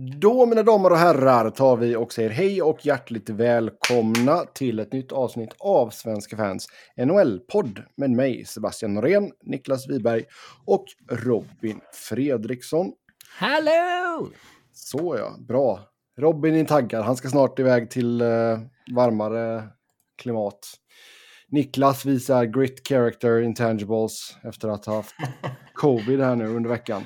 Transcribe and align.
Då 0.00 0.46
mina 0.46 0.62
damer 0.62 0.90
och 0.90 0.98
herrar 0.98 1.50
tar 1.50 1.76
vi 1.76 1.96
och 1.96 2.12
säger 2.12 2.30
hej 2.30 2.62
och 2.62 2.86
hjärtligt 2.86 3.30
välkomna 3.30 4.44
till 4.44 4.78
ett 4.78 4.92
nytt 4.92 5.12
avsnitt 5.12 5.54
av 5.58 5.90
Svenska 5.90 6.36
fans 6.36 6.66
NHL-podd 6.96 7.82
med 7.96 8.10
mig 8.10 8.44
Sebastian 8.44 8.94
Norén, 8.94 9.32
Niklas 9.42 9.88
Wiberg 9.88 10.24
och 10.64 10.84
Robin 11.10 11.80
Fredriksson. 11.92 12.92
Hallå! 13.38 14.28
Så 14.72 15.16
ja, 15.18 15.36
bra. 15.48 15.80
Robin 16.18 16.54
är 16.54 16.64
taggad, 16.64 17.04
han 17.04 17.16
ska 17.16 17.28
snart 17.28 17.58
iväg 17.58 17.90
till 17.90 18.22
uh, 18.22 18.58
varmare 18.94 19.68
klimat. 20.18 20.58
Niklas 21.48 22.04
visar 22.04 22.44
grit 22.44 22.88
character 22.88 23.40
intangibles 23.40 24.36
efter 24.42 24.68
att 24.68 24.86
ha 24.86 24.94
haft 24.94 25.14
covid 25.74 26.20
här 26.20 26.36
nu 26.36 26.46
under 26.46 26.70
veckan. 26.70 27.02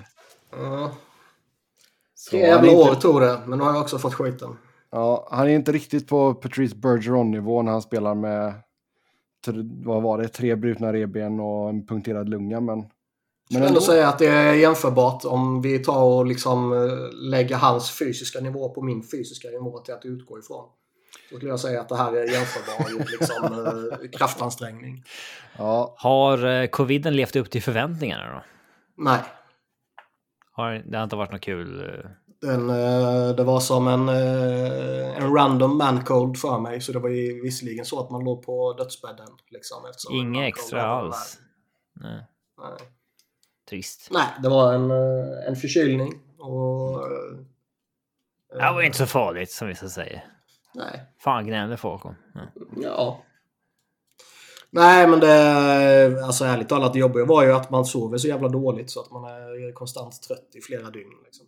Uh. 0.56 0.92
Tre 2.30 2.40
jävla 2.40 2.70
inte... 2.70 2.90
år 2.90 2.94
tog 2.94 3.20
det, 3.20 3.40
men 3.46 3.58
nu 3.58 3.64
har 3.64 3.72
jag 3.72 3.82
också 3.82 3.98
fått 3.98 4.14
skiten. 4.14 4.56
Ja, 4.90 5.28
han 5.30 5.48
är 5.48 5.52
inte 5.52 5.72
riktigt 5.72 6.08
på 6.08 6.34
Patrice 6.34 6.74
Bergeron-nivå 6.74 7.62
när 7.62 7.72
han 7.72 7.82
spelar 7.82 8.14
med, 8.14 8.54
vad 9.84 10.02
var 10.02 10.18
det, 10.18 10.28
tre 10.28 10.56
brutna 10.56 10.92
reben 10.92 11.40
och 11.40 11.68
en 11.68 11.86
punkterad 11.86 12.28
lunga, 12.28 12.60
men... 12.60 12.78
Jag 13.48 13.56
skulle 13.56 13.68
ändå 13.68 13.80
säga 13.80 14.08
att 14.08 14.18
det 14.18 14.26
är 14.26 14.54
jämförbart 14.54 15.24
om 15.24 15.62
vi 15.62 15.78
tar 15.78 16.02
och 16.02 16.26
liksom 16.26 16.72
eh, 16.72 17.28
lägger 17.30 17.56
hans 17.56 17.98
fysiska 17.98 18.40
nivå 18.40 18.68
på 18.68 18.82
min 18.82 19.02
fysiska 19.02 19.48
nivå 19.48 19.78
till 19.78 19.94
att 19.94 20.04
utgå 20.04 20.38
ifrån. 20.38 20.64
Då 21.30 21.36
skulle 21.36 21.50
jag 21.50 21.60
säga 21.60 21.80
att 21.80 21.88
det 21.88 21.96
här 21.96 22.12
är 22.12 22.24
jämförbar 22.24 23.04
liksom, 23.18 23.66
eh, 23.66 24.10
kraftansträngning. 24.18 25.04
Ja. 25.58 25.94
Har 25.98 26.46
eh, 26.46 26.66
coviden 26.66 27.16
levt 27.16 27.36
upp 27.36 27.50
till 27.50 27.62
förväntningarna 27.62 28.34
då? 28.34 28.42
Nej. 28.96 29.20
Har, 30.52 30.82
det 30.86 30.96
har 30.96 31.04
inte 31.04 31.16
varit 31.16 31.32
något 31.32 31.40
kul? 31.40 32.02
Eh? 32.42 32.48
Den, 32.48 32.70
eh, 32.70 33.36
det 33.36 33.44
var 33.44 33.60
som 33.60 33.88
en, 33.88 34.08
eh, 34.08 35.16
en 35.16 35.34
random 35.34 35.76
mancold 35.76 36.38
för 36.38 36.58
mig. 36.58 36.80
Så 36.80 36.92
det 36.92 36.98
var 36.98 37.08
ju 37.08 37.42
visserligen 37.42 37.84
så 37.84 38.00
att 38.00 38.10
man 38.10 38.24
låg 38.24 38.42
på 38.42 38.72
dödsbädden. 38.72 39.28
Liksom, 39.50 39.78
Inget 40.10 40.48
extra 40.48 40.82
alls? 40.82 41.38
Nej. 41.92 42.26
Nej. 42.58 42.88
Trist. 43.70 44.08
Nej, 44.10 44.26
det 44.42 44.48
var 44.48 44.74
en, 44.74 44.90
en 45.48 45.56
förkylning. 45.56 46.12
Och, 46.38 47.08
det 48.52 48.72
var 48.72 48.82
inte 48.82 48.98
så 48.98 49.06
farligt 49.06 49.50
som 49.50 49.68
vissa 49.68 49.88
säger. 49.88 50.24
Nej. 50.74 51.02
Fan 51.18 51.46
gnällde 51.46 51.76
folk 51.76 52.04
om. 52.04 52.14
Ja. 52.34 52.40
ja. 52.76 53.22
Nej 54.70 55.06
men 55.06 55.20
det, 55.20 56.24
alltså 56.24 56.44
ärligt 56.44 56.68
talat 56.68 56.92
det 56.92 56.98
jobbiga 56.98 57.24
var 57.24 57.44
ju 57.44 57.52
att 57.52 57.70
man 57.70 57.84
sover 57.84 58.18
så 58.18 58.28
jävla 58.28 58.48
dåligt 58.48 58.90
så 58.90 59.00
att 59.00 59.10
man 59.10 59.24
är 59.24 59.72
konstant 59.72 60.22
trött 60.22 60.50
i 60.54 60.60
flera 60.60 60.90
dygn. 60.90 61.12
Liksom. 61.24 61.46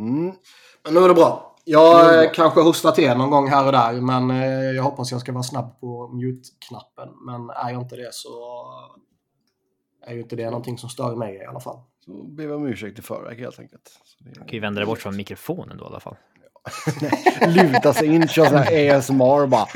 Mm. 0.00 0.34
Men 0.84 0.94
nu 0.94 1.00
är 1.00 1.08
det 1.08 1.14
bra. 1.14 1.56
Jag 1.64 2.14
mm. 2.14 2.34
kanske 2.34 2.60
hostar 2.60 2.92
till 2.92 3.16
någon 3.16 3.30
gång 3.30 3.48
här 3.48 3.66
och 3.66 3.72
där 3.72 4.00
men 4.00 4.30
eh, 4.30 4.76
jag 4.76 4.82
hoppas 4.82 5.12
jag 5.12 5.20
ska 5.20 5.32
vara 5.32 5.42
snabb 5.42 5.80
på 5.80 6.08
mute-knappen. 6.08 7.08
Men 7.26 7.50
är 7.50 7.70
jag 7.70 7.82
inte 7.82 7.96
det 7.96 8.14
så 8.14 8.28
är 10.06 10.14
ju 10.14 10.20
inte 10.20 10.36
det 10.36 10.44
någonting 10.44 10.78
som 10.78 10.90
stör 10.90 11.16
mig 11.16 11.36
i 11.36 11.44
alla 11.44 11.60
fall. 11.60 11.78
Så 12.04 12.12
ber 12.12 12.46
vi 12.46 12.52
om 12.52 12.66
ursäkt 12.66 12.98
i 12.98 13.02
förväg 13.02 13.38
helt 13.38 13.58
enkelt. 13.58 13.90
Du 14.18 14.32
kan 14.34 14.48
ju 14.48 14.60
vända 14.60 14.78
dig 14.78 14.86
bort 14.86 14.98
från 14.98 15.16
mikrofonen 15.16 15.76
då 15.76 15.84
i 15.84 15.86
alla 15.86 16.00
fall. 16.00 16.16
Luta 17.46 17.92
sig 17.92 18.06
in, 18.06 18.28
köra 18.28 18.48
sån 18.48 18.58
här 18.58 18.96
ASMR 18.98 19.46
bara. 19.46 19.66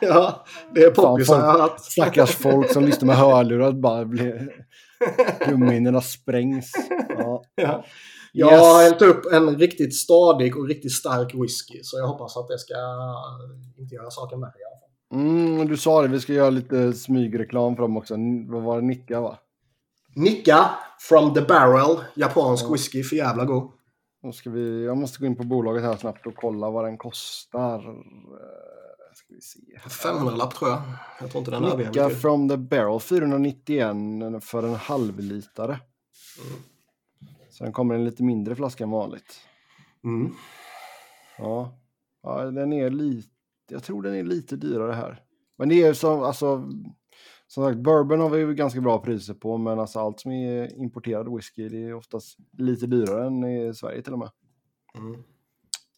ja, 0.00 0.44
det 0.74 0.80
är 0.80 0.90
poppis 0.90 1.28
har 1.28 1.38
jag 1.38 1.52
hört. 1.52 1.80
Stackars 1.80 2.30
folk 2.30 2.72
som 2.72 2.84
lyssnar 2.84 3.06
med 3.06 3.16
hörlurar 3.16 3.72
bara 3.72 4.04
blir... 4.04 4.66
Trumhinnorna 5.44 6.00
sprängs. 6.00 6.72
Ja. 7.08 7.42
ja. 7.54 7.84
Jag 8.38 8.52
yes. 8.52 8.60
har 8.60 8.82
hällt 8.82 9.02
upp 9.02 9.32
en 9.32 9.58
riktigt 9.58 9.96
stadig 9.96 10.56
och 10.56 10.68
riktigt 10.68 10.92
stark 10.92 11.34
whisky. 11.34 11.80
Så 11.82 11.98
jag 11.98 12.06
hoppas 12.06 12.36
att 12.36 12.48
det 12.48 12.58
ska 12.58 12.74
inte 13.76 13.94
göra 13.94 14.10
saken 14.10 14.40
värre 14.40 14.50
i 14.50 14.64
alla 14.64 14.80
fall. 14.80 15.28
Mm, 15.28 15.68
du 15.68 15.76
sa 15.76 16.02
det, 16.02 16.08
vi 16.08 16.20
ska 16.20 16.32
göra 16.32 16.50
lite 16.50 16.92
smygreklam 16.92 17.76
för 17.76 17.82
dem 17.82 17.96
också. 17.96 18.14
Vad 18.48 18.62
var 18.62 18.80
det? 18.80 18.86
Nicka 18.86 19.20
va? 19.20 19.38
Nicka 20.14 20.70
from 21.08 21.34
the 21.34 21.40
barrel. 21.40 21.96
Japansk 22.14 22.64
ja. 22.64 22.72
whisky, 22.72 23.02
för 23.02 23.16
jävla 23.16 23.44
god. 23.44 23.70
Då 24.22 24.32
ska 24.32 24.50
vi, 24.50 24.84
jag 24.84 24.96
måste 24.96 25.18
gå 25.18 25.26
in 25.26 25.36
på 25.36 25.44
bolaget 25.44 25.82
här 25.82 25.96
snabbt 25.96 26.26
och 26.26 26.34
kolla 26.36 26.70
vad 26.70 26.84
den 26.84 26.98
kostar. 26.98 27.78
Eh, 27.78 27.94
ska 29.14 29.34
vi 29.34 29.40
se. 29.40 29.58
500-lapp 30.08 30.54
tror 30.54 30.70
jag. 30.70 30.82
Jag 31.20 31.30
tror 31.30 31.38
inte 31.38 31.50
den 31.50 31.78
Nicka 31.78 32.10
from 32.10 32.48
the 32.48 32.56
barrel 32.56 33.00
491 33.00 34.44
för 34.44 34.62
en 34.62 34.74
halvlitare. 34.74 35.80
Mm. 36.40 36.62
Så 37.56 37.64
den 37.64 37.72
kommer 37.72 37.94
en 37.94 38.04
lite 38.04 38.22
mindre 38.22 38.54
flaska 38.54 38.84
än 38.84 38.90
vanligt. 38.90 39.40
Mm. 40.04 40.32
Ja. 41.38 41.78
ja, 42.22 42.44
den 42.50 42.72
är 42.72 42.90
lite, 42.90 43.28
jag 43.70 43.82
tror 43.82 44.02
den 44.02 44.14
är 44.14 44.22
lite 44.22 44.56
dyrare 44.56 44.92
här. 44.92 45.22
Men 45.58 45.68
det 45.68 45.82
är 45.82 45.92
som, 45.92 46.22
alltså, 46.22 46.72
som 47.46 47.64
sagt, 47.64 47.78
bourbon 47.78 48.20
har 48.20 48.30
vi 48.30 48.54
ganska 48.54 48.80
bra 48.80 48.98
priser 48.98 49.34
på, 49.34 49.58
men 49.58 49.78
alltså 49.78 49.98
allt 49.98 50.20
som 50.20 50.32
är 50.32 50.80
importerad 50.80 51.34
whisky 51.36 51.68
det 51.68 51.84
är 51.84 51.94
oftast 51.94 52.38
lite 52.58 52.86
dyrare 52.86 53.26
än 53.26 53.44
i 53.44 53.74
Sverige 53.74 54.02
till 54.02 54.12
och 54.12 54.18
med. 54.18 54.30
Mm. 54.98 55.22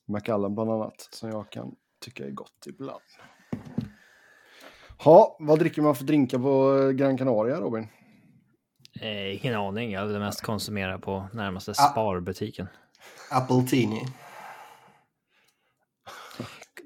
Macallan 0.07 0.55
bland 0.55 0.71
annat, 0.71 1.09
som 1.11 1.29
jag 1.29 1.51
kan 1.51 1.75
tycka 2.01 2.27
är 2.27 2.31
gott 2.31 2.67
ibland. 2.67 3.03
Ha, 4.99 5.37
vad 5.41 5.59
dricker 5.59 5.83
man 5.83 5.95
för 5.95 6.05
drinkar 6.05 6.39
på 6.39 6.93
Gran 6.93 7.19
Canaria, 7.19 7.61
Robin? 7.61 7.87
Eh, 9.01 9.37
ingen 9.37 9.55
aning. 9.55 9.93
Jag 9.93 10.01
hade 10.01 10.19
mest 10.19 10.43
konsumera 10.43 10.99
på 10.99 11.29
närmaste 11.33 11.75
sparbutiken. 11.75 12.69
Apple 13.31 13.63
Tini 13.63 14.07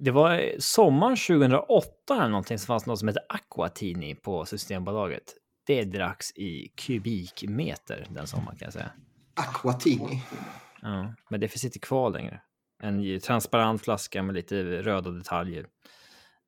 det 0.02 0.10
var 0.10 0.52
sommaren 0.58 1.16
2008 1.16 1.86
eller 2.10 2.28
någonting 2.28 2.58
som 2.58 2.66
fanns 2.66 2.86
något 2.86 2.98
som 2.98 3.08
hette 3.08 3.20
Aquatini 3.28 4.14
på 4.14 4.44
Systembolaget. 4.44 5.22
Det 5.66 5.84
dracks 5.84 6.32
i 6.36 6.68
kubikmeter 6.74 8.06
den 8.10 8.26
sommaren 8.26 8.58
kan 8.58 8.66
jag 8.66 8.72
säga. 8.72 8.90
Aquatini? 9.34 10.22
Ja, 10.82 11.14
men 11.30 11.40
det 11.40 11.48
finns 11.48 11.64
inte 11.64 11.78
kvar 11.78 12.10
längre. 12.10 12.40
En 12.82 13.20
transparent 13.20 13.82
flaska 13.82 14.22
med 14.22 14.34
lite 14.34 14.62
röda 14.82 15.10
detaljer. 15.10 15.66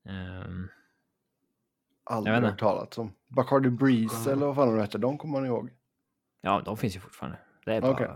Um, 0.09 0.69
Aldrig 2.05 2.37
hört 2.37 2.61
talat 2.61 2.99
om. 2.99 3.13
Bacardi 3.29 3.71
Breeze 3.71 4.17
mm. 4.17 4.33
eller 4.33 4.47
vad 4.47 4.57
fan 4.57 4.75
de 4.75 4.81
hette, 4.81 4.99
de 4.99 5.19
kommer 5.19 5.41
man 5.41 5.47
ihåg. 5.47 5.71
Ja, 6.41 6.63
de 6.65 6.77
finns 6.77 6.97
ju 6.97 7.01
fortfarande. 7.01 7.39
Det 7.65 7.75
är 7.75 7.81
bara 7.81 7.93
okay. 7.93 8.09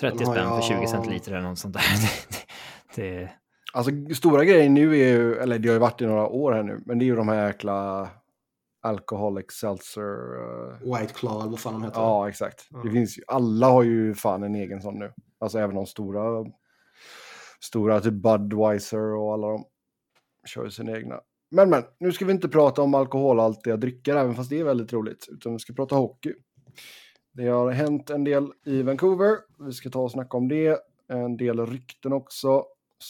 30 0.00 0.18
spänn 0.18 0.36
jag... 0.36 0.64
för 0.64 0.74
20 0.74 0.86
centiliter 0.86 1.32
eller 1.32 1.48
något 1.48 1.58
sånt 1.58 1.74
där. 1.74 1.82
det, 2.94 3.10
det, 3.10 3.30
Alltså 3.72 3.92
stora 4.14 4.44
grejen 4.44 4.74
nu 4.74 4.92
är 4.92 5.12
ju, 5.12 5.34
eller 5.34 5.58
det 5.58 5.68
har 5.68 5.74
ju 5.74 5.78
varit 5.78 6.00
i 6.00 6.06
några 6.06 6.28
år 6.28 6.52
här 6.52 6.62
nu, 6.62 6.82
men 6.86 6.98
det 6.98 7.04
är 7.04 7.06
ju 7.06 7.16
de 7.16 7.28
här 7.28 7.46
jäkla 7.46 8.08
Alcoholic 8.82 9.50
Seltzer. 9.50 10.38
Uh... 10.38 10.98
White 10.98 11.14
Claw 11.14 11.50
vad 11.50 11.60
fan 11.60 11.72
de 11.72 11.82
heter. 11.82 12.00
Ja, 12.00 12.28
exakt. 12.28 12.70
Mm. 12.70 12.86
Det 12.86 12.92
finns 12.92 13.18
ju, 13.18 13.22
alla 13.26 13.66
har 13.66 13.82
ju 13.82 14.14
fan 14.14 14.42
en 14.42 14.54
egen 14.54 14.82
sån 14.82 14.98
nu. 14.98 15.12
Alltså 15.38 15.58
även 15.58 15.74
de 15.74 15.86
stora, 15.86 16.44
stora 17.60 18.00
typ 18.00 18.14
Budweiser 18.14 19.14
och 19.14 19.32
alla 19.32 19.48
de 19.48 19.64
kör 20.46 20.64
ju 20.64 20.70
sina 20.70 20.96
egna. 20.96 21.20
Men 21.50 21.70
men, 21.70 21.82
nu 21.98 22.12
ska 22.12 22.24
vi 22.24 22.32
inte 22.32 22.48
prata 22.48 22.82
om 22.82 22.94
alkoholhaltiga 22.94 23.76
drycker, 23.76 24.16
även 24.16 24.34
fast 24.34 24.50
det 24.50 24.60
är 24.60 24.64
väldigt 24.64 24.92
roligt, 24.92 25.28
utan 25.30 25.52
vi 25.52 25.58
ska 25.58 25.72
prata 25.72 25.94
hockey. 25.96 26.34
Det 27.32 27.46
har 27.46 27.70
hänt 27.70 28.10
en 28.10 28.24
del 28.24 28.52
i 28.66 28.82
Vancouver, 28.82 29.36
vi 29.66 29.72
ska 29.72 29.90
ta 29.90 30.00
och 30.00 30.10
snacka 30.10 30.36
om 30.36 30.48
det. 30.48 30.78
En 31.08 31.36
del 31.36 31.66
rykten 31.66 32.12
också. 32.12 32.64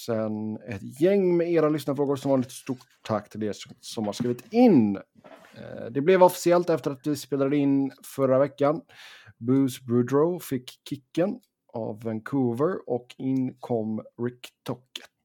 Sen 0.07 0.57
ett 0.57 1.01
gäng 1.01 1.37
med 1.37 1.53
era 1.53 1.69
lyssnarfrågor. 1.69 2.17
Som 2.17 2.31
vanligt 2.31 2.51
stort 2.51 2.79
tack 3.03 3.29
till 3.29 3.43
er 3.43 3.55
som 3.81 4.07
har 4.07 4.13
skrivit 4.13 4.53
in. 4.53 4.97
Eh, 4.97 5.87
det 5.91 6.01
blev 6.01 6.23
officiellt 6.23 6.71
efter 6.71 6.91
att 6.91 7.07
vi 7.07 7.17
spelade 7.17 7.57
in 7.57 7.93
förra 8.17 8.39
veckan. 8.39 8.81
Booze 9.39 9.85
Boudreau 9.85 10.41
fick 10.41 10.81
kicken 10.89 11.41
av 11.73 12.03
Vancouver 12.03 12.89
och 12.91 13.15
in 13.19 13.55
kom 13.61 14.03
Rick 14.23 14.49
Tocket. 14.63 15.20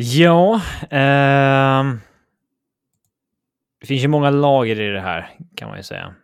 Ja, 0.00 0.54
eh, 0.90 1.94
det 3.80 3.86
finns 3.86 4.04
ju 4.04 4.08
många 4.08 4.30
lager 4.30 4.80
i 4.80 4.88
det 4.88 5.00
här 5.00 5.30
kan 5.54 5.68
man 5.68 5.76
ju 5.76 5.82
säga. 5.82 6.14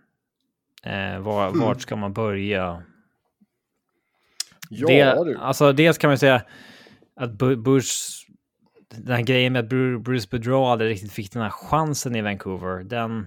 Eh, 0.82 1.18
var, 1.18 1.50
vart 1.50 1.80
ska 1.80 1.96
man 1.96 2.12
börja? 2.12 2.82
Ja, 4.70 4.86
det, 4.86 5.24
du. 5.24 5.38
Alltså 5.38 5.72
dels 5.72 5.98
kan 5.98 6.10
man 6.10 6.18
säga 6.18 6.42
att 7.16 7.30
Bush, 7.32 8.26
den 8.90 9.16
här 9.16 9.22
grejen 9.22 9.52
med 9.52 9.64
att 9.64 9.68
Bruce 10.04 10.28
Boudreau 10.30 10.64
aldrig 10.64 10.90
riktigt 10.90 11.12
fick 11.12 11.32
den 11.32 11.42
här 11.42 11.50
chansen 11.50 12.16
i 12.16 12.22
Vancouver, 12.22 12.84
den, 12.84 13.26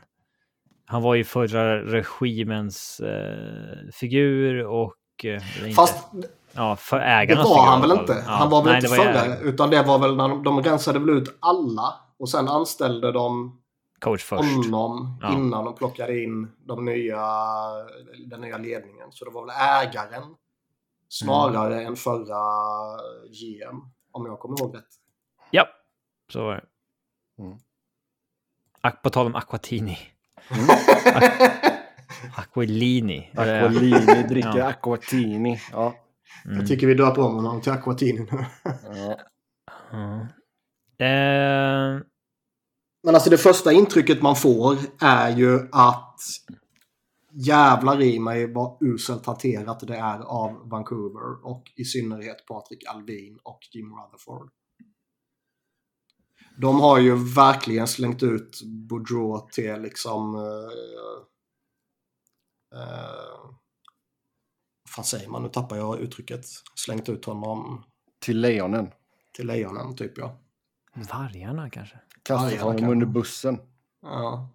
han 0.86 1.02
var 1.02 1.16
ju 1.16 1.24
förra 1.24 1.82
regimens 1.82 3.00
eh, 3.00 3.92
figur 3.94 4.66
och... 4.66 4.96
Eh, 5.24 5.42
Fast 5.76 6.12
ja, 6.58 6.76
för 6.76 7.00
ägarnas 7.00 7.44
Det 7.48 7.50
var 7.56 7.66
han 7.66 7.82
väl 7.82 7.92
inte? 7.92 8.24
Ja, 8.26 8.32
han 8.32 8.50
var 8.50 8.62
väl 8.64 8.72
nej, 8.74 8.78
inte 8.84 8.96
förra, 8.96 9.38
utan 9.38 9.70
det 9.70 9.84
var 9.84 10.00
väl 10.00 10.16
när 10.16 10.28
de, 10.30 10.44
de 10.44 10.64
rensade 10.64 11.00
väl 11.00 11.10
ut 11.10 11.38
alla 11.40 11.94
och 12.20 12.30
sen 12.30 12.48
anställde 12.48 13.12
de 13.12 13.62
coach 14.00 14.24
först. 14.24 14.44
honom 14.44 15.18
Ja. 15.22 15.34
innan 15.34 15.66
de 15.66 15.76
plockade 15.76 16.24
in 16.24 16.52
de 16.66 16.86
nya, 16.86 17.22
den 18.28 18.42
nya 18.42 18.58
ledningen. 18.58 19.12
Så 19.12 19.26
det 19.26 19.32
var 19.32 19.46
väl 19.46 19.56
ägaren 19.88 20.24
snarare 21.10 21.74
Mm. 21.76 21.88
än 21.88 21.96
förra 21.96 22.42
GM, 23.30 23.76
om 24.12 24.26
jag 24.26 24.40
kommer 24.40 24.62
ihåg 24.62 24.76
rätt. 24.76 24.84
Ja, 25.52 25.68
så 26.34 26.44
var 26.44 26.54
det. 26.56 26.64
Mm. 27.44 27.58
På 29.04 29.10
tal 29.10 29.26
om 29.26 29.36
Aquatini. 29.36 29.98
Aquilini. 32.36 33.30
eller- 33.38 33.64
Aquilini 33.66 34.24
dricker 34.24 34.58
Ja. 34.58 34.66
Aquatini. 34.68 35.62
Ja. 35.72 35.94
Mm. 36.46 36.58
Jag 36.58 36.68
tycker 36.68 36.88
vi 36.88 36.94
döper 36.94 37.22
om 37.22 37.36
honom 37.36 37.62
till 37.62 37.72
Aquatini 37.72 38.20
nu. 38.32 38.46
ja. 38.84 39.18
Ja. 39.92 40.28
Eh, 41.06 42.02
Men 43.04 43.16
alltså 43.16 43.30
det 43.30 43.38
första 43.38 43.72
intrycket 43.72 44.22
man 44.22 44.36
får 44.36 44.78
är 45.02 45.38
ju 45.38 45.70
att 45.72 46.20
jävlar 47.32 48.02
i 48.02 48.20
mig 48.20 48.54
vad 48.54 48.78
uselt 48.82 49.26
hanterat 49.26 49.80
det 49.80 49.96
är 49.96 50.20
av 50.20 50.70
Vancouver 50.70 51.46
och 51.46 51.64
i 51.76 51.86
synnerhet 51.86 52.46
Patrik 52.48 52.86
Alvin 52.88 53.40
och 53.44 53.60
Jim 53.72 53.94
Rutherford. 53.94 54.50
De 56.58 56.80
har 56.80 57.00
ju 57.00 57.16
verkligen 57.16 57.88
slängt 57.88 58.24
ut 58.24 58.62
Boudreau 58.64 59.50
till 59.52 59.82
liksom... 59.82 60.36
Uh, 60.36 60.70
uh, 62.74 63.57
fan 64.98 65.06
säger 65.06 65.30
man? 65.30 65.44
Nu 65.44 65.50
tappar 65.50 65.76
jag 65.76 66.00
uttrycket. 66.00 66.46
Slängt 66.76 67.10
ut 67.10 67.26
honom 67.26 67.84
Till 68.20 68.42
lejonen. 68.42 68.92
till 69.36 69.48
lejonen, 69.48 69.96
typ 69.96 70.18
ja. 70.18 70.38
vargarna 70.94 71.70
kanske? 71.70 71.98
Kastat 72.24 72.62
honom 72.62 72.78
kan- 72.78 72.90
under 72.90 73.06
bussen. 73.06 73.60
ja. 74.02 74.50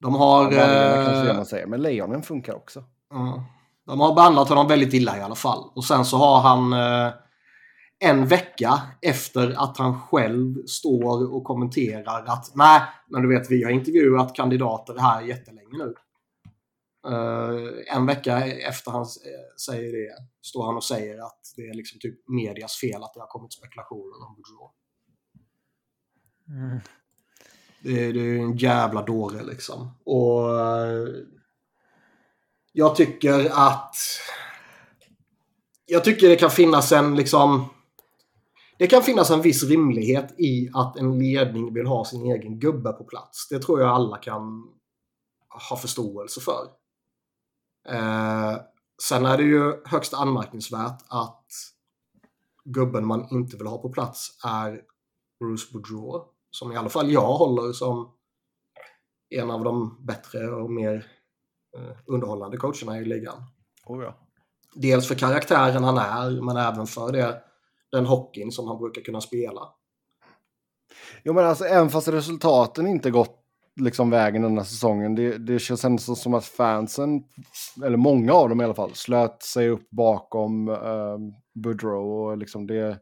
De 0.00 0.14
har... 0.14 0.44
Vargarna 0.44 1.04
kanske 1.04 1.24
det 1.24 1.30
eh, 1.30 1.36
man 1.36 1.46
säger. 1.46 1.66
Men 1.66 1.82
lejonen 1.82 2.22
funkar 2.22 2.54
också. 2.54 2.84
Ja. 3.10 3.44
De 3.86 4.00
har 4.00 4.14
behandlat 4.14 4.48
honom 4.48 4.68
väldigt 4.68 4.94
illa 4.94 5.18
i 5.18 5.20
alla 5.22 5.34
fall. 5.34 5.70
Och 5.74 5.84
sen 5.84 6.04
så 6.04 6.16
har 6.16 6.40
han 6.40 6.72
eh, 6.72 7.12
en 7.98 8.26
vecka 8.26 8.80
efter 9.02 9.54
att 9.58 9.78
han 9.78 10.00
själv 10.00 10.66
står 10.66 11.34
och 11.34 11.44
kommenterar 11.44 12.24
att 12.26 12.50
nej, 12.54 12.80
men 13.08 13.22
du 13.22 13.28
vet 13.28 13.50
vi 13.50 13.64
har 13.64 13.70
intervjuat 13.70 14.34
kandidater 14.36 14.98
här 14.98 15.22
jättelänge 15.22 15.78
nu. 15.78 15.94
Eh, 17.06 17.94
en 17.96 18.06
vecka 18.06 18.46
efter 18.46 18.90
han 18.90 19.02
eh, 19.02 19.56
säger 19.66 19.92
det 19.92 20.14
står 20.42 20.66
han 20.66 20.76
och 20.76 20.84
säger 20.84 21.18
att 21.18 21.40
det 21.56 21.62
är 21.62 21.74
liksom 21.74 22.00
typ 22.00 22.28
medias 22.28 22.76
fel 22.76 23.02
att 23.02 23.14
det 23.14 23.20
har 23.20 23.26
kommit 23.26 23.52
spekulationer 23.52 24.26
om 24.26 24.34
Boudreau. 24.34 24.70
Mm. 26.48 26.80
Det, 27.82 28.04
är- 28.04 28.12
det 28.12 28.20
är 28.20 28.24
ju 28.24 28.38
en 28.38 28.56
jävla 28.56 29.02
dåre 29.02 29.42
liksom. 29.42 29.90
Och 30.04 30.60
eh, 30.60 31.08
jag 32.72 32.96
tycker 32.96 33.50
att 33.52 33.96
jag 35.86 36.04
tycker 36.04 36.28
det 36.28 36.36
kan 36.36 36.50
finnas 36.50 36.92
en 36.92 37.16
liksom 37.16 37.64
det 38.78 38.86
kan 38.86 39.02
finnas 39.02 39.30
en 39.30 39.42
viss 39.42 39.62
rimlighet 39.64 40.34
i 40.40 40.70
att 40.74 40.96
en 40.96 41.18
ledning 41.18 41.74
vill 41.74 41.86
ha 41.86 42.04
sin 42.04 42.32
egen 42.32 42.58
gubbe 42.58 42.92
på 42.92 43.04
plats. 43.04 43.48
Det 43.48 43.58
tror 43.62 43.80
jag 43.80 43.88
alla 43.90 44.16
kan 44.16 44.68
ha 45.68 45.76
förståelse 45.76 46.40
för. 46.40 46.68
Eh, 47.88 48.56
sen 49.02 49.26
är 49.26 49.36
det 49.36 49.42
ju 49.42 49.82
högst 49.84 50.14
anmärkningsvärt 50.14 51.02
att 51.08 51.46
gubben 52.64 53.06
man 53.06 53.28
inte 53.30 53.56
vill 53.56 53.66
ha 53.66 53.78
på 53.78 53.88
plats 53.88 54.38
är 54.44 54.82
Bruce 55.40 55.72
Boudreau. 55.72 56.24
Som 56.50 56.72
i 56.72 56.76
alla 56.76 56.88
fall 56.88 57.10
jag 57.10 57.32
håller 57.32 57.72
som 57.72 58.12
en 59.30 59.50
av 59.50 59.64
de 59.64 60.06
bättre 60.06 60.50
och 60.50 60.70
mer 60.70 61.06
eh, 61.76 61.96
underhållande 62.06 62.56
coacherna 62.56 62.98
i 62.98 63.04
ligan. 63.04 63.42
Oh, 63.86 64.04
ja. 64.04 64.14
Dels 64.74 65.08
för 65.08 65.14
karaktären 65.14 65.84
han 65.84 65.98
är, 65.98 66.42
men 66.42 66.56
även 66.56 66.86
för 66.86 67.12
det, 67.12 67.42
den 67.92 68.06
hockeyn 68.06 68.52
som 68.52 68.68
han 68.68 68.78
brukar 68.78 69.02
kunna 69.02 69.20
spela. 69.20 69.68
Jo 71.24 71.32
men 71.32 71.46
alltså 71.46 71.64
även 71.64 71.90
fast 71.90 72.08
resultaten 72.08 72.86
inte 72.86 73.10
gått 73.10 73.39
liksom 73.76 74.10
vägen 74.10 74.42
den 74.42 74.56
här 74.56 74.64
säsongen. 74.64 75.14
Det, 75.14 75.38
det 75.38 75.58
känns 75.58 75.84
ändå 75.84 75.98
som 75.98 76.34
att 76.34 76.44
fansen, 76.44 77.22
eller 77.84 77.96
många 77.96 78.32
av 78.32 78.48
dem 78.48 78.60
i 78.60 78.64
alla 78.64 78.74
fall, 78.74 78.94
slöt 78.94 79.42
sig 79.42 79.68
upp 79.68 79.90
bakom 79.90 80.68
uh, 80.68 81.18
Boudreau. 81.54 82.30
Och 82.30 82.38
liksom 82.38 82.66
det, 82.66 82.98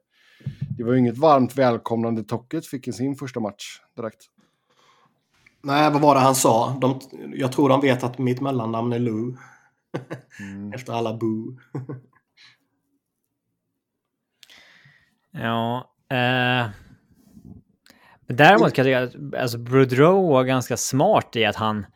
det 0.79 0.85
var 0.85 0.93
ju 0.93 0.99
inget 0.99 1.19
varmt 1.19 1.57
välkomnande 1.59 2.25
Tocket 2.25 2.67
fick 2.67 2.89
i 2.89 2.93
sin 2.93 3.17
första 3.17 3.41
match 3.41 3.81
direkt. 3.97 4.25
Nej, 5.63 5.91
vad 5.91 6.03
var 6.03 6.15
det 6.15 6.21
han 6.21 6.35
sa? 6.35 6.79
De, 6.81 7.01
jag 7.35 7.53
tror 7.53 7.69
de 7.69 7.81
vet 7.81 8.05
att 8.05 8.19
mitt 8.19 8.41
mellannamn 8.41 8.93
är 8.93 8.99
Lou. 8.99 9.37
Mm. 10.41 10.73
Efter 10.75 10.93
alla 10.93 11.17
Boo. 11.17 11.59
Ja. 15.31 15.95
Eh, 16.11 16.71
däremot 18.29 18.75
kan 18.75 18.91
jag 18.91 19.13
tycka 19.13 19.21
att 19.21 19.43
alltså, 19.43 19.59
Boudreau 19.59 20.33
var 20.33 20.45
ganska 20.45 20.77
smart 20.77 21.37
i 21.37 21.45
att 21.45 21.57
han 21.57 21.87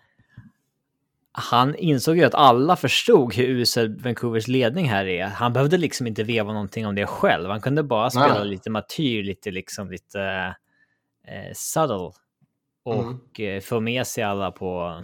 han 1.34 1.74
insåg 1.74 2.16
ju 2.16 2.24
att 2.24 2.34
alla 2.34 2.76
förstod 2.76 3.34
hur 3.34 3.48
usel 3.48 4.00
Vancouvers 4.00 4.48
ledning 4.48 4.88
här 4.88 5.06
är. 5.06 5.26
Han 5.26 5.52
behövde 5.52 5.76
liksom 5.76 6.06
inte 6.06 6.22
veva 6.22 6.52
någonting 6.52 6.86
om 6.86 6.94
det 6.94 7.06
själv. 7.06 7.50
Han 7.50 7.60
kunde 7.60 7.82
bara 7.82 8.10
spela 8.10 8.38
Nej. 8.38 8.48
lite 8.48 8.70
martyr, 8.70 9.22
lite 9.22 9.50
liksom 9.50 9.90
lite 9.90 10.20
eh, 11.28 11.52
subtle. 11.54 12.10
Och 12.84 13.40
eh, 13.40 13.60
få 13.60 13.80
med 13.80 14.06
sig 14.06 14.24
alla 14.24 14.50
på 14.50 15.02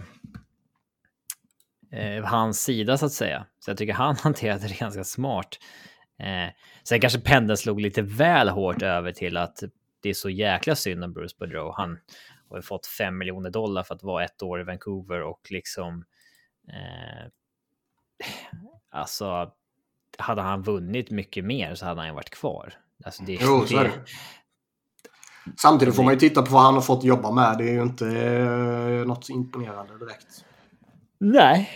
eh, 1.91 2.23
hans 2.25 2.63
sida 2.63 2.97
så 2.97 3.05
att 3.05 3.11
säga. 3.11 3.45
Så 3.59 3.71
jag 3.71 3.77
tycker 3.77 3.93
han 3.93 4.15
hanterade 4.21 4.67
det 4.67 4.79
ganska 4.79 5.03
smart. 5.03 5.59
Eh, 6.19 6.53
sen 6.83 6.99
kanske 6.99 7.19
pendeln 7.19 7.57
slog 7.57 7.81
lite 7.81 8.01
väl 8.01 8.49
hårt 8.49 8.81
över 8.81 9.11
till 9.11 9.37
att 9.37 9.63
det 10.01 10.09
är 10.09 10.13
så 10.13 10.29
jäkla 10.29 10.75
synd 10.75 11.03
om 11.03 11.13
Bruce 11.13 11.35
Boudreau. 11.39 11.73
Han 11.77 11.97
har 12.49 12.61
fått 12.61 12.87
5 12.87 13.17
miljoner 13.17 13.49
dollar 13.49 13.83
för 13.83 13.95
att 13.95 14.03
vara 14.03 14.25
ett 14.25 14.43
år 14.43 14.61
i 14.61 14.63
Vancouver 14.63 15.21
och 15.21 15.47
liksom... 15.49 16.03
Eh, 16.69 17.31
alltså, 18.91 19.51
hade 20.17 20.41
han 20.41 20.61
vunnit 20.61 21.11
mycket 21.11 21.45
mer 21.45 21.75
så 21.75 21.85
hade 21.85 22.01
han 22.01 22.07
ju 22.07 22.13
varit 22.13 22.29
kvar. 22.29 22.73
Alltså 23.05 23.23
det, 23.23 23.37
Jo, 23.41 23.65
så 23.65 23.77
är 23.77 23.83
det. 23.83 23.91
Samtidigt 25.61 25.95
får 25.95 26.03
man 26.03 26.13
ju 26.13 26.19
titta 26.19 26.41
på 26.41 26.53
vad 26.53 26.61
han 26.61 26.73
har 26.73 26.81
fått 26.81 27.03
jobba 27.03 27.31
med. 27.31 27.57
Det 27.57 27.63
är 27.63 27.73
ju 27.73 27.81
inte 27.81 28.07
eh, 28.07 29.07
något 29.07 29.29
imponerande 29.29 29.97
direkt. 29.97 30.45
Nej. 31.19 31.69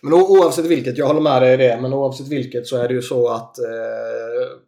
Men 0.00 0.12
oavsett 0.12 0.66
vilket, 0.66 0.98
jag 0.98 1.06
håller 1.06 1.20
med 1.20 1.42
dig 1.42 1.54
i 1.54 1.56
det, 1.56 1.78
men 1.82 1.92
oavsett 1.92 2.28
vilket 2.28 2.66
så 2.66 2.76
är 2.76 2.88
det 2.88 2.94
ju 2.94 3.02
så 3.02 3.28
att 3.28 3.58
eh, 3.58 4.60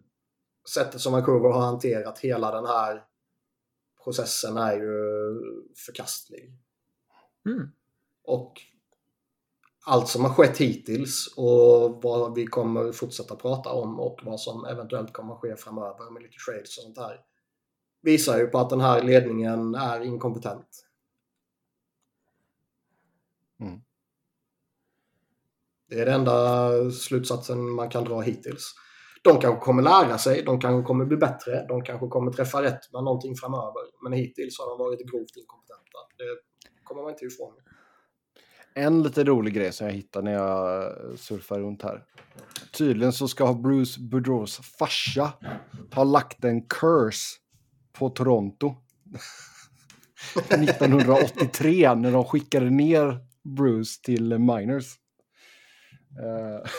sättet 0.69 1.00
som 1.00 1.12
Vancouver 1.12 1.49
har 1.49 1.61
hanterat 1.61 2.19
hela 2.19 2.50
den 2.50 2.66
här 2.66 3.04
processen 4.04 4.57
är 4.57 4.73
ju 4.73 4.95
förkastlig. 5.87 6.52
Mm. 7.47 7.69
Och 8.25 8.61
allt 9.85 10.09
som 10.09 10.25
har 10.25 10.35
skett 10.35 10.59
hittills 10.59 11.35
och 11.37 12.02
vad 12.02 12.35
vi 12.35 12.47
kommer 12.47 12.92
fortsätta 12.92 13.37
prata 13.37 13.73
om 13.73 14.00
och 14.00 14.21
vad 14.23 14.40
som 14.40 14.64
eventuellt 14.64 15.12
kommer 15.12 15.35
ske 15.35 15.57
framöver 15.57 16.11
med 16.11 16.23
lite 16.23 16.37
trades 16.47 16.78
och 16.78 16.85
sånt 16.85 16.99
här 16.99 17.25
visar 18.02 18.38
ju 18.38 18.47
på 18.47 18.59
att 18.59 18.71
den 18.71 18.81
här 18.81 19.02
ledningen 19.02 19.75
är 19.75 20.00
inkompetent. 20.00 20.87
Mm. 23.61 23.81
Det 25.88 26.00
är 26.00 26.07
den 26.07 26.14
enda 26.14 26.90
slutsatsen 26.90 27.71
man 27.71 27.90
kan 27.90 28.04
dra 28.04 28.21
hittills. 28.21 28.75
De 29.23 29.41
kanske 29.41 29.64
kommer 29.64 29.83
lära 29.83 30.19
sig, 30.19 30.43
de 30.43 30.61
kanske 30.61 30.87
kommer 30.87 31.05
bli 31.05 31.17
bättre, 31.17 31.67
de 31.69 31.83
kanske 31.83 32.09
kommer 32.09 32.33
träffa 32.33 32.62
rätt 32.62 32.93
med 32.93 33.05
någonting 33.05 33.37
framöver. 33.37 33.83
Men 34.02 34.12
hittills 34.12 34.59
har 34.59 34.69
de 34.69 34.79
varit 34.79 35.11
grovt 35.11 35.37
inkompetenta. 35.37 35.99
Det 36.19 36.85
kommer 36.85 37.02
man 37.02 37.11
inte 37.11 37.25
ifrån. 37.25 37.52
En 38.75 39.02
lite 39.02 39.25
rolig 39.25 39.55
grej 39.55 39.73
som 39.73 39.87
jag 39.87 39.95
hittade 39.95 40.25
när 40.25 40.33
jag 40.33 40.83
eh, 40.83 41.17
surfar 41.17 41.61
runt 41.61 41.83
här. 41.83 42.05
Tydligen 42.73 43.12
så 43.12 43.29
ska 43.29 43.55
Bruce 43.55 44.00
Boudreaus 44.00 44.61
farsa 44.79 45.33
ha 45.95 46.05
lagt 46.05 46.45
en 46.45 46.62
curse 46.69 47.38
på 47.93 48.09
Toronto. 48.09 48.75
1983 50.50 51.95
när 51.95 52.12
de 52.12 52.25
skickade 52.25 52.71
ner 52.71 53.19
Bruce 53.45 54.02
till 54.02 54.38
Miners. 54.38 54.99
Eh, 56.23 56.71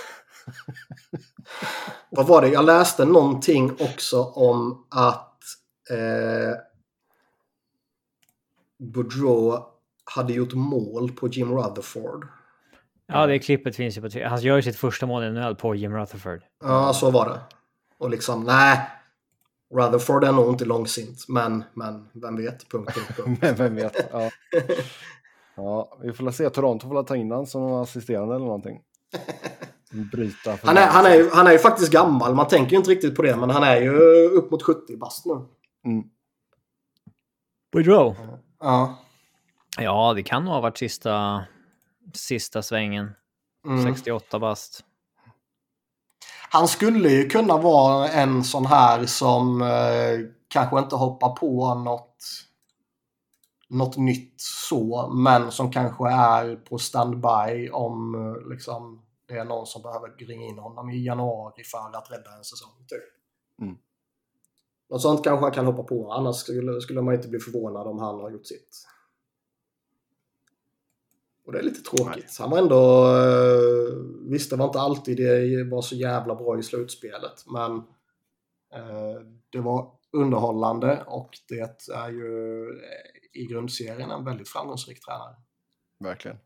Vad 2.09 2.27
var 2.27 2.41
det? 2.41 2.47
Jag 2.47 2.65
läste 2.65 3.05
någonting 3.05 3.71
också 3.71 4.23
om 4.23 4.85
att 4.89 5.39
eh, 5.89 6.57
Boudreau 8.79 9.59
hade 10.03 10.33
gjort 10.33 10.53
mål 10.53 11.11
på 11.11 11.27
Jim 11.27 11.51
Rutherford. 11.57 12.27
Ja, 13.07 13.27
det 13.27 13.39
klippet 13.39 13.75
finns 13.75 13.97
ju 13.97 14.01
på 14.01 14.09
Twitter. 14.09 14.27
Han 14.27 14.41
gör 14.41 14.55
ju 14.55 14.61
sitt 14.61 14.75
första 14.75 15.05
mål 15.05 15.23
i 15.23 15.31
NHL 15.31 15.55
på 15.55 15.75
Jim 15.75 15.93
Rutherford. 15.93 16.41
Ja, 16.63 16.93
så 16.93 17.11
var 17.11 17.29
det. 17.29 17.39
Och 17.97 18.09
liksom, 18.09 18.43
nej. 18.43 18.79
Rutherford 19.75 20.23
är 20.23 20.31
nog 20.31 20.49
inte 20.49 20.65
långsint, 20.65 21.25
men, 21.27 21.63
men 21.73 22.09
vem 22.13 22.35
vet? 22.35 22.69
Punkt, 22.69 22.93
punkt, 22.93 23.17
punkt. 23.17 23.37
Men 23.41 23.55
vem 23.55 23.75
vet. 23.75 23.95
Ja. 24.11 24.29
ja, 25.55 25.97
vi 26.01 26.13
får 26.13 26.31
se. 26.31 26.49
Toronto 26.49 26.87
får 26.87 26.95
väl 26.95 27.05
ta 27.05 27.15
in 27.15 27.31
han 27.31 27.47
som 27.47 27.73
assisterande 27.73 28.35
eller 28.35 28.45
någonting. 28.45 28.81
Bryta. 29.93 30.57
Han 30.63 30.77
är, 30.77 30.87
han, 30.87 31.05
är, 31.05 31.15
ju- 31.15 31.29
han 31.33 31.47
är 31.47 31.51
ju 31.51 31.59
faktiskt 31.59 31.91
gammal, 31.91 32.35
man 32.35 32.47
tänker 32.47 32.71
ju 32.71 32.77
inte 32.77 32.89
riktigt 32.91 33.15
på 33.15 33.21
det, 33.21 33.35
men 33.35 33.49
han 33.49 33.63
är 33.63 33.81
ju 33.81 33.89
upp 34.29 34.51
mot 34.51 34.63
70 34.63 34.97
bast 34.97 35.25
nu. 35.25 35.33
Mm. 35.85 36.03
Boudreau? 37.71 38.15
Ja. 38.59 38.95
Ja, 39.77 40.13
det 40.13 40.23
kan 40.23 40.45
nog 40.45 40.53
ha 40.53 40.61
varit 40.61 40.77
sista, 40.77 41.43
sista 42.13 42.61
svängen. 42.61 43.11
Mm. 43.67 43.83
68 43.83 44.39
bast. 44.39 44.83
Han 46.49 46.67
skulle 46.67 47.09
ju 47.09 47.29
kunna 47.29 47.57
vara 47.57 48.07
en 48.09 48.43
sån 48.43 48.65
här 48.65 49.05
som 49.05 49.61
eh, 49.61 50.19
kanske 50.47 50.79
inte 50.79 50.95
hoppar 50.95 51.29
på 51.29 51.75
något, 51.75 52.17
något 53.69 53.97
nytt 53.97 54.33
så, 54.41 55.07
men 55.13 55.51
som 55.51 55.71
kanske 55.71 56.09
är 56.09 56.55
på 56.55 56.77
standby 56.77 57.69
om 57.71 58.15
eh, 58.15 58.49
liksom, 58.49 59.01
det 59.27 59.33
är 59.33 59.45
någon 59.45 59.65
som 59.65 59.81
behöver 59.81 60.09
ringa 60.17 60.45
in 60.45 60.57
honom 60.59 60.89
i 60.89 61.05
januari 61.05 61.63
för 61.63 61.97
att 61.97 62.11
rädda 62.11 62.37
en 62.37 62.43
säsong. 62.43 62.85
Typ. 62.87 63.03
Mm. 63.61 63.77
Något 64.89 65.01
sånt 65.01 65.23
kanske 65.23 65.43
han 65.45 65.51
kan 65.51 65.65
hoppa 65.65 65.83
på, 65.83 66.11
annars 66.11 66.35
skulle, 66.35 66.81
skulle 66.81 67.01
man 67.01 67.13
inte 67.13 67.27
bli 67.27 67.39
förvånad 67.39 67.87
om 67.87 67.99
han 67.99 68.19
har 68.19 68.31
gjort 68.31 68.47
sitt. 68.47 68.87
Och 71.45 71.51
det 71.51 71.59
är 71.59 71.63
lite 71.63 71.81
tråkigt. 71.81 72.37
Han 72.39 72.49
var 72.49 72.57
ändå... 72.57 73.05
eh, 73.17 74.13
Visst, 74.29 74.49
det 74.49 74.55
var 74.55 74.65
inte 74.65 74.79
alltid 74.79 75.17
det 75.17 75.63
var 75.63 75.81
så 75.81 75.95
jävla 75.95 76.35
bra 76.35 76.59
i 76.59 76.63
slutspelet, 76.63 77.45
men 77.47 77.71
eh, 78.73 79.21
det 79.49 79.59
var 79.59 79.91
underhållande 80.11 81.03
och 81.07 81.29
det 81.47 81.89
är 81.93 82.09
ju 82.09 82.63
eh, 82.69 83.41
i 83.41 83.45
grundserien 83.45 84.11
en 84.11 84.25
väldigt 84.25 84.49
framgångsrik 84.49 85.05
tränare. 85.05 85.35
Verkligen. 85.99 86.37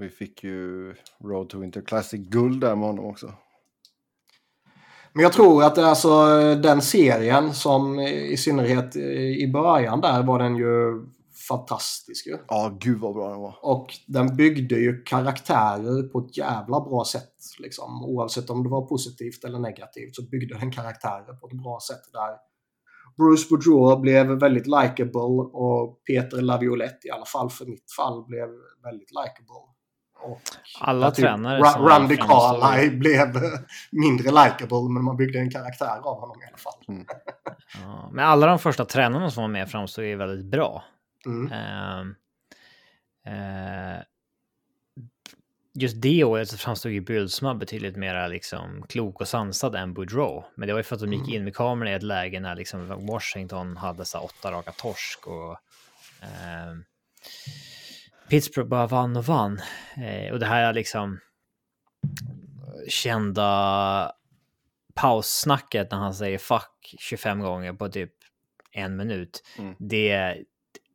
Vi 0.00 0.08
fick 0.08 0.44
ju 0.44 0.94
Road 1.24 1.48
to 1.48 1.58
Winter 1.58 1.80
Classic-guld 1.80 2.60
där 2.60 2.76
med 2.76 2.88
honom 2.88 3.04
också. 3.04 3.32
Men 5.12 5.22
jag 5.22 5.32
tror 5.32 5.64
att 5.64 5.74
det 5.74 5.80
är 5.80 5.86
alltså 5.86 6.54
den 6.54 6.82
serien 6.82 7.54
som 7.54 8.00
i 8.00 8.36
synnerhet 8.36 8.96
i 8.96 9.50
början 9.52 10.00
där 10.00 10.22
var 10.22 10.38
den 10.38 10.56
ju 10.56 11.04
fantastisk 11.48 12.26
ju. 12.26 12.38
Ja, 12.48 12.76
gud 12.80 13.00
vad 13.00 13.14
bra 13.14 13.30
den 13.30 13.40
var. 13.40 13.58
Och 13.62 13.86
den 14.06 14.36
byggde 14.36 14.74
ju 14.74 15.02
karaktärer 15.02 16.08
på 16.08 16.18
ett 16.18 16.36
jävla 16.36 16.80
bra 16.80 17.04
sätt. 17.04 17.34
Liksom. 17.58 18.04
Oavsett 18.04 18.50
om 18.50 18.62
det 18.62 18.68
var 18.68 18.86
positivt 18.86 19.44
eller 19.44 19.58
negativt 19.58 20.16
så 20.16 20.22
byggde 20.22 20.58
den 20.58 20.72
karaktärer 20.72 21.34
på 21.34 21.46
ett 21.46 21.62
bra 21.62 21.78
sätt. 21.88 22.12
där 22.12 22.36
Bruce 23.16 23.46
Boudreau 23.50 24.00
blev 24.00 24.26
väldigt 24.26 24.66
likable 24.66 25.20
och 25.52 26.04
Peter 26.04 26.42
Laviolette, 26.42 27.08
i 27.08 27.10
alla 27.10 27.24
fall 27.24 27.50
för 27.50 27.66
mitt 27.66 27.92
fall, 27.96 28.24
blev 28.26 28.48
väldigt 28.82 29.10
likable. 29.10 29.69
Och 30.22 30.40
Alla 30.80 31.10
typ 31.10 31.24
tränare 31.24 31.60
Ra- 31.60 31.72
som 31.72 31.86
Randy 31.86 32.16
Carlyle 32.16 32.96
blev 32.96 33.26
mindre 33.90 34.30
likable 34.30 34.90
men 34.90 35.04
man 35.04 35.16
byggde 35.16 35.38
en 35.38 35.50
karaktär 35.50 36.00
av 36.02 36.20
honom 36.20 36.42
i 36.42 36.46
alla 36.46 36.56
fall. 36.56 37.06
Ja, 37.82 38.10
men 38.12 38.24
alla 38.24 38.46
de 38.46 38.58
första 38.58 38.84
tränarna 38.84 39.30
som 39.30 39.42
var 39.42 39.48
med 39.48 39.70
framstod 39.70 40.04
ju 40.04 40.16
väldigt 40.16 40.46
bra. 40.46 40.84
Mm. 41.26 41.52
Eh, 43.26 44.02
just 45.74 46.02
det 46.02 46.24
året 46.24 46.48
så 46.48 46.56
framstod 46.58 46.92
ju 46.92 47.00
Bylsma 47.00 47.54
betydligt 47.54 47.96
mer 47.96 48.28
liksom 48.28 48.84
klok 48.88 49.20
och 49.20 49.28
sansad 49.28 49.74
än 49.74 49.94
Boudreau. 49.94 50.44
Men 50.54 50.66
det 50.66 50.72
var 50.72 50.80
ju 50.80 50.84
för 50.84 50.94
att 50.94 51.00
de 51.00 51.12
gick 51.12 51.28
in 51.28 51.44
med 51.44 51.56
kameran 51.56 51.92
i 51.92 51.96
ett 51.96 52.02
läge 52.02 52.40
när 52.40 52.56
liksom 52.56 53.06
Washington 53.06 53.76
hade 53.76 54.04
så 54.04 54.18
åtta 54.18 54.52
raka 54.52 54.72
torsk 54.72 55.26
och 55.26 55.56
ehm, 56.22 56.84
Pittsburgh 58.30 58.68
bara 58.68 58.86
vann 58.86 59.16
och 59.16 59.24
vann. 59.24 59.60
Eh, 59.96 60.32
och 60.32 60.38
det 60.38 60.46
här 60.46 60.62
är 60.62 60.72
liksom 60.72 61.20
kända 62.88 64.12
paussnacket 64.94 65.90
när 65.90 65.98
han 65.98 66.14
säger 66.14 66.38
fuck 66.38 66.94
25 66.98 67.40
gånger 67.40 67.72
på 67.72 67.88
typ 67.88 68.12
en 68.72 68.96
minut. 68.96 69.42
Mm. 69.58 69.74
Det, 69.78 70.36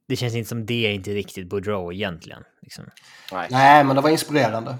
det 0.07 0.15
känns 0.15 0.35
inte 0.35 0.49
som 0.49 0.65
det 0.65 0.87
är 0.87 0.93
inte 0.93 1.11
riktigt 1.11 1.49
Boudreau 1.49 1.93
egentligen. 1.93 2.43
Liksom. 2.61 2.85
Nej. 3.31 3.47
Nej, 3.51 3.83
men 3.83 3.95
det 3.95 4.01
var 4.01 4.09
inspirerande. 4.09 4.77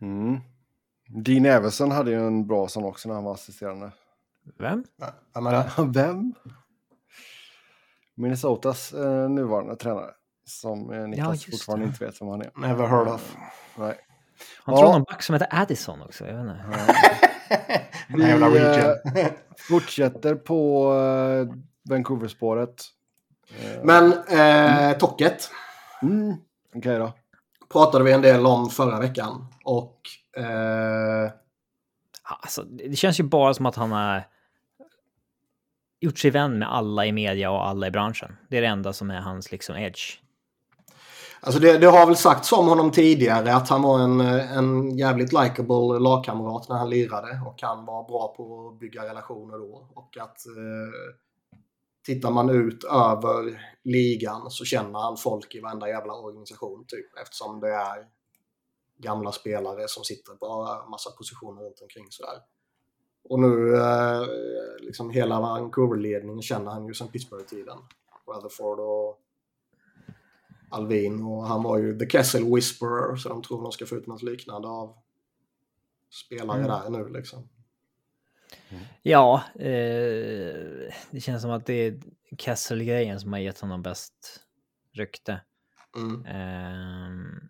Mm. 0.00 0.40
Dean 1.06 1.46
Everson 1.46 1.90
hade 1.90 2.10
ju 2.10 2.26
en 2.26 2.46
bra 2.46 2.68
sån 2.68 2.84
också 2.84 3.08
när 3.08 3.14
han 3.14 3.24
var 3.24 3.34
assisterande. 3.34 3.90
Vem? 4.58 4.84
Vem? 5.92 6.34
Minnesotas 8.14 8.92
eh, 8.92 9.28
nuvarande 9.28 9.76
tränare. 9.76 10.10
Som 10.46 10.92
eh, 10.92 11.08
Niklas 11.08 11.48
just 11.48 11.58
fortfarande 11.58 11.84
det. 11.84 11.88
inte 11.88 12.04
vet 12.04 12.20
vem 12.20 12.28
han 12.28 12.40
är. 12.42 12.50
Never 12.54 12.86
heard 12.86 13.08
of. 13.08 13.36
Nej. 13.78 13.94
Han 14.64 14.74
Ja. 14.74 14.80
tror 14.80 14.92
någon 14.92 15.02
back 15.02 15.22
som 15.22 15.32
heter 15.32 15.48
Addison 15.50 16.02
också. 16.02 16.26
Jag 16.26 16.34
vet 16.44 16.56
inte. 16.56 16.64
Vi, 18.08 18.22
region. 18.32 18.96
Fortsätter 19.58 20.34
på 20.34 20.92
eh, 20.94 21.56
Vancouver-spåret. 21.90 22.82
Eh, 23.60 23.84
Men 23.84 24.12
eh, 24.12 24.98
Tocket 24.98 25.50
Mm. 26.02 26.34
Okej 26.74 26.98
då. 26.98 27.12
pratade 27.72 28.04
vi 28.04 28.12
en 28.12 28.22
del 28.22 28.46
om 28.46 28.70
förra 28.70 29.00
veckan. 29.00 29.46
Och 29.64 30.00
eh, 30.36 31.30
Alltså, 32.22 32.62
det 32.62 32.96
känns 32.96 33.20
ju 33.20 33.24
bara 33.24 33.54
som 33.54 33.66
att 33.66 33.76
han 33.76 33.92
har 33.92 34.24
gjort 36.04 36.18
sig 36.18 36.30
vän 36.30 36.58
med 36.58 36.72
alla 36.72 37.06
i 37.06 37.12
media 37.12 37.50
och 37.50 37.68
alla 37.68 37.86
i 37.86 37.90
branschen. 37.90 38.36
Det 38.48 38.56
är 38.56 38.60
det 38.60 38.66
enda 38.66 38.92
som 38.92 39.10
är 39.10 39.20
hans 39.20 39.52
liksom 39.52 39.76
edge. 39.76 40.18
alltså 41.40 41.60
det, 41.60 41.78
det 41.78 41.86
har 41.86 42.06
väl 42.06 42.16
sagts 42.16 42.52
om 42.52 42.68
honom 42.68 42.90
tidigare 42.90 43.54
att 43.54 43.68
han 43.68 43.82
var 43.82 43.98
en, 43.98 44.20
en 44.20 44.98
jävligt 44.98 45.32
likable 45.32 45.98
lagkamrat 45.98 46.68
när 46.68 46.76
han 46.76 46.90
lirade. 46.90 47.40
Och 47.46 47.62
han 47.62 47.84
var 47.84 48.08
bra 48.08 48.34
på 48.36 48.68
att 48.68 48.80
bygga 48.80 49.04
relationer 49.04 49.58
då. 49.58 49.88
Och 49.94 50.16
att 50.20 50.46
eh, 50.46 51.16
tittar 52.06 52.30
man 52.30 52.50
ut 52.50 52.84
över 52.84 53.60
ligan 53.84 54.50
så 54.50 54.64
känner 54.64 54.98
han 54.98 55.16
folk 55.16 55.54
i 55.54 55.60
varenda 55.60 55.88
jävla 55.88 56.12
organisation 56.12 56.84
typ. 56.88 57.18
Eftersom 57.22 57.60
det 57.60 57.74
är 57.74 58.06
gamla 58.98 59.32
spelare 59.32 59.88
som 59.88 60.04
sitter 60.04 60.34
på 60.34 60.78
massa 60.90 61.10
positioner 61.10 61.62
runt 61.62 61.80
omkring 61.82 62.06
sådär. 62.10 62.38
Och 63.24 63.40
nu, 63.40 63.76
eh, 63.76 64.22
liksom 64.80 65.10
hela 65.10 65.40
Vancouver-ledningen 65.40 66.42
känner 66.42 66.70
han 66.70 66.86
ju 66.86 66.94
sedan 66.94 67.08
Pittsburgh-tiden. 67.08 67.78
Rutherford 68.26 68.80
och 68.80 69.20
Alvin 70.70 71.22
och 71.22 71.46
han 71.46 71.62
var 71.62 71.78
ju 71.78 71.98
The 71.98 72.10
Kessel 72.10 72.54
Whisperer 72.54 73.16
så 73.16 73.28
de 73.28 73.42
tror 73.42 73.62
de 73.62 73.72
ska 73.72 73.86
få 73.86 73.94
ut 73.96 74.06
något 74.06 74.22
liknande 74.22 74.68
av 74.68 74.96
spelare 76.10 76.58
Mm. 76.58 76.70
där 76.70 76.90
nu 76.90 77.08
liksom. 77.08 77.48
Ja, 79.02 79.42
eh, 79.54 80.92
det 81.10 81.20
känns 81.20 81.42
som 81.42 81.50
att 81.50 81.66
det 81.66 81.74
är 81.74 82.00
Kessel-grejen 82.38 83.20
som 83.20 83.32
har 83.32 83.40
gett 83.40 83.60
honom 83.60 83.82
bäst 83.82 84.40
rykte. 84.92 85.40
Mm. 85.96 86.24
Ehm. 86.26 87.48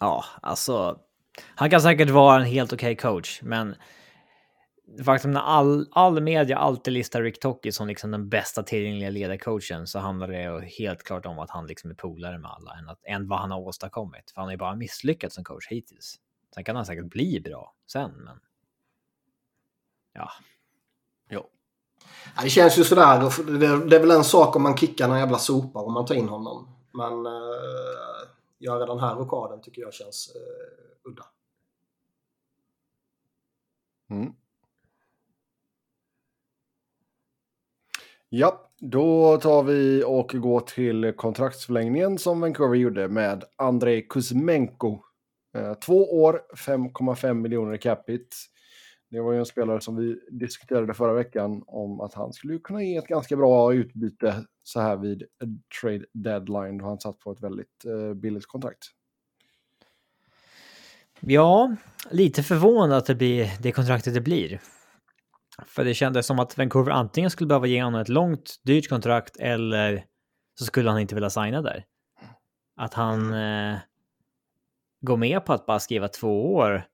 ja, 0.00 0.24
alltså. 0.42 1.00
Han 1.54 1.70
kan 1.70 1.80
säkert 1.80 2.10
vara 2.10 2.40
en 2.40 2.46
helt 2.46 2.72
okej 2.72 2.96
coach, 2.96 3.42
men 3.42 3.74
faktum 5.04 5.30
när 5.30 5.40
all, 5.40 5.88
all 5.92 6.20
media 6.20 6.58
alltid 6.58 6.94
listar 6.94 7.22
Rick 7.22 7.40
Tocky 7.40 7.72
som 7.72 7.86
liksom 7.86 8.10
den 8.10 8.28
bästa 8.28 8.62
tillgängliga 8.62 9.10
ledarcoachen 9.10 9.86
så 9.86 9.98
handlar 9.98 10.28
det 10.28 10.42
ju 10.42 10.60
helt 10.60 11.02
klart 11.02 11.26
om 11.26 11.38
att 11.38 11.50
han 11.50 11.66
liksom 11.66 11.90
är 11.90 11.94
polare 11.94 12.38
med 12.38 12.50
alla 12.50 12.72
än, 12.78 12.88
att, 12.88 13.00
än 13.04 13.28
vad 13.28 13.38
han 13.38 13.50
har 13.50 13.60
åstadkommit. 13.60 14.30
För 14.30 14.40
han 14.40 14.44
har 14.44 14.52
ju 14.52 14.58
bara 14.58 14.76
misslyckats 14.76 15.34
som 15.34 15.44
coach 15.44 15.68
hittills. 15.68 16.16
Sen 16.54 16.64
kan 16.64 16.76
han 16.76 16.86
säkert 16.86 17.10
bli 17.10 17.40
bra 17.40 17.74
sen, 17.92 18.10
men 18.10 18.40
ja, 20.12 20.30
Jo. 21.30 21.42
Ja, 22.36 22.42
det 22.42 22.50
känns 22.50 22.78
ju 22.78 22.84
sådär. 22.84 23.20
Det, 23.58 23.86
det 23.86 23.96
är 23.96 24.00
väl 24.00 24.10
en 24.10 24.24
sak 24.24 24.56
om 24.56 24.62
man 24.62 24.76
kickar 24.76 25.08
någon 25.08 25.18
jävla 25.18 25.38
sopa 25.38 25.78
om 25.78 25.92
man 25.92 26.06
tar 26.06 26.14
in 26.14 26.28
honom. 26.28 26.68
Men 26.92 27.26
uh, 27.26 28.28
göra 28.58 28.86
den 28.86 29.00
här 29.00 29.14
rockaden 29.14 29.60
tycker 29.60 29.82
jag 29.82 29.94
känns 29.94 30.32
uh, 30.36 30.91
udda. 31.04 31.24
Mm. 34.10 34.32
Ja, 38.28 38.70
då 38.78 39.36
tar 39.36 39.62
vi 39.62 40.04
och 40.06 40.28
går 40.34 40.60
till 40.60 41.12
kontraktsförlängningen 41.16 42.18
som 42.18 42.40
Vancouver 42.40 42.76
gjorde 42.76 43.08
med 43.08 43.44
Andrei 43.56 44.02
Kuzmenko. 44.02 44.98
Eh, 45.54 45.74
två 45.74 46.22
år, 46.22 46.40
5,5 46.56 47.34
miljoner 47.34 47.74
i 47.74 47.78
capita. 47.78 48.36
Det 49.10 49.20
var 49.20 49.32
ju 49.32 49.38
en 49.38 49.46
spelare 49.46 49.80
som 49.80 49.96
vi 49.96 50.20
diskuterade 50.30 50.94
förra 50.94 51.12
veckan 51.12 51.64
om 51.66 52.00
att 52.00 52.14
han 52.14 52.32
skulle 52.32 52.58
kunna 52.58 52.82
ge 52.82 52.96
ett 52.96 53.06
ganska 53.06 53.36
bra 53.36 53.74
utbyte 53.74 54.46
så 54.62 54.80
här 54.80 54.96
vid 54.96 55.22
trade 55.80 56.04
deadline 56.12 56.78
då 56.78 56.84
han 56.84 57.00
satt 57.00 57.18
på 57.18 57.32
ett 57.32 57.42
väldigt 57.42 57.84
eh, 57.86 58.14
billigt 58.14 58.46
kontrakt. 58.46 58.84
Ja, 61.26 61.76
lite 62.10 62.42
förvånad 62.42 62.98
att 62.98 63.06
det 63.06 63.14
blir 63.14 63.50
det 63.60 63.72
kontraktet 63.72 64.14
det 64.14 64.20
blir. 64.20 64.60
För 65.66 65.84
det 65.84 65.94
kändes 65.94 66.26
som 66.26 66.38
att 66.38 66.58
Vancouver 66.58 66.92
antingen 66.92 67.30
skulle 67.30 67.48
behöva 67.48 67.66
ge 67.66 67.82
honom 67.82 68.00
ett 68.00 68.08
långt, 68.08 68.54
dyrt 68.64 68.88
kontrakt 68.88 69.36
eller 69.36 70.04
så 70.58 70.64
skulle 70.64 70.90
han 70.90 71.00
inte 71.00 71.14
vilja 71.14 71.30
signa 71.30 71.62
där. 71.62 71.84
Att 72.76 72.94
han 72.94 73.34
eh, 73.34 73.78
går 75.00 75.16
med 75.16 75.44
på 75.44 75.52
att 75.52 75.66
bara 75.66 75.80
skriva 75.80 76.08
två 76.08 76.54
år, 76.54 76.84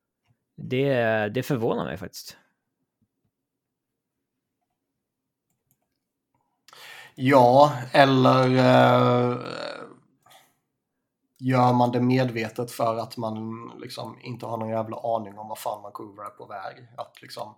det, 0.56 0.94
det 1.28 1.42
förvånar 1.42 1.85
mig 1.85 1.97
faktiskt. 1.97 2.37
Ja, 7.14 7.73
eller 7.92 8.56
eh, 8.56 9.38
gör 11.38 11.73
man 11.73 11.92
det 11.92 12.00
medvetet 12.00 12.71
för 12.71 12.97
att 12.97 13.16
man 13.16 13.68
liksom 13.80 14.18
inte 14.21 14.47
har 14.47 14.57
någon 14.57 14.68
jävla 14.68 14.97
aning 14.97 15.38
om 15.38 15.49
vad 15.49 15.59
fan 15.59 15.83
Vancouver 15.83 16.23
är 16.25 16.30
på 16.30 16.47
väg. 16.47 16.88
Att 16.97 17.23
liksom, 17.23 17.54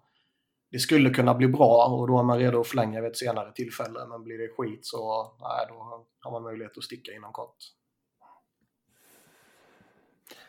det 0.70 0.78
skulle 0.78 1.10
kunna 1.10 1.34
bli 1.34 1.48
bra 1.48 1.86
och 1.86 2.08
då 2.08 2.18
är 2.18 2.22
man 2.22 2.38
redo 2.38 2.60
att 2.60 2.66
förlänga 2.66 3.00
vid 3.00 3.10
ett 3.10 3.16
senare 3.16 3.52
tillfälle. 3.52 4.06
Men 4.08 4.22
blir 4.22 4.38
det 4.38 4.48
skit 4.56 4.80
så 4.82 5.22
nej, 5.40 5.66
då 5.68 6.06
har 6.20 6.32
man 6.32 6.42
möjlighet 6.42 6.78
att 6.78 6.84
sticka 6.84 7.12
inom 7.12 7.32
kort. 7.32 7.56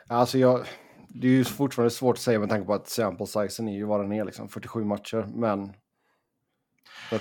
Alltså 0.08 0.38
jag, 0.38 0.66
det 1.08 1.28
är 1.28 1.32
ju 1.32 1.44
fortfarande 1.44 1.92
svårt 1.92 2.16
att 2.16 2.22
säga 2.22 2.40
med 2.40 2.50
tanke 2.50 2.66
på 2.66 2.74
att 2.74 2.90
sample 2.90 3.28
sizen 3.28 3.68
är 3.68 3.74
ju 3.74 3.86
vad 3.86 4.00
den 4.00 4.12
är, 4.12 4.26
liksom 4.26 4.50
47 4.50 4.86
matcher. 4.86 5.30
Men 5.34 5.74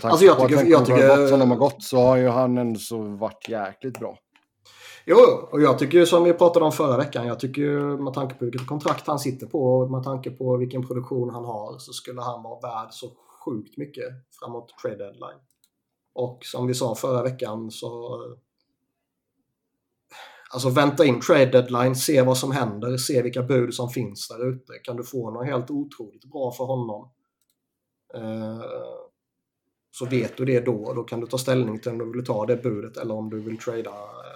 Alltså 0.02 0.24
jag 0.24 0.48
tycker... 0.48 0.64
Jag 0.64 0.86
tycker 0.86 1.16
gått 1.16 1.28
som 1.28 1.40
de 1.40 1.50
har 1.50 1.58
gått 1.58 1.82
så 1.82 1.98
har 2.00 2.16
ju 2.16 2.28
han 2.28 2.58
ändå 2.58 2.98
varit 2.98 3.48
jäkligt 3.48 3.98
bra. 3.98 4.18
Jo, 5.10 5.48
och 5.50 5.62
jag 5.62 5.78
tycker 5.78 5.98
ju 5.98 6.06
som 6.06 6.24
vi 6.24 6.32
pratade 6.32 6.64
om 6.64 6.72
förra 6.72 6.96
veckan. 6.96 7.26
Jag 7.26 7.40
tycker 7.40 7.62
ju 7.62 7.96
med 7.96 8.14
tanke 8.14 8.34
på 8.34 8.44
vilket 8.44 8.66
kontrakt 8.66 9.06
han 9.06 9.18
sitter 9.18 9.46
på 9.46 9.78
och 9.78 9.90
med 9.90 10.02
tanke 10.02 10.30
på 10.30 10.56
vilken 10.56 10.86
produktion 10.86 11.30
han 11.30 11.44
har 11.44 11.78
så 11.78 11.92
skulle 11.92 12.20
han 12.20 12.42
vara 12.42 12.60
värd 12.60 12.88
så 12.90 13.12
sjukt 13.44 13.76
mycket 13.76 14.04
framåt 14.40 14.74
trade 14.82 14.96
deadline. 14.96 15.40
Och 16.14 16.38
som 16.44 16.66
vi 16.66 16.74
sa 16.74 16.94
förra 16.94 17.22
veckan 17.22 17.70
så... 17.70 18.20
Alltså 20.52 20.70
vänta 20.70 21.04
in 21.04 21.20
trade 21.20 21.46
deadline, 21.46 21.96
se 21.96 22.22
vad 22.22 22.38
som 22.38 22.52
händer, 22.52 22.96
se 22.96 23.22
vilka 23.22 23.42
bud 23.42 23.74
som 23.74 23.88
finns 23.88 24.28
där 24.28 24.48
ute. 24.48 24.72
Kan 24.82 24.96
du 24.96 25.04
få 25.04 25.30
något 25.30 25.46
helt 25.46 25.70
otroligt 25.70 26.24
bra 26.24 26.52
för 26.52 26.64
honom? 26.64 27.10
eh, 28.14 28.60
så 29.90 30.06
vet 30.06 30.36
du 30.36 30.44
det 30.44 30.60
då 30.60 30.84
och 30.84 30.94
då 30.94 31.02
kan 31.02 31.20
du 31.20 31.26
ta 31.26 31.38
ställning 31.38 31.80
till 31.80 31.92
om 31.92 31.98
du 31.98 32.12
vill 32.12 32.24
ta 32.24 32.46
det 32.46 32.56
budet 32.56 32.96
eller 32.96 33.14
om 33.14 33.30
du 33.30 33.40
vill 33.40 33.58
trada 33.58 33.90
eh, 33.90 34.29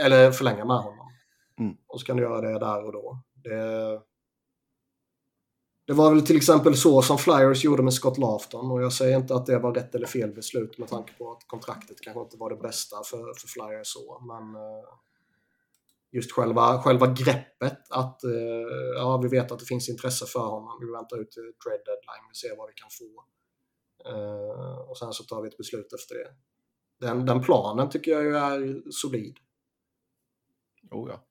eller 0.00 0.32
förlänga 0.32 0.64
med 0.64 0.76
honom. 0.76 1.08
Mm. 1.58 1.76
Och 1.86 2.00
så 2.00 2.06
kan 2.06 2.16
du 2.16 2.22
göra 2.22 2.40
det 2.40 2.58
där 2.58 2.84
och 2.84 2.92
då. 2.92 3.22
Det, 3.34 4.00
det 5.86 5.92
var 5.92 6.10
väl 6.10 6.26
till 6.26 6.36
exempel 6.36 6.76
så 6.76 7.02
som 7.02 7.18
Flyers 7.18 7.64
gjorde 7.64 7.82
med 7.82 7.94
Scott 7.94 8.18
Lafton 8.18 8.70
och 8.70 8.82
jag 8.82 8.92
säger 8.92 9.16
inte 9.16 9.34
att 9.34 9.46
det 9.46 9.58
var 9.58 9.74
rätt 9.74 9.94
eller 9.94 10.06
fel 10.06 10.34
beslut 10.34 10.78
med 10.78 10.88
tanke 10.88 11.12
på 11.18 11.32
att 11.32 11.46
kontraktet 11.46 12.00
kanske 12.00 12.20
inte 12.20 12.36
var 12.36 12.50
det 12.50 12.56
bästa 12.56 12.96
för, 13.04 13.34
för 13.40 13.48
Flyers 13.48 13.86
så. 13.86 14.20
Men 14.20 14.54
eh, 14.54 14.88
just 16.12 16.32
själva, 16.32 16.82
själva 16.82 17.06
greppet 17.06 17.90
att 17.90 18.24
eh, 18.24 18.30
ja, 18.96 19.16
vi 19.22 19.28
vet 19.28 19.52
att 19.52 19.58
det 19.58 19.64
finns 19.64 19.88
intresse 19.88 20.26
för 20.26 20.46
honom. 20.46 20.78
Vi 20.80 20.92
väntar 20.92 21.20
ut 21.20 21.34
trade 21.64 21.82
deadline, 21.86 22.28
vi 22.32 22.34
ser 22.34 22.56
vad 22.56 22.68
vi 22.68 22.74
kan 22.74 22.90
få. 22.90 23.24
Uh, 24.06 24.90
och 24.90 24.98
sen 24.98 25.12
så 25.12 25.24
tar 25.24 25.42
vi 25.42 25.48
ett 25.48 25.56
beslut 25.56 25.92
efter 25.92 26.14
det. 26.14 26.30
Den, 27.06 27.26
den 27.26 27.42
planen 27.42 27.90
tycker 27.90 28.10
jag 28.10 28.24
ju 28.24 28.36
är 28.36 28.90
solid. 28.90 29.36
Oh 30.90 31.10
ja. 31.10 31.24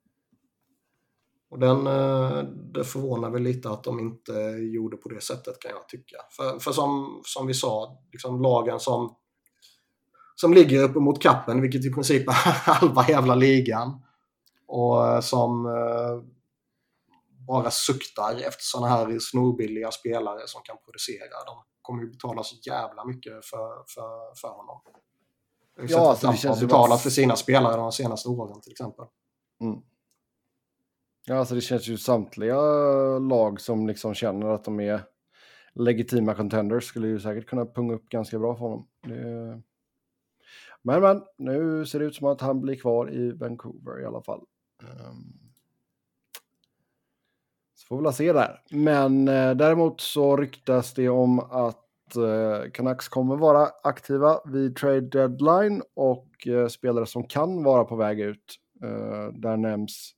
Och 1.50 1.60
den, 1.60 1.88
uh, 1.88 2.44
det 2.74 2.84
förvånar 2.84 3.30
väl 3.30 3.42
lite 3.42 3.70
att 3.70 3.84
de 3.84 4.00
inte 4.00 4.34
gjorde 4.74 4.98
på 4.98 5.10
det 5.10 5.22
sättet 5.22 5.60
kan 5.60 5.72
jag 5.72 5.90
tycka. 5.90 6.18
För, 6.32 6.60
för 6.60 6.72
som, 6.72 7.22
som 7.26 7.48
vi 7.48 7.54
sa, 7.54 8.02
liksom 8.12 8.42
lagen 8.42 8.80
som, 8.80 9.16
som 10.36 10.54
ligger 10.54 10.84
uppe 10.84 11.00
mot 11.00 11.22
kappen, 11.22 11.62
vilket 11.62 11.86
i 11.86 11.94
princip 11.94 12.28
är 12.28 12.34
halva 12.72 13.06
jävla 13.08 13.36
ligan. 13.36 14.04
Och 14.68 15.04
uh, 15.04 15.20
som 15.20 15.66
bara 17.48 17.72
suktar 17.72 18.36
efter 18.36 18.62
sådana 18.62 18.88
här 18.88 19.20
snorbilliga 19.20 19.92
spelare 19.92 20.40
som 20.46 20.62
kan 20.64 20.78
producera. 20.86 21.44
De 21.46 21.64
kommer 21.82 22.04
ju 22.04 22.10
betala 22.10 22.44
så 22.44 22.56
jävla 22.66 23.06
mycket 23.06 23.46
för, 23.46 23.84
för, 23.88 24.36
för 24.36 24.48
honom. 24.48 24.82
Ja, 25.88 26.10
alltså, 26.10 26.32
det 26.32 26.38
känns 26.38 26.60
har 26.60 26.68
betalat 26.68 27.02
för 27.02 27.10
sina 27.10 27.36
spelare 27.36 27.76
de 27.76 27.92
senaste 27.92 28.30
åren 28.30 28.62
till 28.62 28.72
exempel. 28.72 29.06
Mm. 29.62 29.82
Ja, 31.26 31.36
alltså 31.36 31.56
det 31.56 31.62
känns 31.62 31.88
ju 31.88 31.98
samtliga 31.98 32.60
lag 33.20 33.62
som 33.62 33.88
liksom 33.88 34.14
känner 34.14 34.48
att 34.48 34.64
de 34.64 34.80
är 34.80 35.02
legitima 35.74 36.34
contenders 36.34 36.84
skulle 36.84 37.08
ju 37.08 37.20
säkert 37.20 37.46
kunna 37.50 37.66
punga 37.66 37.94
upp 37.94 38.10
ganska 38.10 38.40
bra 38.40 38.56
för 38.56 38.62
honom. 38.62 38.88
Det... 39.04 39.62
Men 40.82 41.02
men, 41.02 41.24
nu 41.38 41.86
ser 41.86 42.00
det 42.00 42.06
ut 42.06 42.16
som 42.16 42.28
att 42.28 42.42
han 42.42 42.62
blir 42.62 42.76
kvar 42.76 43.14
i 43.14 43.32
Vancouver 43.32 44.02
i 44.02 44.06
alla 44.06 44.22
fall. 44.22 44.46
Um... 44.84 45.48
Får 47.88 47.98
vi 47.98 48.04
väl 48.04 48.14
se 48.14 48.34
där. 48.34 48.62
Men 48.72 49.28
eh, 49.28 49.56
däremot 49.56 50.02
så 50.02 50.38
ryktas 50.38 50.94
det 50.94 51.10
om 51.10 51.40
att 51.40 52.16
eh, 52.16 52.72
Canucks 52.72 53.08
kommer 53.08 53.36
vara 53.36 53.68
aktiva 53.84 54.40
vid 54.46 54.76
trade 54.76 55.02
deadline 55.02 55.82
och 55.94 56.48
eh, 56.48 56.68
spelare 56.68 57.06
som 57.06 57.24
kan 57.24 57.64
vara 57.64 57.84
på 57.84 57.96
väg 57.96 58.20
ut. 58.20 58.56
Eh, 58.84 59.34
där 59.34 59.58
nämns 59.58 60.12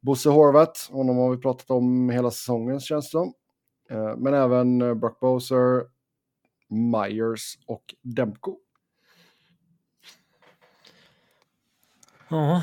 Bosse 0.00 0.28
Horvat, 0.28 0.88
honom 0.92 1.16
har 1.16 1.30
vi 1.30 1.36
pratat 1.36 1.70
om 1.70 2.10
hela 2.10 2.30
säsongen 2.30 2.80
känns 2.80 3.06
det 3.06 3.10
som. 3.10 3.32
Eh, 3.90 4.16
men 4.16 4.34
även 4.34 4.82
eh, 4.82 4.94
Brock 4.94 5.20
Boser, 5.20 5.82
Myers 6.68 7.58
och 7.66 7.94
Demko. 8.02 8.56
Ja, 12.28 12.62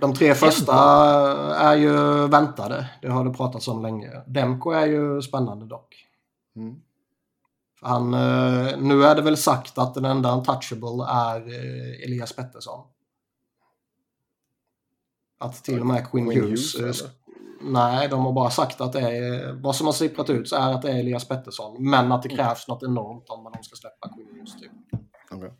de 0.00 0.14
tre 0.14 0.34
första 0.34 0.74
är 1.54 1.76
ju 1.76 2.26
väntade. 2.28 2.90
Det 3.02 3.08
har 3.08 3.24
det 3.24 3.30
pratats 3.30 3.68
om 3.68 3.82
länge. 3.82 4.10
Demko 4.26 4.70
är 4.70 4.86
ju 4.86 5.22
spännande 5.22 5.66
dock. 5.66 6.06
Mm. 6.56 6.76
Han, 7.80 8.10
nu 8.88 9.04
är 9.04 9.14
det 9.14 9.22
väl 9.22 9.36
sagt 9.36 9.78
att 9.78 9.94
den 9.94 10.04
enda 10.04 10.32
untouchable 10.32 11.04
är 11.08 11.40
Elias 12.04 12.32
Pettersson. 12.32 12.86
Att 15.42 15.64
till 15.64 15.80
och 15.80 15.86
med 15.86 16.10
Quinn, 16.10 16.26
Hughes... 16.26 16.80
Hughes 16.80 17.02
nej, 17.62 18.08
de 18.08 18.24
har 18.24 18.32
bara 18.32 18.50
sagt 18.50 18.80
att 18.80 18.92
det 18.92 19.00
är... 19.00 19.52
Vad 19.52 19.76
som 19.76 19.86
har 19.86 19.92
sipprat 19.92 20.30
ut 20.30 20.48
så 20.48 20.56
är 20.56 20.72
att 20.72 20.82
det 20.82 20.90
är 20.90 20.98
Elias 20.98 21.28
Pettersson. 21.28 21.90
Men 21.90 22.12
att 22.12 22.22
det 22.22 22.28
mm. 22.28 22.36
krävs 22.36 22.68
mm. 22.68 22.74
något 22.74 22.82
enormt 22.82 23.28
om 23.28 23.52
de 23.54 23.62
ska 23.62 23.76
släppa 23.76 24.08
Quinn 24.08 24.28
Hughes. 24.34 24.60
Typ. 24.60 24.72
Okay. 25.30 25.50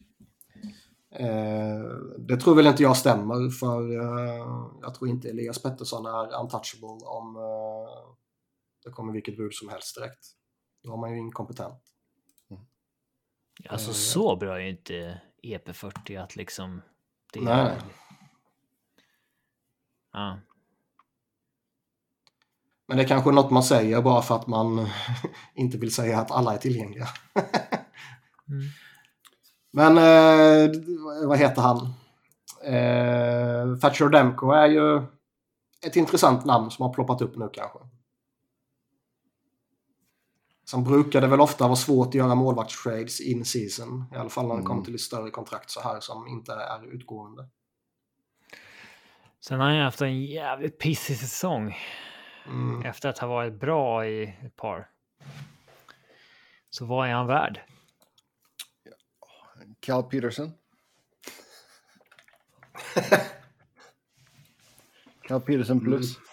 Eh, 1.15 1.83
det 2.19 2.37
tror 2.37 2.55
väl 2.55 2.67
inte 2.67 2.83
jag 2.83 2.97
stämmer 2.97 3.51
för 3.51 4.01
eh, 4.01 4.47
jag 4.83 4.95
tror 4.95 5.11
inte 5.11 5.29
Elias 5.29 5.63
Pettersson 5.63 6.07
är 6.07 6.41
untouchable 6.41 7.07
om 7.07 7.37
eh, 7.37 8.15
det 8.85 8.91
kommer 8.91 9.13
vilket 9.13 9.37
bud 9.37 9.55
som 9.55 9.69
helst 9.69 9.97
direkt. 9.97 10.27
Då 10.85 10.91
har 10.91 10.97
man 10.97 11.11
ju 11.11 11.19
inkompetent. 11.19 11.83
Mm. 12.51 12.63
Alltså 13.69 13.93
så 13.93 14.37
bra 14.37 14.57
är 14.57 14.61
ju 14.61 14.71
inte 14.71 15.21
EP40 15.43 16.23
att 16.23 16.37
liksom... 16.37 16.83
Det 17.33 17.41
Nej. 17.41 17.77
Ja. 20.13 20.39
Men 22.89 22.97
det 22.97 23.03
är 23.03 23.09
kanske 23.09 23.31
något 23.31 23.51
man 23.51 23.63
säger 23.63 24.03
bara 24.03 24.23
för 24.23 24.35
att 24.35 24.47
man 24.47 24.89
inte 25.55 25.79
vill 25.79 25.95
säga 25.95 26.19
att 26.19 26.31
alla 26.31 26.55
är 26.55 26.59
tillgängliga. 26.59 27.09
mm. 28.49 28.63
Men 29.73 29.99
eh, 29.99 30.71
vad 31.27 31.39
heter 31.39 31.63
han? 31.63 31.77
Eh, 32.65 33.79
Thatcher 33.79 34.09
Demko 34.09 34.51
är 34.51 34.67
ju 34.67 35.03
ett 35.87 35.97
intressant 35.97 36.45
namn 36.45 36.71
som 36.71 36.83
har 36.83 36.93
ploppat 36.93 37.23
upp 37.23 37.37
nu 37.37 37.51
kanske. 37.53 37.79
Sen 40.71 40.85
brukar 40.85 41.21
det 41.21 41.27
väl 41.27 41.41
ofta 41.41 41.65
vara 41.65 41.77
svårt 41.77 42.09
att 42.09 42.15
göra 42.15 42.35
målvaktstrades 42.35 43.21
in 43.21 43.45
season. 43.45 44.05
I 44.13 44.17
alla 44.17 44.31
fall 44.31 44.49
när 44.49 44.57
det 44.57 44.63
kommer 44.63 44.75
mm. 44.75 44.85
till 44.85 44.95
ett 44.95 45.01
större 45.01 45.31
kontrakt 45.31 45.71
så 45.71 45.81
här 45.81 46.01
som 46.01 46.29
inte 46.29 46.53
är 46.53 46.95
utgående. 46.95 47.49
Sen 49.45 49.61
har 49.61 49.71
han 49.71 49.79
haft 49.79 50.01
en 50.01 50.25
jävligt 50.25 50.79
pissig 50.79 51.19
säsong. 51.19 51.77
Mm. 52.47 52.83
Efter 52.83 53.09
att 53.09 53.19
ha 53.19 53.29
varit 53.29 53.61
bra 53.61 54.07
i 54.07 54.37
ett 54.43 54.57
par. 54.57 54.89
Så 56.71 56.87
vad 56.87 57.09
är 57.09 57.13
han 57.13 57.27
värd? 57.27 57.61
Cal 59.81 60.03
Peterson. 60.03 60.53
Cal 65.29 65.41
Peterson 65.41 65.81
plus. 65.81 66.17
Mm. 66.17 66.27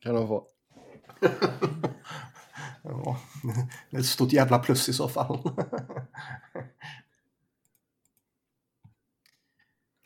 Kan 0.00 0.14
de 0.14 0.28
få. 0.28 0.46
ja, 2.82 3.20
det 3.90 3.96
är 3.96 4.00
ett 4.00 4.06
stort 4.06 4.32
jävla 4.32 4.58
plus 4.58 4.88
i 4.88 4.92
så 4.92 5.08
fall. 5.08 5.38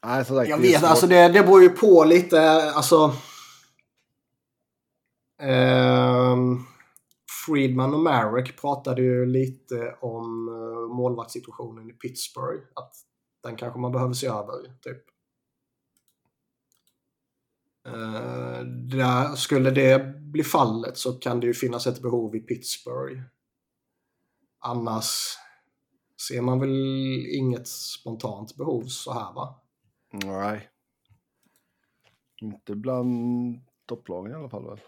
Nej, 0.07 0.25
så 0.25 0.45
jag 0.49 0.59
vet, 0.59 0.85
alltså 0.85 1.07
det, 1.07 1.29
det 1.29 1.43
beror 1.43 1.63
ju 1.63 1.69
på 1.69 2.05
lite, 2.05 2.41
alltså. 2.73 3.15
Ehm, 5.43 6.59
Friedman 7.47 7.95
och 7.95 8.01
Marek 8.01 8.61
pratade 8.61 9.03
ju 9.03 9.27
lite 9.27 9.97
om 10.01 10.49
uh, 10.49 10.97
målvaktssituationen 10.97 11.91
i 11.91 11.93
Pittsburgh. 11.93 12.63
Att 12.75 12.95
den 13.43 13.57
kanske 13.57 13.81
man 13.81 13.93
behöver 13.93 14.15
se 14.15 14.27
över, 14.27 14.63
typ. 14.81 15.03
Uh, 17.89 18.61
där, 18.67 19.35
skulle 19.37 19.71
det 19.71 20.21
bli 20.21 20.45
fallet 20.45 20.99
så 20.99 21.13
kan 21.13 21.41
det 21.41 21.47
ju 21.47 21.55
finnas 21.55 21.87
ett 21.87 22.03
behov 22.03 22.37
i 22.37 22.41
Pittsburgh. 22.41 23.21
Annars 24.59 25.37
ser 26.29 26.41
man 26.41 26.61
väl 26.61 27.27
inget 27.27 27.69
spontant 27.69 28.57
behov 28.57 28.85
så 28.85 29.13
här 29.13 29.33
va? 29.33 29.63
Nej. 30.25 30.69
Inte 32.43 32.75
bland 32.77 33.61
topplagen 33.87 34.33
i 34.33 34.35
alla 34.35 34.49
fall 34.49 34.65
väl? 34.69 34.81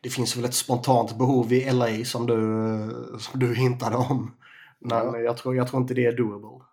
Det 0.00 0.10
finns 0.10 0.36
väl 0.36 0.44
ett 0.44 0.54
spontant 0.54 1.18
behov 1.18 1.52
i 1.52 1.72
LA 1.72 2.04
som 2.04 2.26
du, 2.26 3.18
som 3.18 3.40
du 3.40 3.54
hintade 3.54 3.96
om. 3.96 4.36
Men 4.78 5.06
Ja. 5.06 5.18
jag, 5.18 5.36
tror, 5.36 5.56
jag 5.56 5.68
tror 5.68 5.82
inte 5.82 5.94
det 5.94 6.06
är 6.06 6.16
doable. 6.16 6.64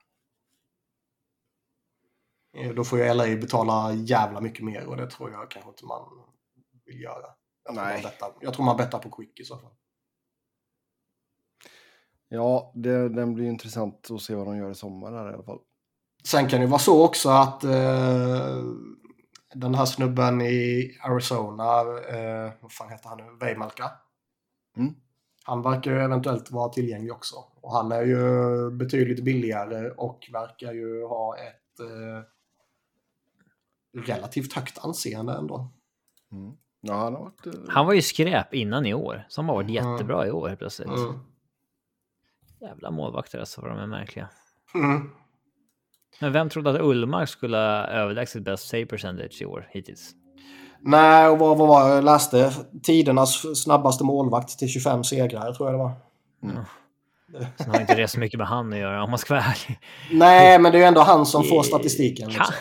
Eh, 2.58 2.74
Då 2.74 2.84
får 2.84 3.00
ju 3.00 3.14
LA 3.14 3.24
betala 3.26 3.94
jävla 3.94 4.42
mycket 4.42 4.66
mer 4.66 4.86
och 4.86 4.98
det 4.98 5.10
tror 5.10 5.32
jag 5.32 5.52
kanske 5.52 5.70
inte 5.70 5.86
man 5.86 6.10
vill 6.86 7.02
göra. 7.02 7.26
Jag 7.64 7.76
tror, 7.76 7.84
Nej. 7.86 7.94
man 8.04 8.12
bettar, 8.12 8.34
jag 8.42 8.54
tror 8.54 8.66
man 8.66 8.78
bettar 8.78 9.00
på 9.00 9.10
Quick 9.12 9.40
i 9.40 9.44
så 9.44 9.58
fall. 9.58 9.72
Ja, 12.28 12.72
det, 12.76 13.10
den 13.10 13.34
blir 13.34 13.46
intressant 13.46 14.12
att 14.12 14.22
se 14.22 14.36
vad 14.36 14.48
de 14.48 14.58
gör 14.58 14.72
i 14.72 14.76
sommar 14.76 15.12
här 15.12 15.32
i 15.32 15.34
alla 15.34 15.44
fall. 15.44 15.60
Sen 16.24 16.48
kan 16.50 16.62
det 16.62 16.68
vara 16.68 16.80
så 16.80 17.06
också 17.06 17.30
att 17.30 17.64
eh, 17.64 18.58
den 19.54 19.76
här 19.76 19.86
snubben 19.86 20.42
i 20.42 20.92
Arizona, 21.04 21.80
eh, 22.10 22.52
vad 22.62 22.72
fan 22.72 22.90
heter 22.90 23.10
han 23.10 23.18
nu, 23.18 23.38
Vejmelka. 23.40 23.92
Mm. 24.78 24.94
Han 25.44 25.62
verkar 25.62 25.92
ju 25.92 26.00
eventuellt 26.00 26.52
vara 26.52 26.70
tillgänglig 26.70 27.12
också. 27.14 27.36
Och 27.62 27.72
han 27.74 27.92
är 27.92 28.02
ju 28.02 28.22
betydligt 28.72 29.24
billigare 29.24 29.90
och 29.92 30.30
verkar 30.34 30.74
ju 30.74 31.04
ha 31.06 31.36
ett 31.38 31.80
eh, 31.80 32.24
relativt 34.06 34.54
högt 34.54 34.78
anseende 34.86 35.34
ändå. 35.34 35.72
Mm. 36.32 36.54
Ja, 36.82 36.94
han 36.94 37.14
har 37.16 37.22
varit... 37.22 37.46
eh, 37.46 37.54
Han 37.70 37.86
var 37.86 37.94
ju 37.94 38.02
skräp 38.02 38.54
innan 38.54 38.86
i 38.86 38.94
år, 38.94 39.26
som 39.30 39.50
har 39.50 39.56
varit 39.56 39.70
Mm. 39.70 39.92
jättebra 39.92 40.28
i 40.28 40.32
år 40.32 40.48
helt 40.48 40.60
plötsligt. 40.60 40.90
Mm. 40.90 41.20
Jävla 42.62 42.92
målvakter 42.92 43.40
alltså, 43.40 43.62
vad 43.62 43.70
de 43.72 43.80
är 43.80 43.88
märkliga. 43.88 44.30
Mm. 44.76 45.10
Men 46.20 46.32
vem 46.34 46.50
trodde 46.50 46.70
att 46.70 46.82
Ullmark 46.82 47.30
skulle 47.30 47.58
ha 47.58 47.88
överlägset 47.88 48.44
bäst 48.44 48.68
save 48.68 48.86
percentage 48.86 49.42
i 49.42 49.46
år 49.46 49.68
hittills? 49.72 50.12
Nej, 50.82 51.28
och 51.28 51.40
vad, 51.40 51.58
vad 51.58 51.68
var 51.68 51.90
jag 51.90 52.04
läste? 52.04 52.52
Tidernas 52.84 53.62
snabbaste 53.64 54.04
målvakt 54.04 54.60
till 54.60 54.70
25 54.70 55.04
segrar 55.04 55.54
tror 55.54 55.70
jag 55.70 55.74
det 55.74 55.84
var. 55.84 55.92
Sen 57.58 57.72
har 57.72 57.82
inte 57.82 57.96
det 57.96 58.08
så 58.08 58.20
mycket 58.20 58.38
med 58.38 58.48
han 58.48 58.74
att 58.74 58.80
göra 58.80 59.04
om 59.04 59.10
man 59.10 59.20
ska 59.20 59.34
vara 59.34 59.44
ärlig. 59.44 59.80
Nej, 60.12 60.60
men 60.60 60.72
det 60.72 60.78
är 60.78 60.80
ju 60.80 60.86
ändå 60.86 61.02
han 61.02 61.26
som 61.26 61.44
får 61.44 61.64
statistiken. 61.64 62.30
Kan, 62.30 62.34
Liksom. 62.34 62.56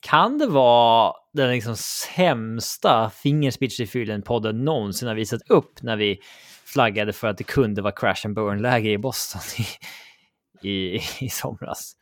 kan 0.00 0.38
det 0.38 0.46
vara 0.46 1.12
den 1.32 1.50
liksom 1.50 1.76
sämsta 1.76 3.10
fingerspitzengefühlen-podden 3.10 4.52
någonsin 4.64 5.08
har 5.08 5.14
visat 5.14 5.40
upp 5.50 5.82
när 5.82 5.96
vi 5.96 6.18
flaggade 6.64 7.12
för 7.12 7.28
att 7.28 7.38
det 7.38 7.44
kunde 7.44 7.82
vara 7.82 7.92
crash 7.92 8.26
and 8.26 8.34
burn-läge 8.34 8.90
i 8.90 8.98
Boston 8.98 9.40
i, 10.62 10.68
i, 10.68 11.00
i 11.20 11.28
somras? 11.28 11.92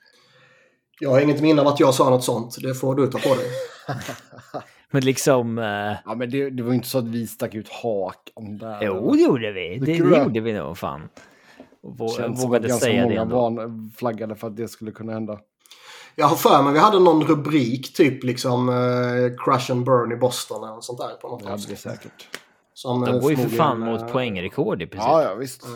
Jag 1.00 1.10
har 1.10 1.20
inget 1.20 1.40
minne 1.40 1.60
av 1.62 1.68
att 1.68 1.80
jag 1.80 1.94
sa 1.94 2.10
något 2.10 2.24
sånt. 2.24 2.56
Det 2.62 2.74
får 2.74 2.94
du 2.94 3.06
ta 3.06 3.18
på 3.18 3.34
dig. 3.34 3.46
Men 4.90 5.04
liksom... 5.04 5.58
Eh, 5.58 5.64
Ja, 6.04 6.14
men 6.16 6.30
det, 6.30 6.50
det 6.50 6.62
var 6.62 6.70
ju 6.70 6.76
inte 6.76 6.88
så 6.88 6.98
att 6.98 7.04
vi 7.08 7.26
stack 7.26 7.54
ut 7.54 7.68
hakan 7.68 8.58
där. 8.58 8.78
jo, 8.82 9.12
det 9.12 9.22
gjorde 9.22 9.52
vi. 9.52 9.78
Det, 9.78 9.86
Tycker 9.86 10.04
du 10.04 10.10
det 10.10 10.16
det? 10.16 10.22
gjorde 10.22 10.40
vi 10.40 10.52
nog 10.52 10.78
fan. 10.78 11.08
Och 11.82 11.96
vå- 11.96 12.08
Känns 12.08 12.16
som 12.16 12.32
att 12.32 12.42
vågade 12.50 12.68
ganska 12.68 12.84
säga 12.86 13.02
det 13.02 13.08
många 13.08 13.20
ändå. 13.22 13.36
van, 13.36 13.92
flaggade 13.96 14.34
för 14.34 14.46
att 14.46 14.56
det 14.56 14.68
skulle 14.68 14.90
kunna 14.92 15.12
hända. 15.12 15.38
Jag 16.14 16.26
har 16.26 16.36
för 16.36 16.62
mig 16.62 16.72
vi 16.72 16.78
hade 16.78 16.98
någon 16.98 17.22
rubrik, 17.24 17.94
typ 17.96 18.24
liksom 18.24 18.68
eh, 18.68 18.74
Crash 19.44 19.72
and 19.72 19.84
Burn 19.84 20.12
i 20.12 20.16
Boston 20.16 20.64
eller 20.64 20.74
något 20.74 20.84
sånt 20.84 20.98
där 20.98 21.08
på 21.20 21.28
något 21.28 21.38
Det 21.40 21.44
hade 21.44 21.56
det 21.56 21.62
avsnitt. 21.62 21.78
säkert. 21.78 22.28
Som, 22.74 23.00
De 23.04 23.14
eh, 23.14 23.20
går 23.20 23.30
ju 23.30 23.36
för 23.36 23.48
fan 23.48 23.70
förmodligen, 23.70 23.92
mot 24.00 24.02
eh, 24.02 24.12
poängrekord 24.12 24.82
i 24.82 24.86
princip. 24.86 25.08
Ja, 25.08 25.22
ja, 25.22 25.34
visst. 25.34 25.64
eh, 25.64 25.70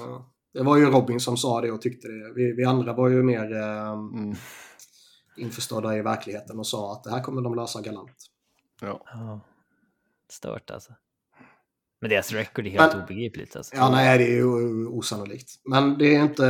Det 0.54 0.62
var 0.62 0.76
ju 0.76 0.86
Robin 0.90 1.20
som 1.20 1.36
sa 1.36 1.60
det 1.60 1.70
och 1.72 1.82
tyckte 1.82 2.08
det. 2.08 2.32
Vi, 2.36 2.52
vi 2.52 2.64
andra 2.64 2.92
var 2.92 3.08
ju 3.08 3.22
mer 3.22 3.52
eh, 3.56 3.92
Mm. 3.92 4.34
Införstådda 5.40 5.96
i 5.96 6.02
verkligheten 6.02 6.58
och 6.58 6.66
sa 6.66 6.92
att 6.92 7.04
det 7.04 7.10
här 7.10 7.20
kommer 7.22 7.42
de 7.42 7.54
lösa 7.54 7.80
galant. 7.80 8.26
Ja. 8.80 9.00
Ja. 9.06 9.40
Stört 10.28 10.70
alltså. 10.70 10.92
Men 12.00 12.10
deras 12.10 12.32
record 12.32 12.66
är 12.66 12.70
helt 12.70 12.94
Men- 12.94 13.02
obegripligt 13.02 13.56
alltså. 13.56 13.76
Ja, 13.76 13.90
nej, 13.90 14.18
det 14.18 14.24
är 14.24 14.34
ju 14.36 14.86
osannolikt. 14.86 15.50
Men 15.64 15.98
det 15.98 16.16
är 16.16 16.22
inte... 16.22 16.44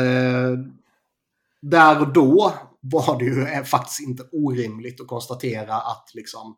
Där 1.62 2.00
och 2.00 2.12
då 2.12 2.54
var 2.80 3.18
det 3.18 3.24
ju 3.24 3.42
eh, 3.46 3.62
faktiskt 3.62 4.00
inte 4.00 4.24
orimligt 4.32 5.00
att 5.00 5.06
konstatera 5.06 5.74
att 5.74 6.10
liksom... 6.14 6.56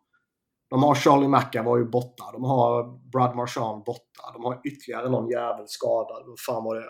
De 0.69 0.83
har 0.83 0.95
Charlie 0.95 1.27
McAvoy 1.27 1.79
ju 1.81 1.89
borta. 1.89 2.31
De 2.31 2.43
har 2.43 2.99
Brad 3.11 3.35
Marchand 3.35 3.83
borta. 3.83 4.31
De 4.33 4.43
har 4.43 4.61
ytterligare 4.63 5.09
någon 5.09 5.29
jävel 5.29 5.67
skadad. 5.67 6.23
Vad 6.27 6.39
fan 6.39 6.63
var 6.63 6.75
det? 6.75 6.89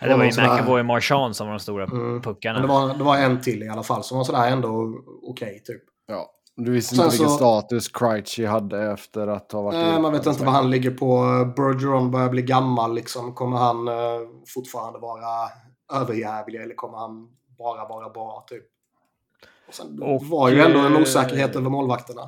Det 0.00 0.16
var 0.16 0.24
ju 0.24 0.30
McAvoy 0.30 0.80
och 0.80 0.86
Marchand 0.86 1.36
som 1.36 1.46
var 1.46 1.54
de 1.54 1.60
stora 1.60 1.84
Mm. 1.84 2.22
puckarna. 2.22 2.58
Men 2.58 2.68
det 2.68 2.74
var, 2.74 2.94
det 2.94 3.04
var 3.04 3.16
en 3.16 3.40
till 3.40 3.62
i 3.62 3.68
alla 3.68 3.82
fall 3.82 4.04
som 4.04 4.18
var 4.18 4.24
sådär 4.24 4.50
ändå 4.50 4.94
okej 5.22 5.62
typ. 5.64 5.82
ja. 6.06 6.34
Du 6.60 6.70
visste 6.72 6.94
inte 6.94 7.08
vilken 7.08 7.28
så- 7.28 7.34
status 7.36 7.88
Krejci 7.88 8.44
hade 8.46 8.92
efter 8.92 9.26
att 9.26 9.52
ha 9.52 9.62
varit 9.62 9.74
Eh, 9.94 10.00
man 10.00 10.12
vet 10.12 10.26
inte 10.26 10.44
vad 10.44 10.54
han 10.54 10.70
ligger 10.70 10.90
på. 10.90 11.06
Bergeron 11.56 12.10
börjar 12.10 12.28
bli 12.28 12.42
gammal 12.42 12.94
liksom. 12.94 13.34
Kommer 13.34 13.56
han 13.56 13.88
eh, 13.88 13.94
fortfarande 14.54 14.98
vara 14.98 15.22
överjävlig 15.94 16.60
eller 16.62 16.74
kommer 16.74 16.98
han 16.98 17.28
bara 17.58 17.88
vara 17.88 18.08
bra 18.10 18.44
typ? 18.48 18.64
Och 19.68 19.74
sen 19.74 20.02
Och, 20.02 20.22
var 20.24 20.48
ju 20.50 20.60
ändå 20.60 20.78
en 20.78 20.94
eh, 20.96 21.00
osäkerhet 21.02 21.56
över 21.56 21.70
målvakterna. 21.70 22.22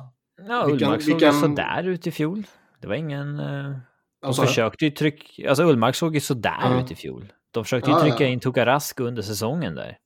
Ja, 0.47 0.65
vilken- 0.65 0.87
Ullmark 0.87 1.01
såg 1.01 1.13
vilken- 1.13 1.33
sådär 1.33 1.83
ut 1.83 2.07
i 2.07 2.11
fjol. 2.11 2.43
Det 2.81 2.87
var 2.87 2.95
ingen... 2.95 3.39
eh, 3.39 3.45
De 3.45 4.27
Alltså, 4.27 4.41
försökte 4.41 4.85
ju 4.85 4.91
trycka... 4.91 5.49
Alltså 5.49 5.63
Ullmark 5.63 5.95
såg 5.95 6.13
ju 6.15 6.19
sådär 6.21 6.57
Ja. 6.63 6.81
ut 6.81 6.91
i 6.91 6.95
fjol. 6.95 7.33
De 7.51 7.63
försökte 7.63 7.89
ju 7.89 7.95
Ja, 7.95 8.01
trycka 8.01 8.23
ja. 8.23 8.29
in 8.29 8.39
Tukarask 8.39 8.99
under 8.99 9.21
säsongen 9.21 9.75
där. 9.75 9.97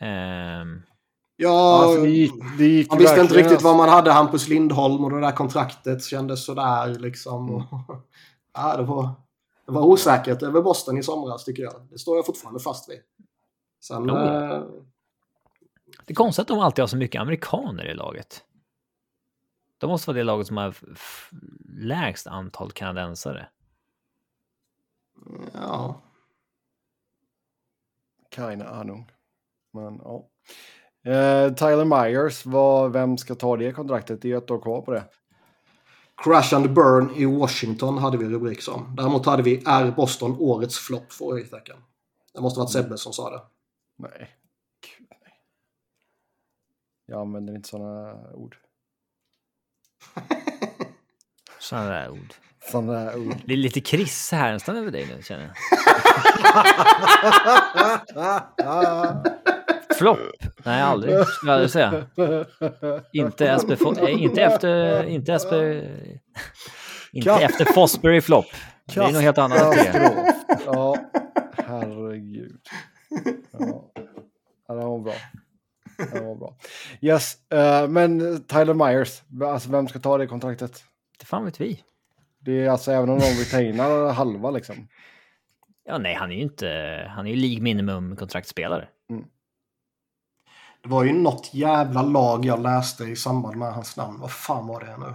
Ehm, 0.00 0.82
ja, 1.36 1.82
Alltså, 1.82 2.02
det 2.02 2.10
gick, 2.10 2.32
det 2.58 2.66
gick 2.66 2.90
man 2.90 2.98
visste 2.98 3.20
inte 3.20 3.34
riktigt 3.34 3.62
vad 3.62 3.76
man 3.76 3.88
hade. 3.88 4.12
Hampus 4.12 4.48
Lindholm 4.48 5.04
och 5.04 5.10
det 5.10 5.20
där 5.20 5.32
kontraktet 5.32 6.04
kändes 6.04 6.44
sådär 6.44 6.98
liksom. 6.98 7.48
Mm. 7.48 7.54
Och, 7.56 7.66
ja, 8.54 8.76
det, 8.76 8.82
var, 8.82 9.10
det 9.66 9.72
var 9.72 9.82
osäkert 9.82 10.42
över 10.42 10.62
Boston 10.62 10.98
i 10.98 11.02
somras 11.02 11.44
tycker 11.44 11.62
jag. 11.62 11.74
Det 11.90 11.98
står 11.98 12.16
jag 12.16 12.26
fortfarande 12.26 12.60
fast 12.60 12.90
vid. 12.90 13.00
Sen... 13.84 14.08
Ja. 14.08 14.54
eh, 14.54 14.62
det 16.06 16.12
är 16.12 16.14
konstigt 16.14 16.42
att 16.42 16.48
de 16.48 16.58
alltid 16.58 16.82
har 16.82 16.86
så 16.86 16.96
mycket 16.96 17.20
amerikaner 17.20 17.84
i 17.90 17.94
laget. 17.94 18.44
De 19.78 19.90
måste 19.90 20.10
vara 20.10 20.16
det 20.18 20.24
laget 20.24 20.46
som 20.46 20.56
har 20.56 20.74
lägst 21.68 22.26
antal 22.26 22.72
kanadensare. 22.72 23.48
ja. 25.54 26.00
Keine 28.38 28.68
Ahnung. 28.68 29.10
Men 29.72 30.00
ja. 30.04 30.28
Eh, 31.04 31.54
Tyler 31.54 31.84
Myers, 31.84 32.46
vad, 32.46 32.92
vem 32.92 33.18
ska 33.18 33.34
ta 33.34 33.56
det 33.56 33.72
kontraktet? 33.72 34.22
Det 34.22 34.32
är 34.32 34.38
ett 34.38 34.50
år 34.50 34.60
kvar 34.60 34.82
på 34.82 34.92
det. 34.92 35.04
Crash 36.24 36.54
and 36.54 36.74
Burn 36.74 37.14
i 37.16 37.24
Washington 37.24 37.98
hade 37.98 38.18
vi 38.18 38.24
rubrik 38.24 38.62
som. 38.62 38.96
Däremot 38.96 39.26
hade 39.26 39.42
vi 39.42 39.62
Är 39.66 39.90
Boston 39.90 40.36
årets 40.38 40.78
flopp? 40.78 41.12
Frågetecken. 41.12 41.76
Det 42.34 42.40
måste 42.40 42.60
varit 42.60 42.70
Sebbe 42.70 42.98
som 42.98 43.12
sa 43.12 43.30
det. 43.30 43.42
Nej. 43.96 44.30
Gud, 44.80 45.08
nej. 45.10 45.32
Jag 47.06 47.20
använder 47.20 47.54
inte 47.54 47.68
sådana 47.68 48.32
ord. 48.34 48.56
Sådana 51.58 52.10
ord. 52.10 52.34
Sådana 52.70 53.14
ord. 53.16 53.34
Det 53.46 53.52
är 53.52 53.56
lite 53.56 53.80
Chris 53.80 54.32
Härenstam 54.32 54.76
över 54.76 54.90
dig 54.90 55.06
nu 55.16 55.22
känner 55.22 55.44
jag. 55.44 55.54
Flopp? 59.98 60.18
Nej, 60.64 60.82
aldrig. 60.82 61.26
Skulle 61.26 61.52
jag 61.52 61.54
aldrig 61.54 61.70
säga. 61.70 62.06
Inte 63.12 63.48
Espe... 63.50 63.74
Fo- 63.74 64.08
eh, 64.08 64.22
inte 64.22 64.42
efter... 64.42 65.04
Inte 65.04 65.32
Espe... 65.34 65.88
Inte 67.12 67.30
efter 67.32 67.64
Fosbury 67.64 68.20
flopp. 68.20 68.46
Det 68.94 69.00
är 69.00 69.12
något 69.12 69.22
helt 69.22 69.38
annat. 69.38 69.72
det. 69.72 70.34
Ja, 70.66 70.96
herregud. 71.66 72.60
Ja, 73.52 73.84
ja 74.68 74.74
det 74.74 74.84
var 74.84 74.98
bra. 74.98 75.12
Det 76.12 76.20
var 76.20 76.34
bra. 76.34 76.56
Yes, 77.00 77.50
eh, 77.52 77.88
men 77.88 78.42
Tyler 78.44 78.74
Myers, 78.74 79.22
alltså 79.44 79.70
vem 79.70 79.88
ska 79.88 79.98
ta 79.98 80.18
det 80.18 80.26
kontraktet? 80.26 80.84
Det 81.18 81.24
fan 81.26 81.44
vet 81.44 81.60
vi. 81.60 81.82
Det 82.38 82.64
är 82.64 82.70
alltså 82.70 82.92
även 82.92 83.10
om 83.10 83.18
de 83.18 83.24
retainar 83.24 84.12
halva 84.12 84.50
liksom. 84.50 84.88
Ja, 85.84 85.98
nej, 85.98 86.14
han 86.14 86.30
är 86.30 86.36
ju 86.36 86.42
inte... 86.42 86.68
Han 87.10 87.26
är 87.26 87.30
ju 87.30 87.36
League 87.36 87.62
minimum 87.62 88.16
kontraktspelare. 88.16 88.88
Det 90.82 90.88
var 90.88 91.04
ju 91.04 91.12
något 91.12 91.54
jävla 91.54 92.02
lag 92.02 92.44
jag 92.44 92.62
läste 92.62 93.04
i 93.04 93.16
samband 93.16 93.56
med 93.56 93.74
hans 93.74 93.96
namn. 93.96 94.20
Vad 94.20 94.32
fan 94.32 94.66
var 94.66 94.80
det 94.80 94.96
nu? 94.96 95.14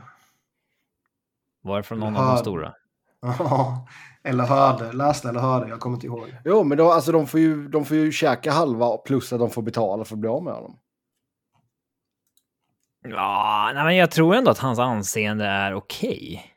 Var 1.61 1.77
det 1.77 1.83
från 1.83 1.99
någon 1.99 2.17
av 2.17 2.27
de 2.27 2.37
stora? 2.37 2.73
Ja, 3.21 3.87
eller 4.23 4.43
hörde. 4.43 4.91
Läste 4.91 5.29
eller 5.29 5.39
hörde. 5.39 5.69
Jag 5.69 5.79
kommer 5.79 5.97
inte 5.97 6.07
ihåg. 6.07 6.35
Jo, 6.45 6.63
men 6.63 6.77
då, 6.77 6.91
alltså, 6.91 7.11
de, 7.11 7.27
får 7.27 7.39
ju, 7.39 7.67
de 7.67 7.85
får 7.85 7.97
ju 7.97 8.11
käka 8.11 8.51
halva 8.51 8.97
plus 8.97 9.33
att 9.33 9.39
de 9.39 9.49
får 9.49 9.61
betala 9.61 10.05
för 10.05 10.15
att 10.15 10.19
bli 10.19 10.29
av 10.29 10.43
med 10.43 10.53
honom. 10.53 10.79
Ja, 13.05 13.71
nej, 13.75 13.83
men 13.83 13.95
jag 13.95 14.11
tror 14.11 14.35
ändå 14.35 14.51
att 14.51 14.57
hans 14.57 14.79
anseende 14.79 15.45
är 15.45 15.73
okej. 15.73 16.52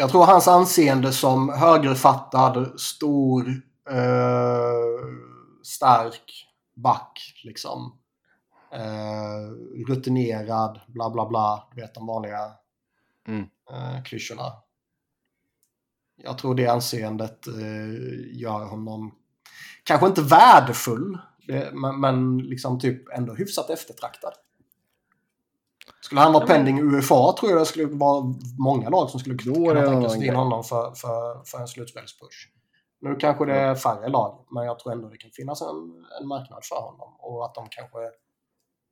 Jag 0.00 0.10
tror 0.10 0.24
hans 0.24 0.48
anseende 0.48 1.12
som 1.12 1.48
högerfattad, 1.48 2.80
stor, 2.80 3.48
eh, 3.90 5.06
stark 5.62 6.48
back 6.76 7.40
liksom. 7.44 7.98
Eh, 8.72 9.50
rutinerad, 9.88 10.80
bla 10.86 11.10
bla 11.10 11.28
bla. 11.28 11.68
Du 11.74 11.80
vet 11.80 11.94
de 11.94 12.06
vanliga 12.06 12.52
mm. 13.28 13.46
eh, 13.70 14.02
klyschorna. 14.02 14.52
Jag 16.16 16.38
tror 16.38 16.54
det 16.54 16.66
anseendet 16.66 17.46
eh, 17.46 18.40
gör 18.40 18.64
honom 18.64 19.14
kanske 19.84 20.06
inte 20.06 20.22
värdefull, 20.22 21.18
det, 21.46 21.70
men, 21.74 22.00
men 22.00 22.38
liksom 22.38 22.78
typ 22.78 23.08
ändå 23.08 23.34
hyfsat 23.34 23.70
eftertraktad. 23.70 24.32
Skulle 26.10 26.20
han 26.20 26.32
vara 26.32 26.46
pending 26.46 26.80
UFA 26.80 27.32
tror 27.32 27.50
jag 27.52 27.60
det 27.60 27.66
skulle 27.66 27.86
vara 27.86 28.34
många 28.58 28.88
lag 28.88 29.10
som 29.10 29.20
skulle 29.20 29.36
kunna 29.38 29.86
tänka 29.86 30.08
sig 30.08 30.26
in 30.26 30.34
honom 30.34 30.64
för, 30.64 30.94
för, 30.94 31.44
för 31.44 31.58
en 31.58 31.68
slutspelspush. 31.68 32.36
Nu 33.00 33.16
kanske 33.16 33.44
det 33.44 33.54
är 33.54 33.74
färre 33.74 34.08
lag, 34.08 34.46
men 34.50 34.64
jag 34.64 34.78
tror 34.78 34.92
ändå 34.92 35.08
det 35.08 35.16
kan 35.16 35.30
finnas 35.30 35.62
en, 35.62 36.06
en 36.20 36.28
marknad 36.28 36.64
för 36.64 36.80
honom. 36.80 37.16
Och 37.18 37.44
att 37.44 37.54
de 37.54 37.66
kanske 37.70 37.98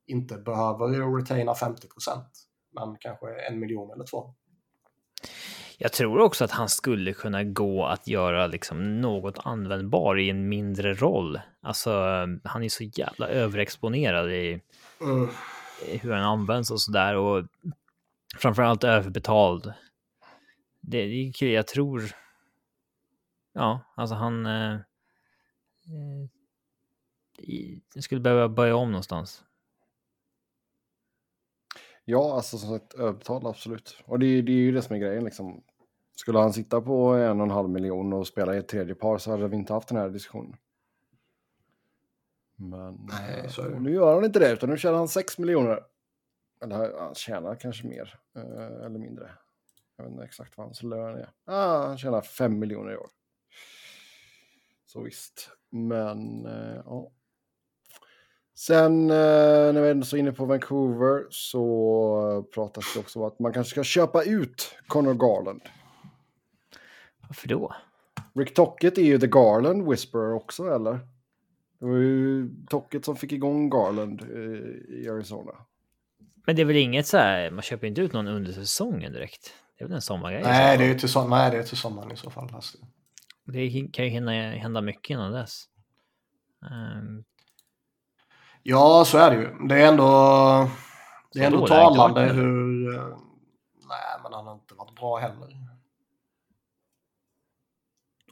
inte 0.07 0.37
behöver 0.37 1.17
retaina 1.17 1.53
50% 1.53 1.77
men 2.75 2.95
kanske 2.99 3.27
en 3.49 3.59
miljon 3.59 3.91
eller 3.91 4.03
två. 4.03 4.33
Jag 5.77 5.91
tror 5.91 6.19
också 6.19 6.43
att 6.43 6.51
han 6.51 6.69
skulle 6.69 7.13
kunna 7.13 7.43
gå 7.43 7.85
att 7.85 8.07
göra 8.07 8.47
liksom 8.47 9.01
något 9.01 9.39
användbar 9.43 10.19
i 10.19 10.29
en 10.29 10.49
mindre 10.49 10.93
roll. 10.93 11.39
Alltså, 11.61 11.91
han 12.43 12.63
är 12.63 12.69
så 12.69 12.83
jävla 12.83 13.27
överexponerad 13.27 14.31
i, 14.31 14.61
mm. 15.01 15.29
Eh, 15.87 15.99
hur 15.99 16.11
han 16.11 16.23
används 16.23 16.71
och 16.71 16.81
sådär 16.81 17.15
och 17.15 17.45
framförallt 18.37 18.83
överbetald. 18.83 19.73
Det, 20.81 20.97
är 20.97 21.43
jag 21.43 21.67
tror 21.67 22.01
ja, 23.53 23.79
alltså 23.95 24.15
han 24.15 24.45
eh, 24.45 24.73
eh 24.73 24.81
skulle 28.01 28.21
behöva 28.21 28.49
börja 28.49 28.75
om 28.75 28.91
någonstans. 28.91 29.43
Ja, 32.05 32.35
alltså 32.35 32.57
som 32.57 32.69
sagt 32.69 32.93
övertal 32.93 33.47
absolut. 33.47 34.03
Och 34.05 34.19
det, 34.19 34.41
det 34.41 34.51
är 34.51 34.55
ju 34.55 34.71
det 34.71 34.81
som 34.81 34.95
är 34.95 34.99
grejen 34.99 35.23
liksom. 35.23 35.63
Skulle 36.15 36.39
han 36.39 36.53
sitta 36.53 36.81
på 36.81 37.13
en 37.13 37.39
och 37.39 37.45
en 37.45 37.51
halv 37.51 37.69
miljon 37.69 38.13
och 38.13 38.27
spela 38.27 38.55
i 38.55 38.57
ett 38.57 38.67
tredje 38.67 38.95
par 38.95 39.17
så 39.17 39.31
hade 39.31 39.47
vi 39.47 39.55
inte 39.55 39.73
haft 39.73 39.87
den 39.87 39.97
här 39.97 40.09
diskussionen. 40.09 40.55
Men 42.59 43.07
Nej, 43.11 43.39
eh, 43.39 43.49
så 43.49 43.63
nu 43.63 43.93
gör 43.93 44.15
han 44.15 44.25
inte 44.25 44.39
det, 44.39 44.51
utan 44.51 44.69
nu 44.69 44.77
tjänar 44.77 44.97
han 44.97 45.07
6 45.07 45.37
miljoner. 45.37 45.83
Eller 46.63 46.99
han 46.99 47.15
tjänar 47.15 47.55
kanske 47.55 47.87
mer 47.87 48.19
eh, 48.35 48.85
eller 48.85 48.99
mindre. 48.99 49.31
Jag 49.97 50.03
vet 50.03 50.11
inte 50.11 50.23
exakt 50.23 50.57
vad 50.57 50.65
hans 50.67 50.83
lön 50.83 51.17
är. 51.17 51.29
Ah, 51.45 51.87
han 51.87 51.97
tjänar 51.97 52.21
5 52.21 52.59
miljoner 52.59 52.91
i 52.91 52.97
år. 52.97 53.09
Så 54.85 55.01
visst. 55.01 55.49
Men 55.69 56.45
eh, 56.45 56.81
ja. 56.85 57.11
Sen 58.55 59.09
eh, 59.09 59.73
när 59.73 59.81
vi 59.81 59.89
är 59.89 60.01
så 60.01 60.17
inne 60.17 60.31
på 60.31 60.45
Vancouver 60.45 61.27
så 61.29 62.47
pratas 62.53 62.93
det 62.93 62.99
också 62.99 63.19
om 63.19 63.25
att 63.25 63.39
man 63.39 63.53
kanske 63.53 63.71
ska 63.71 63.83
köpa 63.83 64.23
ut 64.23 64.75
Connor 64.87 65.13
Garland. 65.13 65.61
Varför 67.27 67.47
då? 67.47 67.75
Rick 68.35 68.53
Tocket 68.53 68.97
är 68.97 69.01
ju 69.01 69.19
The 69.19 69.27
Garland 69.27 69.89
Whisperer 69.89 70.33
också, 70.33 70.75
eller? 70.75 70.99
Det 71.79 71.85
var 71.85 71.97
ju 71.97 72.49
Tocket 72.69 73.05
som 73.05 73.15
fick 73.15 73.31
igång 73.31 73.69
Garland 73.69 74.21
eh, 74.21 74.97
i 74.99 75.09
Arizona. 75.09 75.51
Men 76.45 76.55
det 76.55 76.61
är 76.61 76.65
väl 76.65 76.75
inget 76.75 77.07
så 77.07 77.17
här, 77.17 77.51
man 77.51 77.61
köper 77.61 77.87
inte 77.87 78.01
ut 78.01 78.13
någon 78.13 78.27
under 78.27 78.51
säsongen 78.51 79.13
direkt? 79.13 79.53
Det 79.77 79.83
är 79.83 79.87
väl 79.87 79.95
en 79.95 80.01
sommargrej? 80.01 80.41
Nej, 80.43 80.77
det 80.77 80.85
är 80.85 80.95
till, 80.95 81.09
so 81.09 81.27
nej, 81.27 81.51
det 81.51 81.57
är 81.57 81.63
till 81.63 81.77
sommaren 81.77 82.11
i 82.11 82.15
så 82.15 82.29
fall. 82.29 82.49
Alltså. 82.53 82.77
Det 83.45 83.89
kan 83.93 84.05
ju 84.05 84.11
hinna, 84.11 84.31
hända 84.51 84.81
mycket 84.81 85.09
innan 85.09 85.31
dess. 85.31 85.65
Um... 86.61 87.23
Ja, 88.63 89.03
så 89.05 89.17
är 89.17 89.31
det 89.31 89.41
ju. 89.41 89.67
Det 89.67 89.75
är 89.75 89.87
ändå, 89.87 90.05
det 91.33 91.39
är 91.39 91.45
ändå 91.45 91.67
talande 91.67 92.21
hur... 92.21 92.95
Eh, 92.95 93.17
nej, 93.89 94.19
men 94.23 94.33
han 94.33 94.47
har 94.47 94.53
inte 94.53 94.75
varit 94.75 94.95
bra 94.95 95.17
heller. 95.17 95.67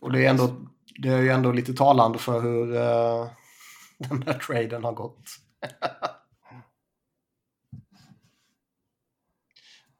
Och 0.01 0.11
det 0.11 0.25
är, 0.25 0.29
ändå, 0.29 0.55
det 0.97 1.09
är 1.09 1.21
ju 1.21 1.29
ändå 1.29 1.51
lite 1.51 1.73
talande 1.73 2.19
för 2.19 2.41
hur 2.41 2.75
uh, 2.75 3.31
den 4.09 4.23
här 4.23 4.33
traden 4.33 4.83
har 4.83 4.93
gått. 4.93 5.29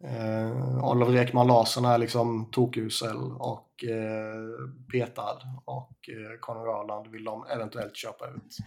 Uh, 0.04 0.84
Oliver 0.92 1.16
Ekman 1.16 1.48
Larsson 1.48 1.86
är 1.86 1.98
liksom 1.98 2.52
tokusel 2.52 3.18
och 3.40 3.84
uh, 3.88 4.70
petad 4.92 5.40
och 5.66 6.10
uh, 6.10 6.40
Conor 6.40 6.82
Öland 6.82 7.08
vill 7.08 7.24
de 7.24 7.46
eventuellt 7.46 7.96
köpa 7.96 8.28
ut. 8.28 8.58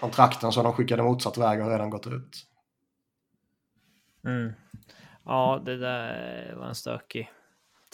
Kontrakten 0.00 0.52
som 0.52 0.64
de 0.64 0.72
skickade 0.72 1.02
motsatt 1.02 1.38
väg 1.38 1.60
har 1.60 1.70
redan 1.70 1.90
gått 1.90 2.06
ut. 2.06 2.46
Mm. 4.24 4.52
Ja, 5.24 5.62
det 5.64 5.76
där 5.76 6.54
var 6.56 6.66
en 6.66 6.74
stökig 6.74 7.30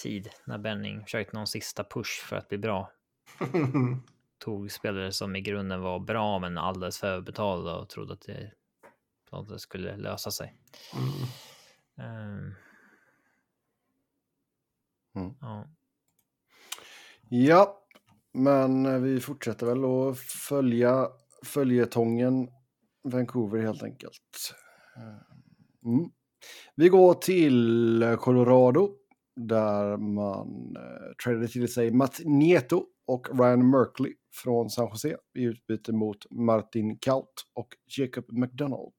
tid 0.00 0.28
när 0.44 0.58
Benning 0.58 1.02
försökte 1.02 1.36
någon 1.36 1.46
sista 1.46 1.84
push 1.84 2.24
för 2.24 2.36
att 2.36 2.48
bli 2.48 2.58
bra. 2.58 2.92
Tog 4.38 4.72
spelare 4.72 5.12
som 5.12 5.36
i 5.36 5.40
grunden 5.40 5.80
var 5.80 5.98
bra 5.98 6.38
men 6.38 6.58
alldeles 6.58 6.98
för 6.98 7.06
överbetalda 7.06 7.76
och 7.76 7.88
trodde 7.88 8.12
att 8.12 8.20
det, 8.20 8.52
att 9.30 9.48
det 9.48 9.58
skulle 9.58 9.96
lösa 9.96 10.30
sig. 10.30 10.54
Mm. 10.94 12.26
Um, 12.36 12.54
mm. 15.14 15.34
Ja. 15.40 15.66
ja, 17.28 17.86
men 18.32 19.02
vi 19.02 19.20
fortsätter 19.20 19.66
väl 19.66 19.84
att 19.84 20.18
följa 20.18 21.08
följetongen 21.44 22.50
Vancouver 23.02 23.62
helt 23.62 23.82
enkelt. 23.82 24.54
Mm. 25.84 26.10
Vi 26.74 26.88
går 26.88 27.14
till 27.14 28.16
Colorado 28.20 28.96
där 29.48 29.96
man 29.96 30.76
eh, 30.76 31.14
tradade 31.24 31.48
till 31.48 31.72
sig 31.72 31.90
Matt 31.90 32.20
Nieto 32.24 32.84
och 33.06 33.38
Ryan 33.38 33.70
Merkley 33.70 34.12
från 34.32 34.70
San 34.70 34.88
Jose 34.88 35.16
i 35.38 35.42
utbyte 35.42 35.92
mot 35.92 36.26
Martin 36.30 36.98
Kaut 36.98 37.46
och 37.54 37.68
Jacob 37.98 38.24
McDonald. 38.28 38.92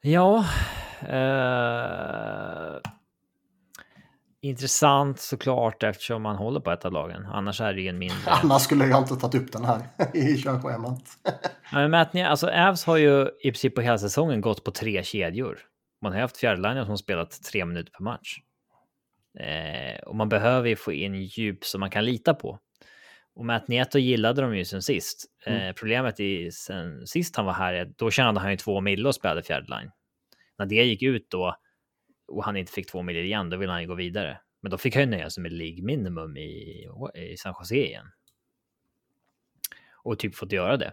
Ja. 0.00 0.44
Eh, 1.08 2.80
intressant 4.40 5.20
såklart 5.20 5.82
eftersom 5.82 6.22
man 6.22 6.36
håller 6.36 6.60
på 6.60 6.70
ett 6.70 6.84
av 6.84 6.92
lagen. 6.92 7.26
Annars 7.26 7.60
är 7.60 7.74
det 7.74 7.80
ju 7.80 7.88
en 7.88 7.98
mindre. 7.98 8.30
Annars 8.42 8.62
skulle 8.62 8.86
jag 8.86 9.02
inte 9.02 9.16
tagit 9.16 9.42
upp 9.42 9.52
den 9.52 9.64
här 9.64 9.80
i 10.14 10.36
körschemat. 10.36 11.02
ja, 11.72 11.88
men 11.88 12.26
alltså 12.26 12.50
Avs 12.50 12.84
har 12.84 12.96
ju 12.96 13.28
i 13.40 13.50
princip 13.50 13.74
på 13.74 13.80
hela 13.80 13.98
säsongen 13.98 14.40
gått 14.40 14.64
på 14.64 14.70
tre 14.70 15.02
kedjor. 15.02 15.58
Man 16.02 16.12
har 16.12 16.20
haft 16.20 16.36
fjärdelinjer 16.36 16.84
som 16.84 16.98
spelat 16.98 17.42
tre 17.42 17.64
minuter 17.64 17.92
per 17.92 18.04
match. 18.04 18.38
Eh, 19.38 19.98
och 19.98 20.16
man 20.16 20.28
behöver 20.28 20.68
ju 20.68 20.76
få 20.76 20.92
in 20.92 21.14
djup 21.14 21.64
som 21.64 21.80
man 21.80 21.90
kan 21.90 22.04
lita 22.04 22.34
på. 22.34 22.58
Och 23.34 23.44
Matt 23.44 23.68
Nieto 23.68 23.98
gillade 23.98 24.42
de 24.42 24.56
ju 24.56 24.64
sen 24.64 24.82
sist. 24.82 25.24
Eh, 25.46 25.62
mm. 25.62 25.74
Problemet 25.74 26.20
i 26.20 26.52
sen 26.52 27.06
sist 27.06 27.36
han 27.36 27.46
var 27.46 27.52
här, 27.52 27.92
då 27.96 28.10
tjänade 28.10 28.40
han 28.40 28.50
ju 28.50 28.56
två 28.56 28.80
mil 28.80 29.06
och 29.06 29.14
spelade 29.14 29.42
fjärdeline. 29.42 29.90
När 30.58 30.66
det 30.66 30.84
gick 30.84 31.02
ut 31.02 31.30
då 31.30 31.56
och 32.28 32.44
han 32.44 32.56
inte 32.56 32.72
fick 32.72 32.90
två 32.90 33.02
mil 33.02 33.16
igen, 33.16 33.50
då 33.50 33.56
ville 33.56 33.72
han 33.72 33.82
ju 33.82 33.88
gå 33.88 33.94
vidare. 33.94 34.40
Men 34.60 34.70
då 34.70 34.78
fick 34.78 34.94
han 34.94 35.04
ju 35.04 35.10
nöja 35.10 35.30
sig 35.30 35.42
med 35.42 35.52
League 35.52 35.84
minimum 35.84 36.36
i, 36.36 36.86
i 37.14 37.36
San 37.36 37.54
Jose 37.60 37.76
igen. 37.76 38.06
Och 40.02 40.18
typ 40.18 40.34
fått 40.34 40.52
göra 40.52 40.76
det. 40.76 40.92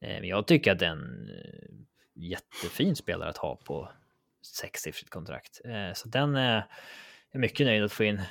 Eh, 0.00 0.20
men 0.20 0.24
jag 0.24 0.46
tycker 0.46 0.72
att 0.72 0.78
det 0.78 0.86
är 0.86 0.90
en 0.90 1.30
eh, 1.30 1.68
jättefin 2.14 2.96
spelare 2.96 3.28
att 3.28 3.36
ha 3.36 3.56
på 3.56 3.90
sexsiffrigt 4.54 5.10
kontrakt. 5.10 5.60
Eh, 5.64 5.92
så 5.94 6.08
den 6.08 6.36
är 6.36 6.66
jag 7.32 7.40
mycket 7.40 7.66
nöjd 7.66 7.84
att 7.84 7.92
få 7.92 8.04
in. 8.04 8.22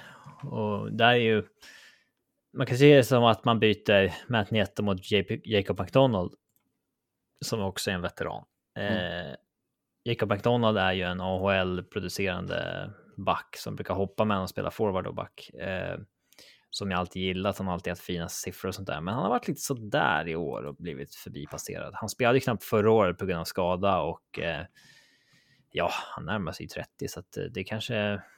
Och 0.43 0.93
där 0.93 1.09
är 1.09 1.15
ju 1.15 1.43
man 2.57 2.67
kan 2.67 2.77
se 2.77 2.95
det 2.95 3.03
som 3.03 3.23
att 3.23 3.45
man 3.45 3.59
byter 3.59 4.31
Matt 4.31 4.51
Nieto 4.51 4.83
mot 4.83 4.99
Jacob 5.45 5.79
McDonald 5.79 6.33
som 7.41 7.61
också 7.61 7.91
är 7.91 7.95
en 7.95 8.01
veteran. 8.01 8.45
Mm. 8.79 9.27
Eh, 9.27 9.35
Jacob 10.03 10.29
McDonald 10.29 10.77
är 10.77 10.93
ju 10.93 11.03
en 11.03 11.21
AHL-producerande 11.21 12.89
back 13.17 13.55
som 13.57 13.75
brukar 13.75 13.93
hoppa 13.93 14.25
mellan 14.25 14.43
och 14.43 14.49
spela 14.49 14.71
forward 14.71 15.07
och 15.07 15.15
back. 15.15 15.49
Eh, 15.49 15.99
som 16.69 16.91
jag 16.91 16.99
alltid 16.99 17.21
gillat. 17.21 17.57
Han 17.57 17.67
har 17.67 17.73
alltid 17.73 17.91
haft 17.91 18.03
fina 18.03 18.29
siffror 18.29 18.67
och 18.67 18.75
sånt 18.75 18.87
där, 18.87 19.01
men 19.01 19.13
han 19.13 19.23
har 19.23 19.29
varit 19.29 19.47
lite 19.47 19.61
sådär 19.61 20.27
i 20.27 20.35
år 20.35 20.65
och 20.65 20.75
blivit 20.75 21.15
förbipasserad. 21.15 21.93
Han 21.93 22.09
spelade 22.09 22.39
knappt 22.39 22.63
förra 22.63 22.91
året 22.91 23.17
på 23.17 23.25
grund 23.25 23.39
av 23.39 23.45
skada 23.45 23.99
och 23.99 24.39
eh, 24.39 24.65
ja, 25.75 25.91
han 25.93 26.25
närmar 26.25 26.51
sig 26.51 26.67
30 26.67 27.07
så 27.07 27.19
att 27.19 27.37
eh, 27.37 27.43
det 27.43 27.63
kanske, 27.63 27.93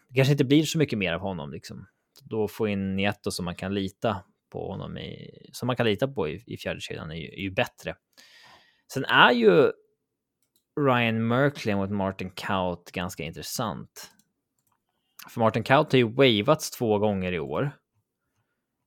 det 0.10 0.15
kanske 0.15 0.32
inte 0.32 0.45
blir 0.45 0.63
så 0.63 0.78
mycket 0.78 1.00
mer 1.00 1.13
av 1.13 1.21
honom 1.21 1.52
liksom. 1.52 1.88
Då 2.23 2.47
få 2.47 2.67
in 2.67 2.95
Nieto 2.95 3.32
som 3.32 3.45
man 3.45 3.56
kan 3.56 3.73
lita 3.73 4.23
på 4.50 4.71
honom 4.71 4.97
i, 4.97 5.32
som 5.52 5.67
man 5.67 5.76
kan 5.76 5.86
lita 5.86 6.08
på 6.08 6.30
i, 6.30 6.43
i 6.47 6.58
fjärde 6.58 6.82
kedjan 6.82 7.12
är 7.12 7.15
ju, 7.15 7.28
är 7.28 7.41
ju 7.41 7.52
bättre. 7.52 7.95
Sen 8.93 9.06
är 9.06 9.32
ju 9.32 9.71
Ryan 10.80 11.28
Merkley 11.28 11.76
mot 11.76 11.89
Martin 11.89 12.30
Kaut 12.30 12.91
ganska 12.91 13.23
intressant. 13.23 14.12
För 15.30 15.39
Martin 15.39 15.63
Kaut 15.63 15.91
har 15.91 16.00
ju 16.00 16.12
wavats 16.41 16.71
två 16.71 17.00
gånger 17.00 17.32
i 17.32 17.39
år 17.39 17.71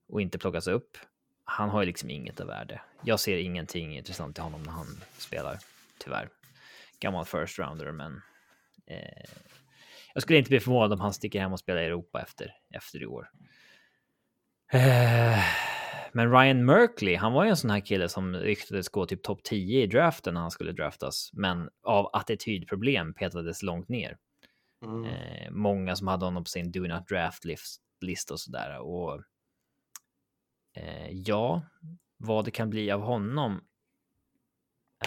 och 0.09 0.21
inte 0.21 0.39
plockats 0.39 0.67
upp. 0.67 0.99
Han 1.45 1.69
har 1.69 1.83
ju 1.83 1.87
liksom 1.87 2.11
inget 2.11 2.41
av 2.41 2.47
värde. 2.47 2.81
Jag 3.03 3.21
ser 3.21 3.37
ingenting 3.37 3.97
intressant 3.97 4.39
i 4.39 4.41
honom 4.41 4.63
när 4.63 4.73
han 4.73 4.87
spelar, 5.19 5.59
tyvärr. 5.99 6.29
Gammal 7.01 7.25
first 7.25 7.59
rounder, 7.59 7.93
men 7.93 8.23
eh, 8.91 9.31
jag 10.15 10.23
skulle 10.23 10.39
inte 10.39 10.51
bli 10.51 10.61
förvånad 10.61 10.93
om 10.93 11.01
han 11.01 11.13
sticker 11.13 11.41
hem 11.41 11.53
och 11.53 11.59
spelar 11.59 11.81
i 11.81 11.85
Europa 11.85 12.23
efter, 12.23 12.55
efter 12.75 13.03
i 13.03 13.07
år. 13.07 13.31
Eh, 14.73 15.45
men 16.13 16.33
Ryan 16.33 16.65
Merkley, 16.65 17.17
han 17.17 17.33
var 17.33 17.45
ju 17.45 17.51
en 17.51 17.57
sån 17.57 17.71
här 17.71 17.81
kille 17.81 18.09
som 18.09 18.37
ryktades 18.37 18.89
gå 18.89 19.07
typ 19.07 19.23
topp 19.23 19.43
10 19.43 19.83
i 19.83 19.87
draften 19.87 20.35
när 20.35 20.41
han 20.41 20.51
skulle 20.51 20.73
draftas, 20.73 21.31
men 21.33 21.71
av 21.83 22.11
attitydproblem 22.13 23.15
petades 23.15 23.63
långt 23.63 23.89
ner. 23.89 24.19
Mm. 24.85 25.05
Eh, 25.05 25.51
många 25.51 25.97
som 25.97 26.09
hade 26.09 26.25
honom 26.25 26.45
på 26.45 26.51
sin 26.51 26.73
do 26.73 26.81
not 26.81 27.09
draft 27.09 27.45
list, 28.01 28.31
och 28.31 28.41
sådär. 28.41 28.79
Och 28.79 29.23
eh, 30.77 31.11
ja, 31.11 31.63
vad 32.17 32.45
det 32.45 32.51
kan 32.51 32.71
bli 32.71 32.91
av 32.91 33.01
honom 33.01 33.65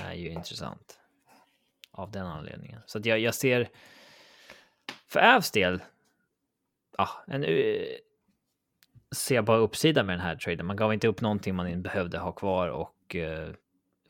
är 0.02 0.14
ju 0.14 0.30
intressant 0.30 1.03
av 1.94 2.12
den 2.12 2.26
anledningen. 2.26 2.82
Så 2.86 2.98
att 2.98 3.06
jag, 3.06 3.20
jag 3.20 3.36
ser 3.36 3.70
för 5.08 5.20
Ävs 5.20 5.52
del, 5.52 5.82
ja, 6.98 7.10
en, 7.28 7.44
uh, 7.44 7.82
ser 9.16 9.42
bara 9.42 9.58
uppsida 9.58 10.04
med 10.04 10.14
den 10.14 10.26
här 10.26 10.36
traden. 10.36 10.66
Man 10.66 10.76
gav 10.76 10.94
inte 10.94 11.08
upp 11.08 11.22
någonting 11.22 11.56
man 11.56 11.82
behövde 11.82 12.20
ha 12.20 12.32
kvar 12.32 12.68
och 12.68 13.16
uh, 13.16 13.54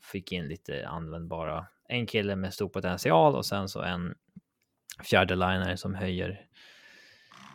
fick 0.02 0.32
in 0.32 0.48
lite 0.48 0.88
användbara. 0.88 1.66
En 1.88 2.06
kille 2.06 2.36
med 2.36 2.54
stor 2.54 2.68
potential 2.68 3.34
och 3.34 3.46
sen 3.46 3.68
så 3.68 3.82
en 3.82 4.14
fjärde 5.02 5.34
liner 5.34 5.76
som 5.76 5.94
höjer. 5.94 6.46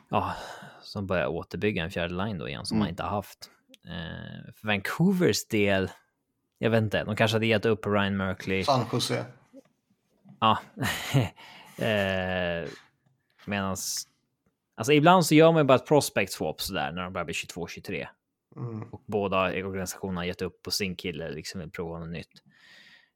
Ja, 0.10 0.36
som 0.82 1.08
börjar 1.08 1.28
återbygga 1.28 1.84
en 1.84 1.92
fjärde 1.92 2.14
line 2.14 2.38
då 2.38 2.48
igen 2.48 2.66
som 2.66 2.76
mm. 2.76 2.80
man 2.80 2.90
inte 2.90 3.04
har 3.04 3.10
haft. 3.10 3.50
Uh, 3.86 4.54
för 4.54 4.68
Vancouvers 4.68 5.48
del, 5.48 5.90
jag 6.58 6.70
vet 6.70 6.84
inte, 6.84 7.04
de 7.04 7.16
kanske 7.16 7.36
hade 7.36 7.46
gett 7.46 7.66
upp 7.66 7.86
Ryan 7.86 8.18
Merkley. 8.18 8.64
San 8.64 8.86
Jose. 8.94 9.26
Ja. 10.40 10.60
eh, 11.86 12.70
medans, 13.46 14.08
alltså 14.76 14.94
ibland 14.94 15.26
så 15.26 15.36
gör 15.36 15.52
man 15.52 15.62
ju 15.62 15.64
bara 15.64 15.76
ett 15.76 15.88
prospect 15.88 16.32
swap 16.32 16.62
sådär 16.62 16.92
när 16.92 17.04
de 17.04 17.14
börjar 17.14 17.26
bli 17.26 17.34
22-23. 17.34 18.08
Mm. 18.56 18.84
Och 18.84 19.04
båda 19.06 19.38
organisationerna 19.66 20.20
har 20.20 20.26
gett 20.26 20.42
upp 20.42 20.64
på 20.64 20.72
sin 20.72 20.96
kille, 20.96 21.32
liksom 21.32 21.60
vill 21.60 21.72
prova 21.72 22.00
något 22.00 22.10
nytt. 22.10 22.44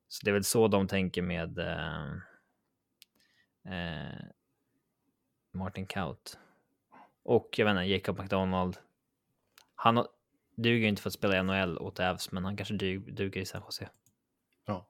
Så 0.08 0.26
det 0.26 0.32
är 0.32 0.34
väl 0.34 0.44
så 0.44 0.68
de 0.68 0.88
tänker 0.88 1.22
med 1.22 1.60
eh, 1.60 2.12
eh, 3.74 4.26
Martin 5.54 5.86
Kaut. 5.86 6.38
Och 7.24 7.50
jag 7.58 7.66
vet 7.66 7.72
inte, 7.72 7.84
Jacob 7.84 8.20
McDonald. 8.20 8.78
Han 9.76 10.06
duger 10.56 10.88
inte 10.88 11.02
för 11.02 11.10
att 11.10 11.14
spela 11.14 11.38
i 11.38 11.44
NHL 11.44 11.78
åt 11.78 12.00
Avs, 12.00 12.32
men 12.32 12.46
han 12.46 12.58
kanske 12.58 12.74
duger 12.74 13.38
i 13.38 13.46
San 13.46 13.62
Jose. 13.66 13.90
Ja. 14.66 14.88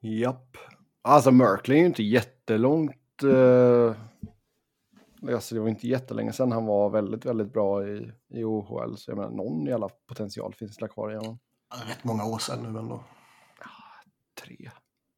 Japp. 0.00 0.56
Alltså 1.08 1.30
Merkley 1.30 1.76
är 1.76 1.80
ju 1.80 1.86
inte 1.86 2.02
jättelångt. 2.02 3.22
Uh, 3.24 3.94
alltså 5.32 5.54
det 5.54 5.60
var 5.60 5.68
inte 5.68 5.88
jättelänge 5.88 6.32
sedan 6.32 6.52
han 6.52 6.66
var 6.66 6.90
väldigt, 6.90 7.24
väldigt 7.24 7.52
bra 7.52 7.88
i, 7.88 8.12
i 8.28 8.44
OHL. 8.44 8.96
Så 8.96 9.10
jag 9.10 9.18
menar, 9.18 9.30
någon 9.30 9.72
alla 9.72 9.88
potential 10.08 10.54
finns 10.54 10.76
det 10.76 10.88
kvar 10.88 11.12
i 11.12 11.16
honom. 11.16 11.38
Rätt 11.88 12.04
många 12.04 12.24
år 12.24 12.38
sedan 12.38 12.72
nu 12.72 12.78
ändå. 12.78 13.04
Ja, 13.60 13.66
tre. 14.42 14.70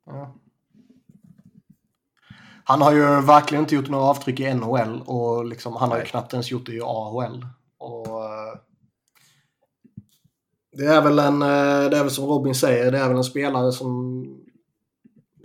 Ja. 0.06 0.34
Han 2.64 2.82
har 2.82 2.92
ju 2.92 3.20
verkligen 3.20 3.64
inte 3.64 3.74
gjort 3.74 3.88
några 3.88 4.04
avtryck 4.04 4.40
i 4.40 4.54
NHL 4.54 5.02
och 5.06 5.44
liksom, 5.44 5.76
han 5.76 5.90
har 5.90 5.98
ju 5.98 6.04
knappt 6.04 6.32
ens 6.32 6.50
gjort 6.50 6.66
det 6.66 6.72
i 6.72 6.80
AHL. 6.82 7.46
Och, 7.78 8.06
uh, 8.06 8.58
det 10.72 10.86
är 10.86 11.02
väl 11.02 11.18
en, 11.18 11.42
uh, 11.42 11.90
det 11.90 11.98
är 11.98 12.02
väl 12.02 12.10
som 12.10 12.24
Robin 12.24 12.54
säger, 12.54 12.92
det 12.92 12.98
är 12.98 13.08
väl 13.08 13.16
en 13.16 13.24
spelare 13.24 13.72
som 13.72 14.45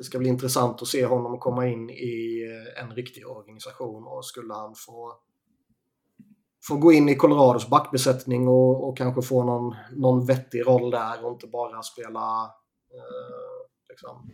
det 0.02 0.06
ska 0.06 0.20
bli 0.20 0.30
intressant 0.30 0.82
att 0.82 0.88
se 0.88 1.06
honom 1.06 1.40
komma 1.40 1.68
in 1.68 1.90
i 1.90 2.48
eh, 2.50 2.84
en 2.84 2.96
riktig 2.96 3.28
organisation 3.28 4.08
och 4.08 4.26
skulle 4.26 4.54
han 4.54 4.76
få, 4.76 5.14
få 6.68 6.78
gå 6.78 6.94
in 6.94 7.10
i 7.10 7.16
Colorados 7.16 7.70
backbesättning 7.70 8.48
och, 8.48 8.90
och 8.90 8.98
kanske 8.98 9.22
få 9.22 9.44
någon, 9.44 9.76
någon 9.92 10.26
vettig 10.26 10.68
roll 10.68 10.92
där 10.92 11.26
och 11.26 11.32
inte 11.32 11.48
bara 11.48 11.84
spela 11.84 12.44
eh, 12.94 13.68
liksom, 13.90 14.32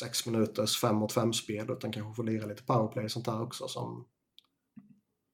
sex 0.00 0.26
minuters 0.26 0.80
fem 0.80 0.96
mot 0.96 1.12
fem 1.12 1.32
spel 1.32 1.70
utan 1.70 1.92
kanske 1.92 2.14
få 2.14 2.22
lira 2.22 2.46
lite 2.46 2.62
powerplay 2.62 3.04
och 3.04 3.10
sånt 3.10 3.26
där 3.26 3.42
också. 3.42 3.68
Som, 3.68 4.06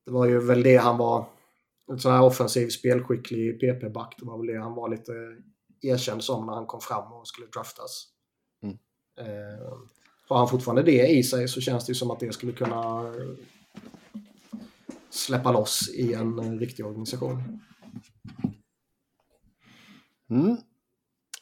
det 0.06 0.12
var 0.12 0.26
ju 0.26 0.40
väl 0.40 0.62
det 0.62 0.76
han 0.76 0.98
var, 0.98 1.26
en 1.86 1.98
sån 1.98 2.12
här 2.12 2.22
offensiv 2.22 2.68
spelskicklig 2.68 3.60
PP-back. 3.60 4.14
Det 4.18 4.26
var 4.26 4.38
väl 4.38 4.46
det 4.46 4.60
han 4.60 4.74
var 4.74 4.88
lite 4.88 5.12
erkänd 5.82 6.24
som 6.24 6.46
när 6.46 6.52
han 6.52 6.66
kom 6.66 6.80
fram 6.80 7.12
och 7.12 7.28
skulle 7.28 7.46
draftas. 7.46 8.17
Eh, 9.18 9.68
har 10.28 10.38
han 10.38 10.48
fortfarande 10.48 10.82
det 10.82 11.06
i 11.06 11.22
sig 11.22 11.48
så 11.48 11.60
känns 11.60 11.86
det 11.86 11.90
ju 11.90 11.94
som 11.94 12.10
att 12.10 12.20
det 12.20 12.32
skulle 12.32 12.52
kunna 12.52 13.12
släppa 15.10 15.52
loss 15.52 15.90
i 15.94 16.14
en 16.14 16.38
eh, 16.38 16.58
riktig 16.58 16.86
organisation. 16.86 17.60
Mm. 20.30 20.56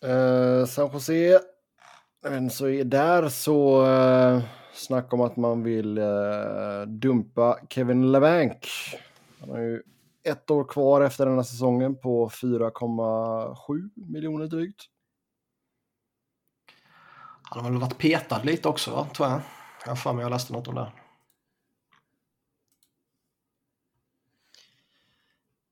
Eh, 0.03 0.67
San 0.67 0.91
Jose, 0.93 1.41
men 2.23 2.51
så 2.51 2.69
är 2.69 2.85
där 2.85 3.29
så 3.29 3.87
eh, 3.87 4.43
snack 4.75 5.13
om 5.13 5.21
att 5.21 5.37
man 5.37 5.63
vill 5.63 5.99
eh, 5.99 6.83
dumpa 6.87 7.59
Kevin 7.71 8.13
LeBanc. 8.13 8.57
Han 9.41 9.51
har 9.51 9.59
ju 9.59 9.83
ett 10.25 10.51
år 10.51 10.65
kvar 10.65 11.01
efter 11.01 11.27
den 11.27 11.35
här 11.35 11.43
säsongen 11.43 11.97
på 11.97 12.29
4,7 12.29 13.91
miljoner 13.95 14.47
drygt. 14.47 14.83
Han 17.51 17.65
har 17.65 17.71
väl 17.71 17.81
varit 17.81 17.99
petad 17.99 18.43
lite 18.43 18.69
också, 18.69 18.91
va? 18.91 19.07
tror 19.15 19.29
jag. 19.29 19.41
Jag 19.85 19.91
har 19.91 19.97
för 19.97 20.13
mig 20.13 20.23
jag 20.23 20.31
läste 20.31 20.53
något 20.53 20.69
om 20.69 20.75
det. 20.75 20.93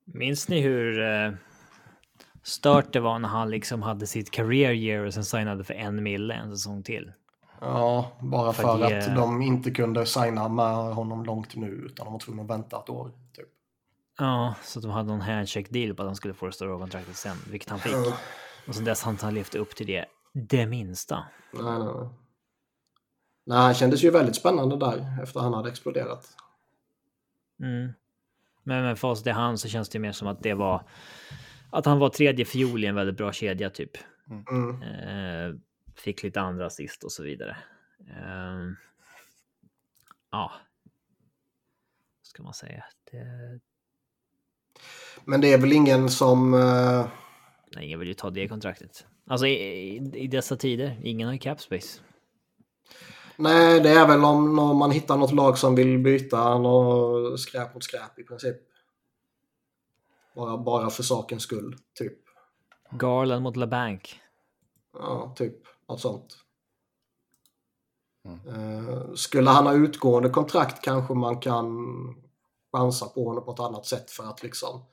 Minns 0.05 0.49
ni 0.49 0.61
hur 0.61 1.03
eh, 1.03 1.31
stört 2.43 2.93
det 2.93 2.99
var 2.99 3.19
när 3.19 3.29
han 3.29 3.49
liksom 3.49 3.81
hade 3.81 4.07
sitt 4.07 4.31
career 4.31 4.71
year 4.71 5.05
och 5.05 5.13
sen 5.13 5.25
signade 5.25 5.63
för 5.63 5.73
en 5.73 6.03
mille 6.03 6.33
en 6.33 6.51
säsong 6.51 6.83
till? 6.83 7.11
Ja, 7.61 8.11
bara 8.19 8.53
för, 8.53 8.63
för 8.63 8.83
att, 8.83 8.91
ge... 8.91 8.97
att 8.97 9.15
de 9.15 9.41
inte 9.41 9.71
kunde 9.71 10.05
signa 10.05 10.49
med 10.49 10.75
honom 10.95 11.25
långt 11.25 11.55
nu 11.55 11.67
utan 11.67 12.05
de 12.05 12.13
var 12.13 12.19
tvungna 12.19 12.43
att 12.43 12.49
vänta 12.49 12.79
ett 12.79 12.89
år. 12.89 13.11
Typ. 13.33 13.47
Ja, 14.17 14.55
så 14.63 14.79
de 14.79 14.91
hade 14.91 15.07
någon 15.09 15.21
handshake 15.21 15.67
deal 15.71 15.95
på 15.95 16.01
att 16.01 16.07
han 16.07 16.15
skulle 16.15 16.33
få 16.33 16.45
det 16.45 16.51
stora 16.51 16.79
kontraktet 16.79 17.15
sen, 17.15 17.37
vilket 17.51 17.69
han 17.69 17.79
fick. 17.79 17.95
Och 18.67 18.75
sen 18.75 18.85
dess 18.85 19.03
har 19.03 19.17
han 19.21 19.33
levt 19.33 19.55
upp 19.55 19.75
till 19.75 19.87
det 19.87 20.05
det 20.35 20.65
minsta. 20.65 21.25
Nej, 21.53 21.63
nej, 21.63 21.79
nej. 21.79 22.09
Nej, 23.45 23.57
han 23.57 23.73
kändes 23.73 24.03
ju 24.03 24.11
väldigt 24.11 24.35
spännande 24.35 24.77
där 24.77 25.23
efter 25.23 25.39
han 25.39 25.53
hade 25.53 25.69
exploderat. 25.69 26.37
Mm. 27.59 27.93
Men 28.63 28.83
med 28.83 28.99
fast 28.99 29.23
det 29.23 29.31
han 29.31 29.57
så 29.57 29.67
känns 29.67 29.89
det 29.89 29.99
mer 29.99 30.11
som 30.11 30.27
att 30.27 30.43
det 30.43 30.53
var 30.53 30.87
att 31.69 31.85
han 31.85 31.99
var 31.99 32.09
tredje 32.09 32.45
fiol 32.45 32.83
i 32.83 32.87
en 32.87 32.95
väldigt 32.95 33.17
bra 33.17 33.31
kedja 33.31 33.69
typ. 33.69 33.91
Mm. 34.29 34.81
Eh, 34.81 35.55
fick 35.95 36.23
lite 36.23 36.41
andra 36.41 36.65
assist 36.65 37.03
och 37.03 37.11
så 37.11 37.23
vidare. 37.23 37.57
Eh, 37.99 38.71
ja. 40.31 40.51
Ska 42.21 42.43
man 42.43 42.53
säga. 42.53 42.83
Det... 43.11 43.59
Men 45.25 45.41
det 45.41 45.53
är 45.53 45.57
väl 45.57 45.73
ingen 45.73 46.09
som... 46.09 46.53
Eh... 46.53 47.07
Nej, 47.75 47.85
ingen 47.85 47.99
vill 47.99 48.07
ju 48.07 48.13
ta 48.13 48.29
det 48.29 48.47
kontraktet. 48.47 49.07
Alltså 49.27 49.47
i, 49.47 49.95
i 50.13 50.27
dessa 50.27 50.55
tider, 50.55 51.01
ingen 51.03 51.27
har 51.27 51.33
ju 51.33 51.39
capspace. 51.39 51.99
Nej, 53.37 53.79
det 53.79 53.89
är 53.89 54.07
väl 54.07 54.23
om, 54.23 54.59
om 54.59 54.77
man 54.77 54.91
hittar 54.91 55.17
något 55.17 55.31
lag 55.31 55.57
som 55.57 55.75
vill 55.75 55.99
byta 55.99 56.57
något 56.57 57.39
skräp 57.39 57.73
mot 57.73 57.83
skräp 57.83 58.19
i 58.19 58.23
princip. 58.23 58.57
Bara, 60.35 60.57
bara 60.57 60.89
för 60.89 61.03
sakens 61.03 61.43
skull, 61.43 61.75
typ. 61.93 62.17
Garland 62.91 63.43
mot 63.43 63.55
LeBanc. 63.55 64.01
Ja, 64.93 65.33
typ. 65.37 65.55
Något 65.89 66.01
sånt. 66.01 66.37
Mm. 68.25 68.39
Uh, 68.47 69.13
skulle 69.13 69.49
han 69.49 69.65
ha 69.65 69.73
utgående 69.73 70.29
kontrakt 70.29 70.83
kanske 70.83 71.13
man 71.13 71.39
kan 71.39 71.75
chansa 72.71 73.05
på 73.05 73.25
honom 73.27 73.45
på 73.45 73.51
ett 73.51 73.59
annat 73.59 73.85
sätt 73.85 74.11
för 74.11 74.23
att 74.23 74.43
liksom 74.43 74.85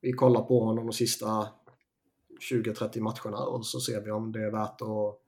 vi 0.00 0.12
kollar 0.12 0.40
på 0.40 0.64
honom 0.64 0.86
de 0.86 0.92
sista 0.92 1.48
20-30 2.40 3.00
matcherna 3.00 3.38
och 3.38 3.66
så 3.66 3.80
ser 3.80 4.00
vi 4.00 4.10
om 4.10 4.32
det 4.32 4.42
är 4.42 4.50
värt 4.50 4.82
att 4.82 5.20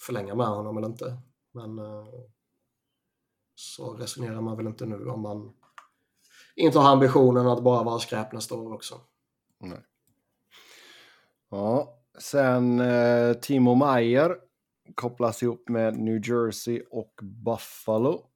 förlänga 0.00 0.34
med 0.34 0.46
honom 0.46 0.76
eller 0.76 0.88
inte. 0.88 1.16
Men 1.52 1.78
eh, 1.78 2.06
så 3.54 3.94
resonerar 3.94 4.40
man 4.40 4.56
väl 4.56 4.66
inte 4.66 4.86
nu 4.86 5.06
om 5.06 5.20
man 5.20 5.54
inte 6.56 6.78
har 6.78 6.92
ambitionen 6.92 7.46
att 7.46 7.62
bara 7.62 7.82
vara 7.82 7.98
skräp 7.98 8.32
nästa 8.32 8.54
år 8.54 8.72
också. 8.72 9.00
Nej. 9.60 9.84
Ja, 11.50 11.98
sen 12.18 12.80
eh, 12.80 13.34
Timo 13.34 13.74
Meyer 13.74 14.36
kopplas 14.94 15.42
ihop 15.42 15.68
med 15.68 15.98
New 15.98 16.28
Jersey 16.28 16.82
och 16.90 17.20
Buffalo. 17.22 18.26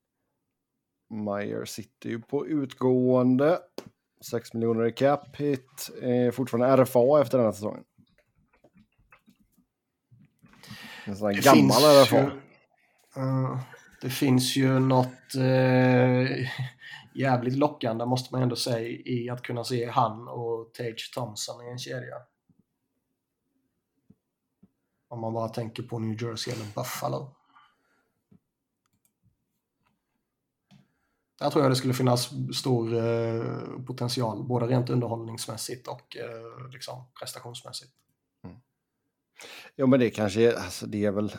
Meyer 1.10 1.64
sitter 1.64 2.10
ju 2.10 2.20
på 2.22 2.46
utgående. 2.46 3.58
6 4.20 4.54
miljoner 4.54 4.86
i 4.86 4.92
cap 4.92 5.36
hit. 5.36 5.90
Eh, 6.02 6.32
fortfarande 6.32 6.84
RFA 6.84 7.20
efter 7.20 7.38
den 7.38 7.44
här 7.46 7.52
säsongen. 7.52 7.84
En 11.04 11.16
sån 11.16 11.34
här 11.34 11.42
gammal 11.42 11.82
RFA. 11.82 12.16
ju, 12.16 12.26
eh, 13.16 13.60
det 14.00 14.10
finns 14.10 14.56
ju 14.56 14.78
något 14.78 15.34
eh, 15.36 16.48
jävligt 17.14 17.56
lockande 17.56 18.06
måste 18.06 18.34
man 18.34 18.42
ändå 18.42 18.56
säga 18.56 18.88
i 18.88 19.30
att 19.30 19.42
kunna 19.42 19.64
se 19.64 19.90
han 19.90 20.28
och 20.28 20.74
Tage 20.74 21.10
Thompson 21.14 21.66
i 21.66 21.70
en 21.70 21.78
kedja. 21.78 22.16
Om 25.08 25.20
man 25.20 25.32
bara 25.32 25.48
tänker 25.48 25.82
på 25.82 25.98
New 25.98 26.22
Jersey 26.22 26.54
eller 26.54 26.64
Buffalo. 26.74 27.37
Där 31.38 31.50
tror 31.50 31.64
jag 31.64 31.72
det 31.72 31.76
skulle 31.76 31.94
finnas 31.94 32.30
stor 32.54 32.94
eh, 32.94 33.42
potential, 33.86 34.44
både 34.44 34.66
rent 34.66 34.90
underhållningsmässigt 34.90 35.88
och 35.88 36.16
eh, 36.16 36.70
liksom 36.72 37.04
prestationsmässigt. 37.20 37.92
Mm. 38.44 38.56
Jo, 39.76 39.86
men 39.86 40.00
det 40.00 40.10
kanske 40.10 40.40
är, 40.40 40.54
alltså 40.54 40.86
det 40.86 41.04
är 41.04 41.10
väl, 41.10 41.32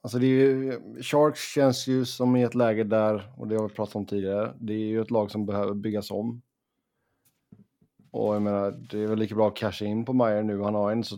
alltså 0.00 0.18
det 0.18 0.26
är 0.26 0.28
ju, 0.28 0.80
Sharks 1.02 1.40
känns 1.54 1.86
ju 1.86 2.04
som 2.04 2.36
i 2.36 2.42
ett 2.42 2.54
läge 2.54 2.84
där, 2.84 3.32
och 3.36 3.48
det 3.48 3.56
har 3.56 3.68
vi 3.68 3.74
pratat 3.74 3.96
om 3.96 4.06
tidigare, 4.06 4.54
det 4.60 4.72
är 4.72 4.86
ju 4.86 5.00
ett 5.00 5.10
lag 5.10 5.30
som 5.30 5.46
behöver 5.46 5.74
byggas 5.74 6.10
om. 6.10 6.42
Och 8.10 8.34
jag 8.34 8.42
menar, 8.42 8.70
det 8.70 9.02
är 9.02 9.06
väl 9.06 9.18
lika 9.18 9.34
bra 9.34 9.48
att 9.48 9.56
casha 9.56 9.84
in 9.84 10.04
på 10.04 10.12
Meyer 10.12 10.42
nu, 10.42 10.62
han 10.62 10.74
har 10.74 10.92
en 10.92 11.04
så 11.04 11.16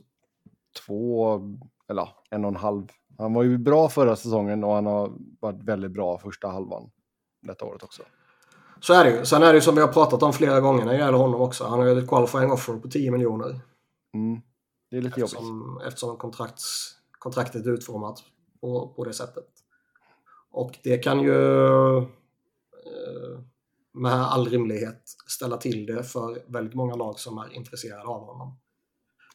två, 0.86 1.40
eller 1.88 2.08
en 2.30 2.44
och 2.44 2.50
en 2.50 2.56
halv. 2.56 2.86
Han 3.18 3.34
var 3.34 3.42
ju 3.42 3.58
bra 3.58 3.88
förra 3.88 4.16
säsongen 4.16 4.64
och 4.64 4.74
han 4.74 4.86
har 4.86 5.12
varit 5.40 5.62
väldigt 5.62 5.90
bra 5.90 6.18
första 6.18 6.48
halvan 6.48 6.90
detta 7.42 7.64
året 7.64 7.82
också. 7.82 8.02
Så 8.80 8.94
är 8.94 9.04
det 9.04 9.10
ju. 9.10 9.24
Sen 9.24 9.42
är 9.42 9.46
det 9.46 9.54
ju 9.54 9.60
som 9.60 9.74
vi 9.74 9.80
har 9.80 9.88
pratat 9.88 10.22
om 10.22 10.32
flera 10.32 10.60
gånger 10.60 10.84
när 10.84 10.92
det 10.92 10.98
gäller 10.98 11.18
honom 11.18 11.40
också. 11.40 11.64
Han 11.64 11.78
har 11.78 11.86
ju 11.86 11.98
ett 11.98 12.08
qualifying 12.08 12.52
offer 12.52 12.76
på 12.76 12.88
10 12.88 13.10
miljoner. 13.10 13.60
Mm. 14.14 14.40
Det 14.90 14.96
är 14.96 15.02
lite 15.02 15.20
jobbigt. 15.20 15.34
Eftersom, 15.34 15.80
eftersom 15.86 16.16
kontrakts, 16.16 16.94
kontraktet 17.18 17.66
är 17.66 17.70
utformat 17.70 18.22
på, 18.60 18.92
på 18.96 19.04
det 19.04 19.12
sättet. 19.12 19.48
Och 20.50 20.78
det 20.82 20.98
kan 20.98 21.20
ju 21.20 21.96
eh, 21.96 22.04
med 23.92 24.12
all 24.12 24.48
rimlighet 24.48 25.02
ställa 25.26 25.56
till 25.56 25.86
det 25.86 26.02
för 26.02 26.42
väldigt 26.46 26.74
många 26.74 26.94
lag 26.94 27.20
som 27.20 27.38
är 27.38 27.52
intresserade 27.52 28.04
av 28.08 28.26
honom. 28.26 28.58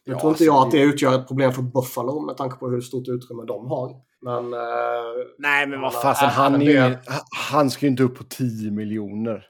Nu 0.05 0.13
Ja, 0.13 0.19
tror 0.19 0.31
inte 0.31 0.43
jag 0.43 0.55
att 0.65 0.71
det- 0.71 0.81
utgör 0.81 1.15
ett 1.19 1.27
problem 1.27 1.51
för 1.51 1.61
Buffalo 1.61 2.19
med 2.25 2.37
tanke 2.37 2.55
på 2.55 2.69
hur 2.69 2.81
stort 2.81 3.07
utrymme 3.07 3.43
de 3.47 3.67
har. 3.67 3.95
Men... 4.21 4.53
Eh, 4.53 4.59
Nej, 5.37 5.67
men 5.67 5.81
vad 5.81 5.93
han- 5.93 6.01
fasen, 6.01 6.29
han, 6.29 6.55
är 6.61 6.65
ju, 6.65 6.73
det- 6.73 7.01
han 7.51 7.69
ska 7.69 7.85
ju 7.85 7.89
inte 7.89 8.03
upp 8.03 8.17
på 8.17 8.23
10 8.23 8.71
miljoner. 8.71 9.47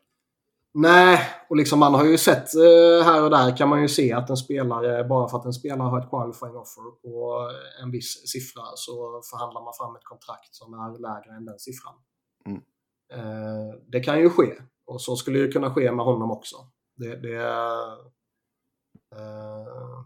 Nej, 0.73 1.19
och 1.49 1.55
liksom 1.55 1.79
man 1.79 1.93
har 1.93 2.05
ju 2.05 2.17
sett 2.17 2.55
eh, 2.55 3.05
här 3.05 3.23
och 3.23 3.29
där 3.29 3.57
kan 3.57 3.69
man 3.69 3.81
ju 3.81 3.87
se 3.87 4.13
att 4.13 4.29
en 4.29 4.37
spelare, 4.37 5.03
bara 5.03 5.29
för 5.29 5.37
att 5.37 5.45
en 5.45 5.53
spelare 5.53 5.87
har 5.89 5.99
ett 5.99 6.09
qualifying 6.09 6.55
offer 6.55 6.81
på 7.03 7.49
en 7.83 7.91
viss 7.91 8.27
siffra 8.31 8.61
så 8.75 9.21
förhandlar 9.31 9.63
man 9.63 9.73
fram 9.77 9.95
ett 9.95 10.03
kontrakt 10.03 10.55
som 10.55 10.73
är 10.73 10.99
lägre 10.99 11.35
än 11.37 11.45
den 11.45 11.59
siffran. 11.59 11.93
Mm. 12.45 12.61
Eh, 13.13 13.75
det 13.91 13.99
kan 13.99 14.19
ju 14.19 14.29
ske. 14.29 14.53
Och 14.85 15.01
så 15.01 15.15
skulle 15.15 15.39
det 15.39 15.51
kunna 15.51 15.73
ske 15.73 15.91
med 15.91 16.05
honom 16.05 16.31
också. 16.31 16.55
Det, 16.97 17.15
det, 17.15 17.35
eh, 17.35 17.93
eh, 19.15 19.99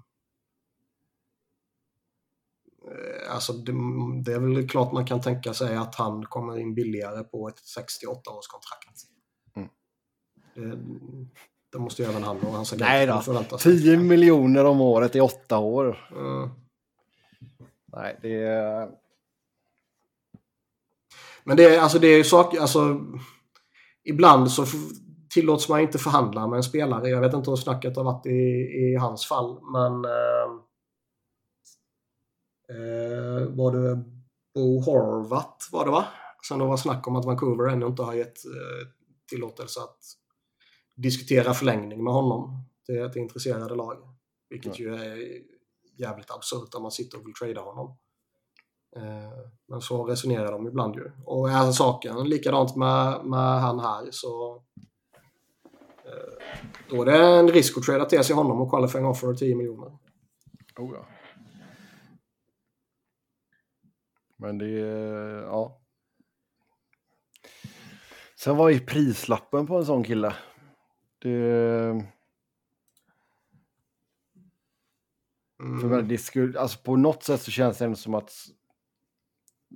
alltså 3.30 3.54
det, 3.54 3.74
det 4.26 4.34
är 4.34 4.40
väl 4.40 4.70
klart 4.70 4.92
man 4.92 5.06
kan 5.06 5.22
tänka 5.22 5.54
sig 5.54 5.76
att 5.76 5.96
han 5.96 6.26
kommer 6.26 6.58
in 6.58 6.76
billigare 6.76 7.24
på 7.24 7.48
ett 7.48 7.62
68-årskontrakt. 7.78 9.06
Det, 10.56 10.78
det 11.72 11.80
måste 11.80 12.02
ju 12.02 12.10
även 12.10 12.24
han 12.24 12.40
och 12.40 12.54
hans 12.54 12.74
agent 12.74 13.26
förvänta 13.26 13.58
sig. 13.58 13.80
10 13.80 13.98
miljoner 13.98 14.66
om 14.66 14.82
året 14.82 15.16
i 15.16 15.22
åtta 15.22 15.58
år. 15.58 16.10
Mm. 16.12 16.50
Nej, 17.86 18.20
det 18.22 18.44
är... 18.44 18.90
Men 21.44 21.58
det 21.58 21.76
är, 21.76 21.80
alltså, 21.80 22.00
det 22.00 22.08
är 22.08 22.18
ju 22.18 22.24
saker, 22.24 22.60
alltså 22.60 23.02
ibland 24.04 24.52
så 24.52 24.66
tillåts 25.30 25.70
man 25.70 25.80
inte 25.80 25.98
förhandla 25.98 26.48
med 26.48 26.58
en 26.58 26.64
spelare. 26.64 27.10
Jag 27.10 27.22
vet 27.22 27.34
inte 27.34 27.50
hur 27.50 27.58
snacket 27.58 27.98
har 27.98 28.04
varit 28.04 28.26
i, 28.26 28.30
i 28.30 28.96
hans 29.00 29.26
fall, 29.26 29.60
men 29.72 30.06
eh, 30.06 30.65
eh, 32.70 33.48
var 33.48 33.72
det 33.72 34.04
Bo 34.54 34.80
Horvath 34.82 35.72
var 35.72 35.86
det 35.86 35.92
va? 35.92 36.06
Sen 36.48 36.60
det 36.60 36.66
var 36.66 36.78
snack 36.78 37.08
om 37.08 37.16
att 37.16 37.26
Vancouver 37.26 37.68
ännu 37.68 37.86
inte 37.86 38.04
har 38.04 38.14
gett 38.14 38.46
eh, 38.46 38.88
tillåtelse 39.30 39.80
att 39.80 40.00
diskutera 40.96 41.54
förlängning 41.54 42.04
med 42.04 42.14
honom 42.14 42.66
till 42.86 43.02
ett 43.02 43.16
intresserade 43.16 43.76
lag. 43.76 43.98
Vilket 44.50 44.80
ju 44.80 44.96
är 44.96 45.18
jävligt 45.98 46.32
absurt 46.32 46.76
om 46.76 46.82
man 46.82 46.92
sitter 46.92 47.18
och 47.18 47.28
vill 47.28 47.34
trada 47.34 47.62
honom. 47.62 47.98
Eh, 48.96 49.40
Men 49.68 49.82
så 49.82 50.04
resonerar 50.04 50.52
de 50.52 50.68
ibland 50.68 50.96
ju. 50.96 51.12
Och 51.26 51.50
är 51.50 51.72
saken 51.72 52.30
likadant 52.30 52.76
med, 52.76 53.26
med 53.26 53.62
han 53.62 53.80
här 53.80 54.08
så 54.12 54.64
eh, 56.06 56.46
då 56.90 57.02
är 57.02 57.06
det 57.06 57.26
en 57.26 57.48
risk 57.48 57.78
att 57.78 57.84
trada 57.84 58.06
till 58.06 58.24
sig 58.24 58.36
honom 58.36 58.62
och 58.62 58.70
qualifying 58.70 59.06
offer 59.06 59.34
10 59.34 59.56
miljoner. 59.56 59.98
Oh, 60.78 60.92
ja. 60.94 61.06
Men 64.36 64.58
det 64.58 64.80
är... 64.80 65.42
Ja. 65.42 65.82
Sen 68.36 68.58
var 68.58 68.70
ju 68.70 68.80
prislappen 68.80 69.68
på 69.68 69.78
en 69.78 69.86
sån 69.86 70.04
kille. 70.04 70.36
Det... 71.20 72.12
Mm. 75.60 76.08
Det 76.08 76.18
skulle, 76.18 76.60
alltså 76.60 76.80
på 76.84 76.96
något 76.96 77.24
sätt 77.24 77.42
så 77.42 77.52
känns 77.52 77.78
det 77.78 77.86
ändå 77.86 77.98
som 77.98 78.14
att 78.14 78.32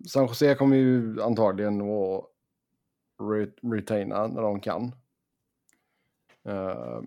San 0.07 0.27
Jose 0.27 0.55
kommer 0.55 0.77
ju 0.77 1.21
antagligen 1.21 1.81
att 1.81 2.25
re- 3.21 3.75
retaina 3.75 4.27
när 4.27 4.41
de 4.41 4.59
kan. 4.59 4.91
Eh, 6.43 7.01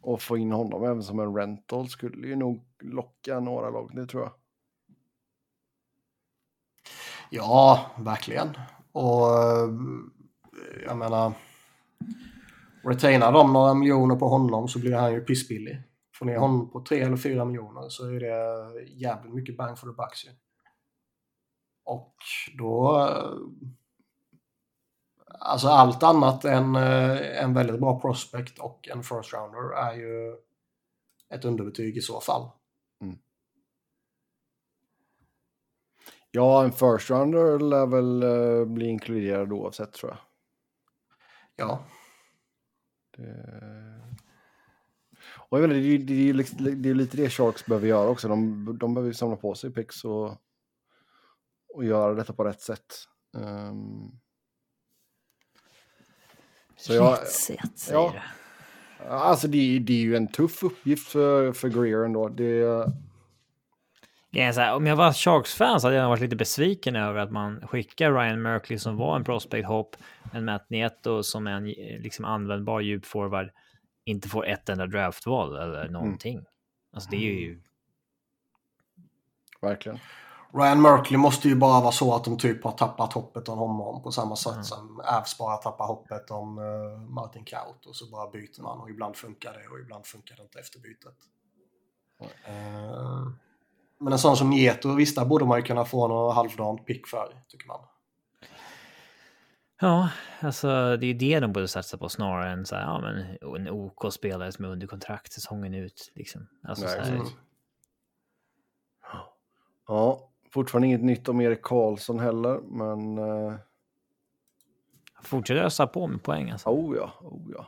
och 0.00 0.22
få 0.22 0.36
in 0.36 0.52
honom 0.52 0.84
även 0.84 1.02
som 1.02 1.20
en 1.20 1.36
rental 1.36 1.88
skulle 1.88 2.28
ju 2.28 2.36
nog 2.36 2.64
locka 2.80 3.40
några 3.40 3.70
lag, 3.70 3.90
det 3.94 4.06
tror 4.06 4.22
jag. 4.22 4.32
Ja, 7.36 7.90
verkligen. 7.98 8.56
Och 8.92 9.28
eh, 9.28 9.68
jag 10.86 10.96
menar, 10.96 11.32
retainar 12.84 13.32
de 13.32 13.52
några 13.52 13.74
miljoner 13.74 14.16
på 14.16 14.28
honom 14.28 14.68
så 14.68 14.78
blir 14.78 14.94
han 14.94 15.12
ju 15.12 15.20
pissbillig. 15.20 15.82
Får 16.18 16.26
ner 16.26 16.36
honom 16.36 16.70
på 16.70 16.80
tre 16.80 17.00
eller 17.00 17.16
fyra 17.16 17.44
miljoner 17.44 17.88
så 17.88 18.06
är 18.06 18.20
det 18.20 18.82
jävligt 18.84 19.34
mycket 19.34 19.56
bang 19.56 19.78
for 19.78 19.86
the 19.86 19.96
bucks 19.96 20.24
ju. 20.24 20.30
Och 21.84 22.16
då... 22.58 23.00
Eh, 23.08 23.34
alltså 25.40 25.68
allt 25.68 26.02
annat 26.02 26.44
än 26.44 26.76
eh, 26.76 27.42
en 27.44 27.54
väldigt 27.54 27.80
bra 27.80 28.00
prospect 28.00 28.58
och 28.58 28.88
en 28.88 29.02
first 29.02 29.32
rounder 29.32 29.76
är 29.76 29.94
ju 29.94 30.36
ett 31.34 31.44
underbetyg 31.44 31.96
i 31.96 32.00
så 32.00 32.20
fall. 32.20 32.50
Ja, 36.36 36.64
en 36.64 36.72
first 36.72 37.10
rounder 37.10 37.58
lär 37.58 37.86
väl 37.86 38.22
eh, 38.22 38.64
bli 38.64 38.86
inkluderad 38.86 39.52
oavsett 39.52 39.92
tror 39.92 40.10
jag. 40.12 40.18
Ja, 41.56 41.84
Det... 43.16 43.34
Och 45.48 45.58
jag 45.58 45.68
vet, 45.68 45.76
inte, 45.76 45.80
det, 45.88 45.94
är- 45.94 45.98
det, 45.98 46.12
är 46.12 46.24
ju 46.26 46.32
liksom- 46.32 46.82
det 46.82 46.88
är 46.90 46.94
lite 46.94 47.16
det 47.16 47.30
Sharks 47.30 47.66
behöver 47.66 47.86
göra 47.88 48.08
också. 48.08 48.28
De, 48.28 48.64
de 48.80 48.94
behöver 48.94 49.08
ju 49.10 49.14
samla 49.14 49.36
på 49.36 49.54
sig 49.54 49.72
picks 49.72 50.04
och, 50.04 50.36
och 51.74 51.84
göra 51.84 52.14
detta 52.14 52.32
på 52.32 52.44
rätt 52.44 52.60
sätt. 52.60 52.94
Ehm, 53.36 54.10
Så 56.76 56.92
jag- 56.94 57.12
Rätt 57.12 57.28
sätt, 57.28 57.78
säger 57.78 57.98
ja. 58.00 58.12
du. 58.98 59.04
Alltså 59.08 59.48
det, 59.48 59.76
är- 59.76 59.80
det 59.80 59.92
är 59.92 60.00
ju 60.02 60.16
en 60.16 60.28
tuff 60.28 60.62
uppgift 60.62 61.08
för, 61.08 61.52
för 61.52 61.68
Greer 61.68 62.04
ändå. 62.04 62.28
Det, 62.28 62.86
här, 64.34 64.74
om 64.74 64.86
jag 64.86 64.96
var 64.96 65.12
Sharks-fan 65.12 65.80
så 65.80 65.86
hade 65.86 65.96
jag 65.96 66.08
varit 66.08 66.20
lite 66.20 66.36
besviken 66.36 66.96
över 66.96 67.20
att 67.20 67.32
man 67.32 67.66
skickar 67.68 68.12
Ryan 68.12 68.42
Merkley 68.42 68.78
som 68.78 68.96
var 68.96 69.16
en 69.16 69.24
prospect 69.24 69.68
hopp, 69.68 69.96
en 70.32 70.44
Matt 70.44 70.70
Nieto 70.70 71.22
som 71.22 71.46
är 71.46 71.52
en 71.52 71.66
liksom 72.02 72.24
användbar 72.24 72.80
djupforward, 72.80 73.50
inte 74.04 74.28
får 74.28 74.46
ett 74.46 74.68
enda 74.68 74.86
draftval 74.86 75.56
eller 75.56 75.88
någonting. 75.88 76.34
Mm. 76.34 76.46
Alltså 76.94 77.10
det 77.10 77.16
är 77.16 77.40
ju... 77.40 77.62
Verkligen. 79.60 79.98
Ryan 80.52 80.82
Merkley 80.82 81.18
måste 81.18 81.48
ju 81.48 81.54
bara 81.54 81.80
vara 81.80 81.92
så 81.92 82.14
att 82.14 82.24
de 82.24 82.38
typ 82.38 82.64
har 82.64 82.72
tappat 82.72 83.12
hoppet 83.12 83.48
om 83.48 83.58
honom 83.58 84.02
på 84.02 84.12
samma 84.12 84.36
sätt 84.36 84.52
mm. 84.52 84.64
som 84.64 85.00
Avs 85.04 85.38
bara 85.38 85.56
tappar 85.56 85.86
hoppet 85.86 86.30
om 86.30 86.58
uh, 86.58 86.98
Martin 86.98 87.44
Kaut 87.44 87.86
och 87.86 87.96
så 87.96 88.10
bara 88.10 88.30
byter 88.30 88.62
man 88.62 88.80
och 88.80 88.90
ibland 88.90 89.16
funkar 89.16 89.52
det 89.52 89.68
och 89.68 89.78
ibland 89.80 90.06
funkar 90.06 90.36
det 90.36 90.42
inte 90.42 90.58
efter 90.58 90.78
bytet. 90.80 91.16
Mm. 92.46 92.84
Uh, 92.84 93.28
men 94.04 94.12
en 94.12 94.18
sån 94.18 94.36
som 94.36 94.50
Nieto, 94.50 94.94
visst 94.94 95.16
där 95.16 95.24
borde 95.24 95.44
man 95.44 95.58
ju 95.58 95.64
kunna 95.64 95.84
få 95.84 96.08
något 96.08 96.34
halvdant 96.34 96.86
pick 96.86 97.06
för, 97.06 97.42
tycker 97.48 97.66
man. 97.66 97.80
Ja, 99.80 100.10
alltså 100.40 100.96
det 100.96 101.06
är 101.06 101.14
det 101.14 101.40
de 101.40 101.52
borde 101.52 101.68
satsa 101.68 101.98
på 101.98 102.08
snarare 102.08 102.50
än 102.50 102.66
så 102.66 102.74
här, 102.76 102.82
ja, 102.82 103.00
men 103.00 103.38
en 103.56 103.70
OK-spelare 103.70 104.52
som 104.52 104.64
är 104.64 104.68
under 104.68 104.86
kontrakt 104.86 105.32
säsongen 105.32 105.74
ut. 105.74 106.12
Liksom. 106.14 106.48
Alltså, 106.62 106.86
Nej, 106.86 107.00
här... 107.00 107.22
Ja, 109.86 110.30
fortfarande 110.50 110.86
inget 110.86 111.04
nytt 111.04 111.28
om 111.28 111.40
Erik 111.40 111.62
Karlsson 111.62 112.18
heller, 112.18 112.60
men... 112.60 113.18
Uh... 113.18 113.54
Fortsätter 115.22 115.62
ösa 115.62 115.86
på 115.86 116.06
med 116.06 116.22
poäng 116.22 116.50
alltså. 116.50 116.68
Oh 116.68 116.96
ja, 116.96 117.12
oh 117.20 117.52
ja. 117.52 117.66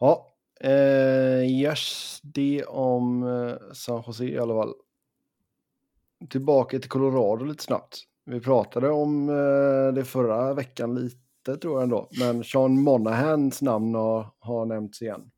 Ja, 0.00 0.27
eh, 0.60 1.50
yes, 1.50 2.18
det 2.22 2.64
om 2.64 3.22
eh, 3.22 3.72
San 3.72 4.02
Jose 4.06 4.24
i 4.24 4.38
alla 4.38 4.54
fall. 4.54 4.74
Tillbaka 6.30 6.78
till 6.78 6.90
Colorado 6.90 7.44
lite 7.44 7.64
snabbt. 7.64 8.04
Vi 8.24 8.40
pratade 8.40 8.90
om 8.90 9.28
eh, 9.28 9.94
det 9.94 10.04
förra 10.04 10.54
veckan 10.54 10.94
lite 10.94 11.56
tror 11.60 11.74
jag 11.74 11.82
ändå. 11.82 12.08
Men 12.18 12.44
Sean 12.44 12.82
Monahans 12.82 13.62
namn 13.62 13.94
har, 13.94 14.26
har 14.38 14.66
nämnts 14.66 15.02
igen. 15.02 15.30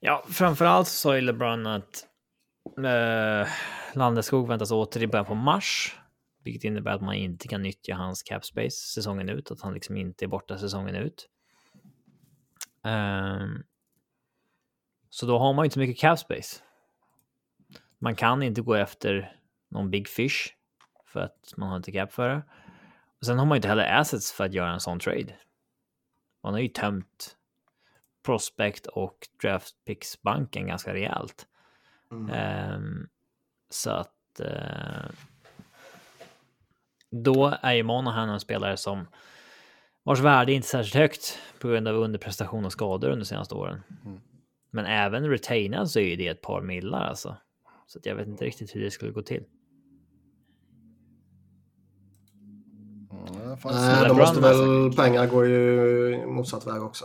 Ja, 0.00 0.24
framförallt 0.28 0.88
så 0.88 0.94
sa 0.94 1.16
ju 1.16 1.20
LeBron 1.20 1.66
att 1.66 2.06
eh, 2.76 3.48
Landeskog 3.94 4.48
väntas 4.48 4.70
åter 4.70 5.02
i 5.02 5.06
början 5.06 5.26
på 5.26 5.34
mars. 5.34 5.96
Vilket 6.44 6.64
innebär 6.64 6.90
att 6.90 7.02
man 7.02 7.14
inte 7.14 7.48
kan 7.48 7.62
nyttja 7.62 7.94
hans 7.94 8.22
cap 8.22 8.44
space 8.44 8.70
säsongen 8.70 9.28
ut. 9.28 9.50
Att 9.50 9.60
han 9.60 9.74
liksom 9.74 9.96
inte 9.96 10.24
är 10.24 10.26
borta 10.26 10.58
säsongen 10.58 10.94
ut. 10.94 11.28
Um, 12.82 13.64
så 15.10 15.26
då 15.26 15.38
har 15.38 15.52
man 15.52 15.64
inte 15.64 15.74
så 15.74 15.80
mycket 15.80 15.98
cap 15.98 16.18
space. 16.18 16.62
Man 17.98 18.16
kan 18.16 18.42
inte 18.42 18.60
gå 18.60 18.74
efter 18.74 19.36
någon 19.68 19.90
big 19.90 20.08
fish 20.08 20.54
för 21.04 21.20
att 21.20 21.54
man 21.56 21.68
har 21.68 21.76
inte 21.76 21.92
cap 21.92 22.12
för 22.12 22.28
det. 22.28 22.42
Och 23.20 23.26
sen 23.26 23.38
har 23.38 23.46
man 23.46 23.56
inte 23.56 23.68
heller 23.68 24.00
assets 24.00 24.32
för 24.32 24.44
att 24.44 24.52
göra 24.52 24.72
en 24.72 24.80
sån 24.80 25.00
trade. 25.00 25.34
Man 26.42 26.52
har 26.52 26.60
ju 26.60 26.68
tömt 26.68 27.36
prospect 28.22 28.86
och 28.86 29.28
draft 29.42 29.84
picks 29.84 30.22
banken 30.22 30.66
ganska 30.66 30.94
rejält. 30.94 31.46
Mm. 32.10 32.74
Um, 32.74 33.08
så 33.70 33.90
att 33.90 34.40
uh, 34.40 35.10
då 37.10 37.58
är 37.62 37.72
ju 37.72 37.82
Monahan 37.82 38.28
en 38.28 38.40
spelare 38.40 38.76
som 38.76 39.08
vars 40.08 40.20
värde 40.20 40.52
är 40.52 40.54
inte 40.54 40.68
särskilt 40.68 40.94
högt 40.94 41.38
på 41.60 41.68
grund 41.68 41.88
av 41.88 41.96
underprestation 41.96 42.64
och 42.64 42.72
skador 42.72 43.08
under 43.08 43.24
de 43.24 43.24
senaste 43.24 43.54
åren. 43.54 43.82
Mm. 44.04 44.20
Men 44.70 44.86
även 44.86 45.30
retainad 45.30 45.90
så 45.90 45.98
är 45.98 46.04
ju 46.04 46.16
det 46.16 46.28
ett 46.28 46.42
par 46.42 46.62
millar 46.62 47.04
alltså. 47.04 47.36
Så 47.86 47.98
att 47.98 48.06
jag 48.06 48.14
vet 48.14 48.26
inte 48.26 48.44
riktigt 48.44 48.76
hur 48.76 48.80
det 48.80 48.90
skulle 48.90 49.12
gå 49.12 49.22
till. 49.22 49.44
Nej, 53.64 54.08
de 54.08 54.16
måste 54.16 54.40
väl, 54.40 54.92
pengar 54.96 55.26
går 55.26 55.46
ju 55.46 56.26
motsatt 56.26 56.66
väg 56.66 56.82
också. 56.82 57.04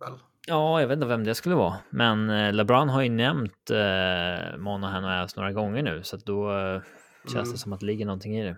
Väl? 0.00 0.12
Ja, 0.46 0.80
jag 0.80 0.88
vet 0.88 0.96
inte 0.96 1.06
vem 1.06 1.24
det 1.24 1.34
skulle 1.34 1.54
vara. 1.54 1.76
Men 1.90 2.30
eh, 2.30 2.52
LeBron 2.52 2.88
har 2.88 3.02
ju 3.02 3.08
nämnt 3.08 3.70
eh, 3.70 4.58
Monahan 4.58 5.04
och 5.04 5.10
Avs 5.10 5.36
några 5.36 5.52
gånger 5.52 5.82
nu, 5.82 6.02
så 6.02 6.16
att 6.16 6.24
då 6.24 6.52
eh, 6.52 6.82
känns 7.22 7.34
mm. 7.34 7.52
det 7.52 7.58
som 7.58 7.72
att 7.72 7.80
det 7.80 7.86
ligger 7.86 8.06
någonting 8.06 8.36
i 8.36 8.44
det. 8.44 8.56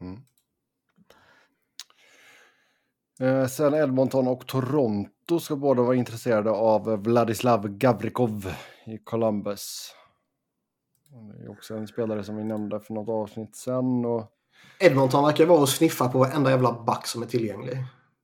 Mm. 0.00 0.20
Eh, 3.20 3.46
sen 3.46 3.74
Edmonton 3.74 4.28
och 4.28 4.46
Toronto 4.46 5.40
ska 5.40 5.56
båda 5.56 5.82
vara 5.82 5.94
intresserade 5.94 6.50
av 6.50 7.02
Vladislav 7.02 7.68
Gavrikov 7.68 8.54
i 8.86 8.98
Columbus. 8.98 9.94
Det 11.38 11.44
är 11.44 11.50
också 11.50 11.74
en 11.74 11.86
spelare 11.86 12.24
som 12.24 12.36
vi 12.36 12.44
nämnde 12.44 12.80
för 12.80 12.94
något 12.94 13.08
avsnitt 13.08 13.56
sen. 13.56 14.04
Och... 14.04 14.30
Edmonton 14.80 15.24
verkar 15.24 15.46
vara 15.46 15.60
och 15.60 15.68
sniffa 15.68 16.08
på 16.08 16.18
varenda 16.18 16.50
jävla 16.50 16.84
back 16.84 17.06
som 17.06 17.22
är 17.22 17.26
tillgänglig. 17.26 17.78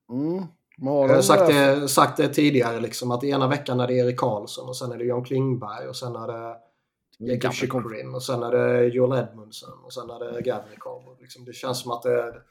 Mm. 0.09 0.45
Jag 0.77 1.07
har 1.07 1.21
sagt 1.21 1.47
det, 1.47 1.87
sagt 1.87 2.17
det 2.17 2.27
tidigare, 2.27 2.79
liksom, 2.79 3.11
att 3.11 3.23
ena 3.23 3.47
veckan 3.47 3.79
är 3.79 3.87
det 3.87 3.93
Erik 3.93 4.19
Karlsson 4.19 4.69
och 4.69 4.77
sen 4.77 4.91
är 4.91 4.97
det 4.97 5.03
John 5.03 5.25
Klingberg 5.25 5.87
och 5.87 5.95
sen 5.95 6.15
är 6.15 6.27
det 6.27 7.51
Chychrun 7.51 8.15
och 8.15 8.23
sen 8.23 8.43
är 8.43 8.51
det 8.51 8.85
Joel 8.85 9.19
Edmundson 9.19 9.83
och 9.83 9.93
sen 9.93 10.09
är 10.09 10.19
det 10.19 10.41
Gavrikov. 10.41 11.17
Liksom, 11.19 11.45
det 11.45 11.53
känns 11.53 11.81
som 11.81 11.91
att 11.91 12.01
det 12.01 12.13
är 12.13 12.41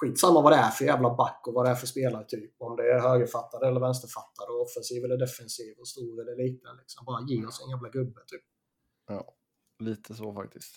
skitsamma 0.00 0.40
vad 0.40 0.52
det 0.52 0.56
är 0.56 0.70
för 0.70 0.84
jävla 0.84 1.14
back 1.14 1.42
och 1.46 1.54
vad 1.54 1.66
det 1.66 1.70
är 1.70 1.74
för 1.74 1.86
spelartyp. 1.86 2.54
Om 2.58 2.76
det 2.76 2.92
är 2.92 3.00
högerfattad 3.00 3.62
eller 3.62 3.80
vänsterfattad 3.80 4.48
och 4.48 4.62
offensiv 4.62 5.04
eller 5.04 5.16
defensiv 5.16 5.78
och 5.78 5.88
stor 5.88 6.20
eller 6.20 6.36
liten. 6.36 6.76
Liksom. 6.76 7.04
Bara 7.04 7.22
ge 7.28 7.46
oss 7.46 7.64
en 7.64 7.70
jävla 7.70 7.88
gubbe 7.88 8.20
typ. 8.26 8.42
Ja, 9.06 9.34
lite 9.78 10.14
så 10.14 10.34
faktiskt. 10.34 10.74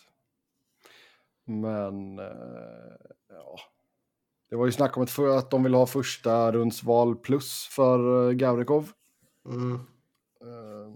Men 1.45 2.19
eh, 2.19 2.95
ja, 3.29 3.57
det 4.49 4.55
var 4.55 4.65
ju 4.65 4.71
snack 4.71 4.97
om 4.97 5.03
ett 5.03 5.19
att 5.19 5.51
de 5.51 5.63
vill 5.63 5.73
ha 5.73 5.85
första 5.85 6.51
rundsval 6.51 7.15
plus 7.15 7.67
för 7.71 7.99
uh, 7.99 8.31
Gavrikov. 8.31 8.91
Mm. 9.45 9.73
Uh, 9.73 10.95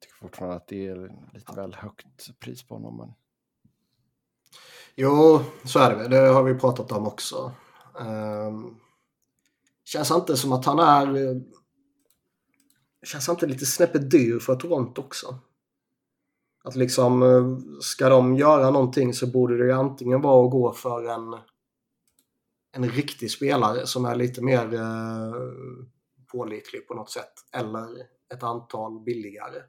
tycker 0.00 0.16
fortfarande 0.16 0.56
att 0.56 0.68
det 0.68 0.86
är 0.86 1.30
lite 1.34 1.52
väl 1.52 1.74
högt 1.74 2.38
pris 2.38 2.68
på 2.68 2.74
honom. 2.74 2.96
Men... 2.96 3.14
Jo, 4.96 5.40
så 5.64 5.78
är 5.78 5.96
det. 5.96 6.08
Det 6.08 6.28
har 6.28 6.42
vi 6.42 6.54
pratat 6.54 6.92
om 6.92 7.06
också. 7.06 7.52
Um, 8.00 8.76
känns 9.84 10.10
inte 10.10 10.36
som 10.36 10.52
att 10.52 10.64
han 10.64 10.78
är... 10.78 11.40
Känns 13.02 13.28
inte 13.28 13.46
lite 13.46 13.66
snäppet 13.66 14.10
dyr 14.10 14.38
för 14.38 14.56
Toronto 14.56 15.02
också? 15.02 15.38
Att 16.64 16.76
liksom, 16.76 17.22
eh, 17.22 17.78
ska 17.80 18.08
de 18.08 18.36
göra 18.36 18.70
någonting 18.70 19.14
så 19.14 19.26
borde 19.26 19.58
det 19.58 19.64
ju 19.64 19.72
antingen 19.72 20.20
vara 20.20 20.46
att 20.46 20.52
gå 20.52 20.72
för 20.72 21.04
en, 21.04 21.36
en 22.72 22.88
riktig 22.88 23.30
spelare 23.30 23.86
som 23.86 24.04
är 24.04 24.14
lite 24.14 24.42
mer 24.42 24.74
eh, 24.74 25.34
pålitlig 26.32 26.88
på 26.88 26.94
något 26.94 27.10
sätt. 27.10 27.32
Eller 27.52 27.88
ett 28.34 28.42
antal 28.42 29.00
billigare. 29.00 29.62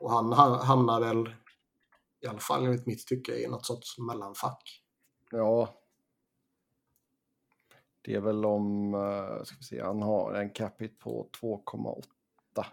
Och 0.00 0.10
han 0.10 0.32
hamnar 0.32 1.00
väl, 1.00 1.34
i 2.26 2.28
alla 2.28 2.38
fall 2.38 2.64
enligt 2.66 2.86
mitt 2.86 3.06
tycke, 3.06 3.34
i 3.34 3.46
något 3.48 3.66
sorts 3.66 3.98
mellanfack. 3.98 4.82
Ja. 5.30 5.74
Det 8.02 8.14
är 8.14 8.20
väl 8.20 8.44
om, 8.44 8.94
uh, 8.94 9.42
ska 9.44 9.56
vi 9.56 9.64
se, 9.64 9.82
han 9.82 10.02
har 10.02 10.34
en 10.34 10.50
capita 10.50 10.94
på 10.98 11.28
2,8. 11.40 12.64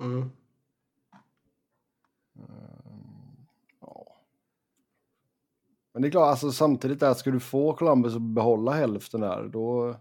Mm. 0.00 0.30
Ja. 3.80 4.16
Men 5.92 6.02
det 6.02 6.08
är 6.08 6.10
klart, 6.10 6.30
alltså, 6.30 6.52
samtidigt 6.52 7.00
där 7.00 7.14
ska 7.14 7.30
du 7.30 7.40
få 7.40 7.76
Columbus 7.76 8.14
att 8.14 8.22
behålla 8.22 8.72
hälften 8.72 9.20
där, 9.20 9.48
då, 9.48 9.96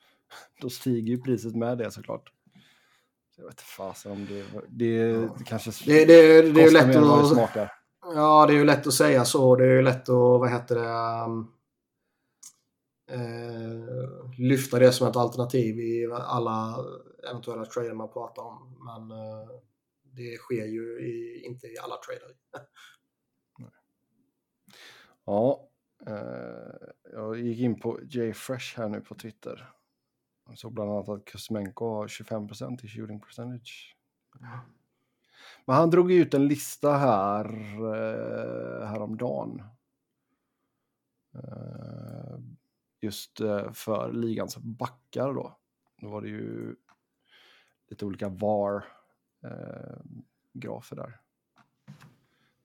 då 0.60 0.70
stiger 0.70 1.08
ju 1.08 1.22
priset 1.22 1.56
med 1.56 1.78
det 1.78 1.90
såklart. 1.90 2.32
jag 3.36 3.44
vet 3.44 3.52
inte 3.52 3.62
fasen 3.62 4.12
om 4.12 4.26
det, 4.26 4.44
det, 4.68 4.86
ja. 4.86 5.34
det 5.38 5.44
kanske 5.44 5.70
det, 5.86 6.04
det, 6.04 6.52
det 6.52 6.60
är 6.60 6.64
ju 6.64 6.70
lätt 6.70 6.96
att... 7.56 7.68
Ja, 8.00 8.46
det 8.46 8.52
är 8.52 8.56
ju 8.56 8.64
lätt 8.64 8.86
att 8.86 8.94
säga 8.94 9.24
så. 9.24 9.56
Det 9.56 9.64
är 9.64 9.76
ju 9.76 9.82
lätt 9.82 10.08
att, 10.08 10.08
vad 10.08 10.50
heter 10.50 10.74
det, 10.74 11.24
um, 11.24 11.52
eh, 13.10 14.38
lyfta 14.38 14.78
det 14.78 14.92
som 14.92 15.08
ett 15.08 15.16
alternativ 15.16 15.80
i 15.80 16.08
alla 16.12 16.84
eventuella 17.30 17.64
trader 17.64 17.94
man 17.94 18.12
pratar 18.12 18.42
om. 18.42 18.84
Men 18.84 19.18
eh, 19.18 19.48
det 20.02 20.36
sker 20.36 20.66
ju 20.66 21.00
i, 21.00 21.42
inte 21.44 21.66
i 21.66 21.78
alla 21.78 21.96
trader. 21.96 22.36
ja, 25.24 25.68
eh, 26.06 26.88
jag 27.12 27.40
gick 27.40 27.60
in 27.60 27.80
på 27.80 28.00
JFresh 28.02 28.76
här 28.76 28.88
nu 28.88 29.00
på 29.00 29.14
Twitter. 29.14 29.72
Jag 30.48 30.58
såg 30.58 30.72
bland 30.72 30.90
annat 30.90 31.08
att 31.08 31.24
Kuzmenko 31.24 31.88
har 31.94 32.08
25% 32.08 32.84
i 32.84 32.88
shooting 32.88 33.20
percentage. 33.20 33.96
Ja. 34.40 34.60
Men 35.68 35.76
han 35.76 35.90
drog 35.90 36.12
ut 36.12 36.34
en 36.34 36.48
lista 36.48 36.92
här 36.96 37.44
eh, 37.94 38.86
häromdagen. 38.86 39.62
Eh, 41.34 42.38
just 43.00 43.40
eh, 43.40 43.72
för 43.72 44.12
ligans 44.12 44.56
backar 44.56 45.34
då. 45.34 45.58
Då 46.00 46.08
var 46.08 46.22
det 46.22 46.28
ju 46.28 46.76
lite 47.88 48.04
olika 48.06 48.28
VAR 48.28 48.84
eh, 49.44 50.00
grafer 50.52 50.96
där. 50.96 51.20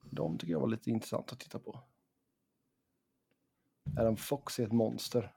De 0.10 0.38
tycker 0.38 0.51
jag 0.51 0.60
var 0.60 0.68
lite 0.68 0.89
intressant 0.89 1.32
att 1.32 1.39
titta 1.39 1.60
på. 1.60 1.80
Adam 3.97 4.18
Fox 4.18 4.60
är 4.60 4.64
ett 4.64 4.72
monster. 4.72 5.34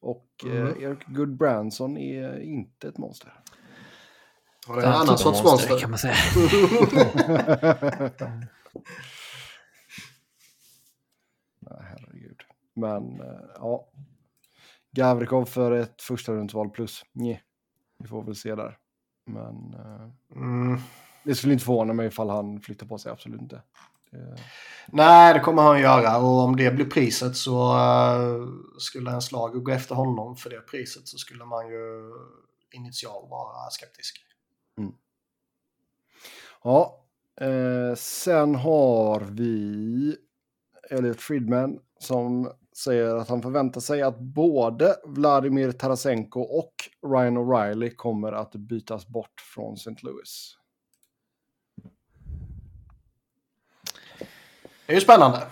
Och 0.00 0.44
eh, 0.46 0.66
Mm. 0.66 0.82
Eric 0.82 1.06
Goodbranson 1.06 1.96
är 1.96 2.40
inte 2.40 2.88
ett 2.88 2.98
monster. 2.98 3.42
Ja, 4.68 4.74
det 4.74 4.82
är 4.82 4.86
en 4.86 4.92
annan 4.92 5.18
sorts 5.18 5.42
monster. 5.42 5.78
kan 5.78 5.90
man 5.90 5.98
säga. 5.98 6.14
Nej, 11.60 11.80
herregud. 11.82 12.40
Men 12.74 13.20
eh, 13.20 13.40
ja. 13.54 13.88
Gavrikov 14.92 15.44
för 15.44 15.72
ett 15.72 16.02
första 16.02 16.32
rundsval 16.32 16.70
plus. 16.70 17.02
Nej, 17.12 17.42
vi 17.98 18.08
får 18.08 18.22
väl 18.22 18.36
se 18.36 18.54
där. 18.54 18.78
Men 19.26 19.74
eh, 19.74 20.10
Mm. 20.36 20.80
det 21.24 21.34
skulle 21.34 21.52
inte 21.52 21.64
förvåna 21.64 21.92
mig 21.92 22.06
ifall 22.06 22.30
han 22.30 22.60
flyttar 22.60 22.86
på 22.86 22.98
sig, 22.98 23.12
absolut 23.12 23.40
inte. 23.40 23.62
Det, 24.10 24.36
Nej, 24.88 25.34
det 25.34 25.40
kommer 25.40 25.62
han 25.62 25.80
göra 25.80 26.18
och 26.18 26.40
om 26.40 26.56
det 26.56 26.70
blir 26.70 26.84
priset 26.84 27.36
så 27.36 27.72
uh, 27.74 28.48
skulle 28.78 29.10
en 29.10 29.22
slag 29.22 29.64
gå 29.64 29.70
efter 29.72 29.94
honom 29.94 30.36
för 30.36 30.50
det 30.50 30.60
priset 30.60 31.08
så 31.08 31.18
skulle 31.18 31.44
man 31.44 31.68
ju 31.68 32.12
initialt 32.70 33.30
vara 33.30 33.70
skeptisk. 33.70 34.22
Ja, 36.66 37.04
eh, 37.40 37.94
sen 37.94 38.54
har 38.54 39.20
vi 39.20 40.16
Elliot 40.90 41.20
Friedman 41.20 41.78
som 41.98 42.52
säger 42.76 43.16
att 43.16 43.28
han 43.28 43.42
förväntar 43.42 43.80
sig 43.80 44.02
att 44.02 44.18
både 44.18 44.96
Vladimir 45.04 45.72
Tarasenko 45.72 46.40
och 46.40 46.74
Ryan 47.12 47.38
O'Reilly 47.38 47.94
kommer 47.94 48.32
att 48.32 48.52
bytas 48.52 49.06
bort 49.06 49.40
från 49.54 49.74
St. 49.74 49.94
Louis. 50.02 50.58
Det 54.86 54.92
är 54.92 54.94
ju 54.94 55.00
spännande. 55.00 55.46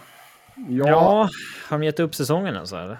Ja, 0.68 1.28
har 1.68 1.78
de 1.78 1.84
gett 1.84 2.00
upp 2.00 2.14
säsongen 2.14 2.56
alltså? 2.56 2.76
Eller? 2.76 2.98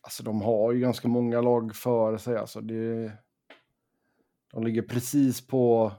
Alltså 0.00 0.22
de 0.22 0.42
har 0.42 0.72
ju 0.72 0.80
ganska 0.80 1.08
många 1.08 1.40
lag 1.40 1.76
före 1.76 2.18
sig. 2.18 2.36
Alltså 2.36 2.60
det, 2.60 3.12
de 4.52 4.64
ligger 4.64 4.82
precis 4.82 5.46
på 5.46 5.92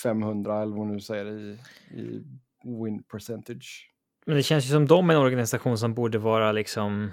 500 0.00 0.62
eller 0.62 0.76
vad 0.76 0.86
man 0.86 0.94
nu 0.94 1.00
säger 1.00 1.26
i, 1.26 1.58
i 1.90 2.22
win 2.84 3.02
percentage. 3.02 3.92
Men 4.26 4.36
det 4.36 4.42
känns 4.42 4.64
ju 4.64 4.68
som 4.68 4.86
de 4.86 5.10
är 5.10 5.14
en 5.14 5.20
organisation 5.20 5.78
som 5.78 5.94
borde 5.94 6.18
vara 6.18 6.52
liksom, 6.52 7.10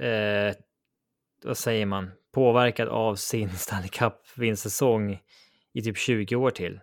eh, 0.00 0.56
vad 1.44 1.56
säger 1.58 1.86
man, 1.86 2.10
påverkad 2.32 2.88
av 2.88 3.14
sin 3.14 3.50
Stanley 3.56 3.88
Cup-vinstsäsong 3.88 5.18
i 5.72 5.82
typ 5.82 5.96
20 5.98 6.36
år 6.36 6.50
till. 6.50 6.80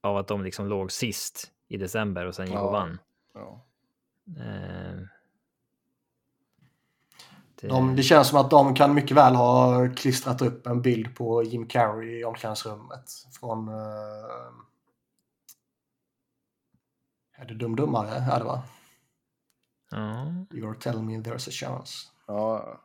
Av 0.00 0.16
att 0.16 0.28
de 0.28 0.44
liksom 0.44 0.66
låg 0.68 0.92
sist 0.92 1.52
i 1.68 1.76
december 1.76 2.26
och 2.26 2.34
sen 2.34 2.46
gick 2.46 2.54
Ja. 2.54 2.60
och 2.60 2.72
vann. 2.72 2.98
Ja. 3.34 3.64
Eh, 4.38 5.00
De, 7.62 7.96
det 7.96 8.02
känns 8.02 8.28
som 8.28 8.38
att 8.40 8.50
de 8.50 8.74
kan 8.74 8.94
mycket 8.94 9.16
väl 9.16 9.34
ha 9.34 9.88
klistrat 9.96 10.42
upp 10.42 10.66
en 10.66 10.82
bild 10.82 11.16
på 11.16 11.42
Jim 11.42 11.66
Carrey 11.68 12.18
i 12.20 12.24
omklädningsrummet. 12.24 13.10
Från... 13.40 13.68
Uh, 13.68 13.74
är 17.36 17.44
det 17.44 17.54
Dum 17.54 17.76
Dummare? 17.76 18.10
Är 18.10 18.38
det 18.38 18.44
va? 18.44 18.62
ja. 19.90 20.24
You're 20.50 20.78
telling 20.78 21.06
me 21.06 21.12
there's 21.16 21.48
a 21.48 21.52
chance. 21.52 22.08
Ja. 22.26 22.80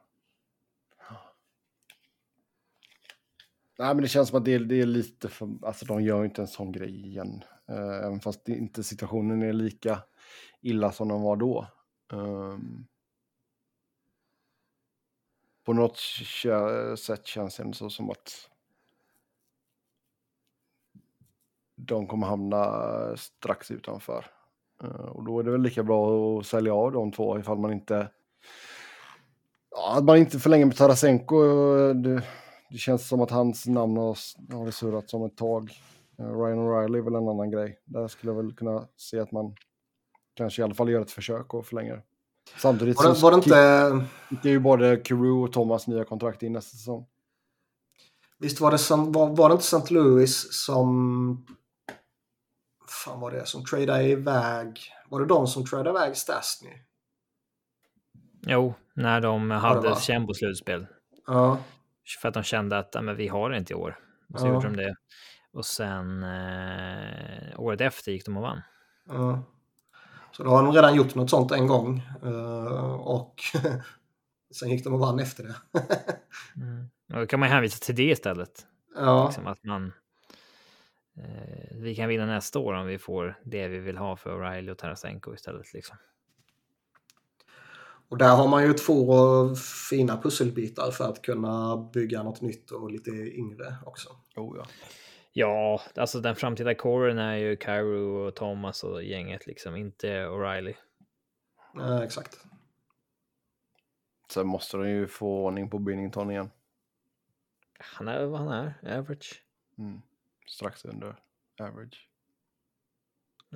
Nej, 3.79 3.93
men 3.95 4.01
det 4.01 4.07
känns 4.07 4.29
som 4.29 4.37
att 4.37 4.45
det, 4.45 4.53
är- 4.53 4.59
det 4.59 4.81
är 4.81 4.85
lite 4.85 5.29
för... 5.29 5.49
Alltså 5.61 5.85
de 5.85 6.03
gör 6.03 6.19
ju 6.19 6.25
inte 6.25 6.41
en 6.41 6.47
sån 6.47 6.71
grej 6.71 7.05
igen. 7.07 7.43
Eh, 7.69 8.05
även 8.05 8.19
fast 8.19 8.45
det 8.45 8.51
inte 8.55 8.83
situationen 8.83 9.41
är 9.43 9.53
lika 9.53 9.99
illa 10.61 10.91
som 10.91 11.07
den 11.07 11.21
var 11.21 11.35
då. 11.35 11.67
Ehm 12.13 12.85
på 15.63 15.73
något 15.73 15.97
sätt 16.99 17.25
känns 17.25 17.57
det 17.57 17.63
ändå 17.63 17.73
så 17.73 17.89
som 17.89 18.09
att 18.09 18.49
de 21.75 22.07
kommer 22.07 22.27
hamna 22.27 23.17
strax 23.17 23.71
utanför. 23.71 24.25
Eh, 24.83 24.89
och 24.89 25.23
då 25.25 25.39
är 25.39 25.43
det 25.43 25.51
väl 25.51 25.61
lika 25.61 25.83
bra 25.83 26.39
att 26.39 26.45
sälja 26.45 26.73
av 26.73 26.91
de 26.91 27.11
två 27.11 27.39
ifall 27.39 27.57
man 27.57 27.73
inte 27.73 28.09
Ja, 29.75 29.97
att 29.97 30.03
man 30.03 30.17
inte 30.17 30.39
förlänger 30.39 30.65
med 30.65 30.75
Tarasenko. 30.75 31.35
Eh, 31.35 31.95
det, 31.95 32.23
det 32.69 32.77
känns 32.77 33.07
som 33.07 33.21
att 33.21 33.31
hans 33.31 33.67
namn 33.67 33.97
har, 33.97 34.17
har 34.53 34.71
surrat 34.71 35.09
som 35.09 35.25
ett 35.25 35.37
tag. 35.37 35.71
Eh, 36.19 36.25
Ryan 36.25 36.59
O'Reilly 36.59 36.97
är 36.97 37.01
väl 37.01 37.15
en 37.15 37.27
annan 37.27 37.51
grej. 37.51 37.79
Där 37.85 38.07
skulle 38.07 38.31
jag 38.31 38.43
väl 38.43 38.55
kunna 38.55 38.87
se 38.97 39.19
att 39.19 39.31
man 39.31 39.55
kanske 40.33 40.61
i 40.61 40.65
alla 40.65 40.73
fall 40.73 40.89
gör 40.89 41.01
ett 41.01 41.11
försök 41.11 41.53
och 41.53 41.65
förlänger. 41.65 42.03
Samtidigt 42.57 42.97
Var 42.97 43.13
det, 43.13 43.21
var 43.21 43.31
det 43.31 43.35
inte... 43.37 44.07
det 44.43 44.49
är 44.49 44.53
ju 44.53 44.59
både 44.59 44.97
Carew 44.97 45.43
och 45.43 45.53
Thomas 45.53 45.87
nya 45.87 46.03
kontrakt 46.05 46.43
in 46.43 46.53
nästa 46.53 46.77
säsong. 46.77 47.05
Visst 48.39 48.59
var 48.59 48.71
det, 48.71 48.77
som, 48.77 49.11
var, 49.11 49.35
var 49.35 49.49
det 49.49 49.53
inte 49.53 49.77
St. 49.77 49.93
Louis 49.93 50.53
som... 50.65 51.45
fan 53.03 53.19
var 53.19 53.31
det 53.31 53.45
som 53.45 53.65
tradade 53.65 54.03
iväg... 54.03 54.79
Var 55.09 55.19
det 55.19 55.25
de 55.25 55.47
som 55.47 55.65
tradade 55.65 55.89
iväg 55.89 56.17
Stastny? 56.17 56.69
Jo, 58.41 58.73
när 58.93 59.21
de 59.21 59.51
hade 59.51 59.95
känn 59.95 60.27
på 60.27 60.33
slutspel. 60.33 60.87
Ja. 61.27 61.57
För 62.21 62.27
att 62.27 62.33
de 62.33 62.43
kände 62.43 62.77
att 62.77 63.03
men 63.03 63.15
vi 63.15 63.27
har 63.27 63.49
det 63.49 63.57
inte 63.57 63.73
i 63.73 63.75
år. 63.75 63.99
Och 64.33 64.39
så 64.39 64.47
Ja. 64.47 64.53
gjorde 64.53 64.67
de 64.67 64.75
det. 64.77 64.95
Och 65.53 65.65
sen 65.65 66.23
eh, 66.23 67.59
året 67.59 67.81
efter 67.81 68.11
gick 68.11 68.25
de 68.25 68.37
och 68.37 68.43
vann. 68.43 68.61
ja. 69.07 69.43
Så 70.37 70.43
då 70.43 70.49
har 70.49 70.63
de 70.63 70.73
redan 70.73 70.95
gjort 70.95 71.15
något 71.15 71.29
sånt 71.29 71.51
en 71.51 71.67
gång. 71.67 72.01
eh, 72.23 72.93
och 72.93 73.41
sen 74.55 74.69
gick 74.69 74.83
de 74.83 74.93
och 74.93 74.99
vann 74.99 75.19
efter 75.19 75.43
det. 75.43 75.55
Mm. 76.55 76.89
Och 77.13 77.19
då 77.19 77.27
kan 77.27 77.39
man 77.39 77.49
hänvisa 77.49 77.85
till 77.85 77.95
det 77.95 78.03
istället. 78.11 78.65
ja. 78.95 79.25
Liksom 79.27 79.47
att 79.47 79.63
man... 79.63 79.93
Eh, 81.17 81.77
vi 81.77 81.95
kan 81.95 82.09
vinna 82.09 82.25
nästa 82.25 82.59
år 82.59 82.73
om 82.73 82.87
vi 82.87 82.97
får 82.97 83.39
det 83.43 83.67
vi 83.67 83.79
vill 83.79 83.97
ha 83.97 84.15
för 84.15 84.29
O'Reilly 84.29 84.71
och 84.71 84.77
Tarasenko 84.77 85.33
istället. 85.33 85.73
Liksom. 85.73 85.97
Och 88.09 88.17
där 88.17 88.35
har 88.35 88.47
man 88.47 88.63
ju 88.63 88.73
två 88.73 89.15
fina 89.89 90.21
pusselbitar 90.21 90.91
för 90.91 91.09
att 91.09 91.21
kunna 91.21 91.77
bygga 91.93 92.23
något 92.23 92.41
nytt 92.41 92.71
och 92.71 92.91
lite 92.91 93.11
yngre 93.11 93.75
också. 93.85 94.09
Oh, 94.35 94.57
ja. 94.57 94.65
Ja, 95.35 95.81
alltså 95.95 96.19
den 96.19 96.35
framtida 96.35 96.75
coren 96.75 97.17
är 97.17 97.35
ju 97.35 97.55
Cairo 97.55 98.27
och 98.27 98.35
Thomas 98.35 98.83
och 98.83 99.03
gänget 99.03 99.47
liksom, 99.47 99.75
inte 99.75 100.07
O'Reilly. 100.07 100.75
Eh, 101.79 101.97
exakt. 101.99 102.45
Sen 104.33 104.47
måste 104.47 104.77
de 104.77 104.89
ju 104.89 105.07
få 105.07 105.45
ordning 105.45 105.69
på 105.69 105.79
Binnington 105.79 106.31
igen. 106.31 106.49
Han 107.79 108.07
är 108.07 108.25
vad 108.25 108.39
han 108.39 108.47
är, 108.51 108.97
average. 108.97 109.43
Mm. 109.77 110.01
Strax 110.47 110.85
under 110.85 111.15
average. 111.61 112.09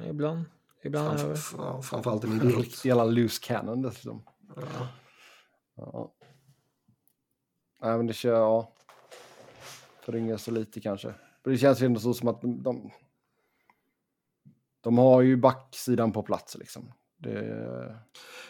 Ibland, 0.05 0.45
ibland 0.83 1.19
över. 1.19 1.35
Framf- 1.35 1.55
ja, 1.57 1.81
framförallt 1.81 2.23
En 2.23 2.31
idiot. 2.37 2.57
riktig 2.57 2.89
jävla 2.89 3.05
loose 3.05 3.41
cannon 3.43 3.81
dessutom. 3.81 4.23
Ja. 4.55 4.87
Ja. 5.75 6.13
Nej, 7.81 7.97
men 7.97 8.07
det 8.07 8.13
kör, 8.13 8.33
ja. 8.33 8.73
Förringar 10.01 10.37
sig 10.37 10.53
lite 10.53 10.81
kanske. 10.81 11.13
Men 11.43 11.53
det 11.53 11.57
känns 11.59 11.81
ju 11.81 11.85
ändå 11.85 11.99
så 11.99 12.13
som 12.13 12.27
att 12.27 12.41
de, 12.41 12.63
de, 12.63 12.91
de 14.81 14.97
har 14.97 15.21
ju 15.21 15.37
backsidan 15.37 16.11
på 16.11 16.23
plats 16.23 16.55
liksom. 16.55 16.93
Det, 17.17 17.31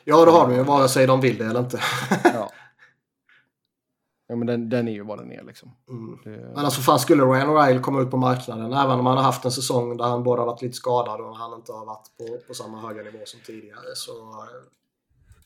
ja, 0.03 0.25
det 0.25 0.31
har 0.31 0.47
de 0.47 0.55
ju, 0.55 0.63
vare 0.63 0.87
sig 0.89 1.07
de 1.07 1.21
vill 1.21 1.37
det 1.37 1.45
eller 1.45 1.59
inte. 1.59 1.79
ja. 2.23 2.51
ja, 4.27 4.35
men 4.35 4.47
den, 4.47 4.69
den 4.69 4.87
är 4.87 4.91
ju 4.91 5.03
vad 5.03 5.19
den 5.19 5.31
är 5.31 5.43
liksom. 5.43 5.75
Mm. 5.89 6.19
Det, 6.23 6.29
Men 6.29 6.65
alltså 6.65 6.81
fan 6.81 6.99
skulle 6.99 7.23
Ryan 7.23 7.49
O'Reilly 7.49 7.81
komma 7.81 8.01
ut 8.01 8.11
på 8.11 8.17
marknaden 8.17 8.73
även 8.73 8.99
om 8.99 9.05
han 9.05 9.17
har 9.17 9.23
haft 9.23 9.45
en 9.45 9.51
säsong 9.51 9.97
där 9.97 10.05
han 10.05 10.23
både 10.23 10.41
har 10.41 10.47
varit 10.47 10.61
lite 10.61 10.75
skadad 10.75 11.21
och 11.21 11.37
han 11.37 11.53
inte 11.53 11.71
har 11.71 11.85
varit 11.85 12.17
på, 12.17 12.47
på 12.47 12.53
samma 12.53 12.81
höga 12.81 13.03
nivå 13.03 13.19
som 13.25 13.39
tidigare 13.45 13.95
så 13.95 14.11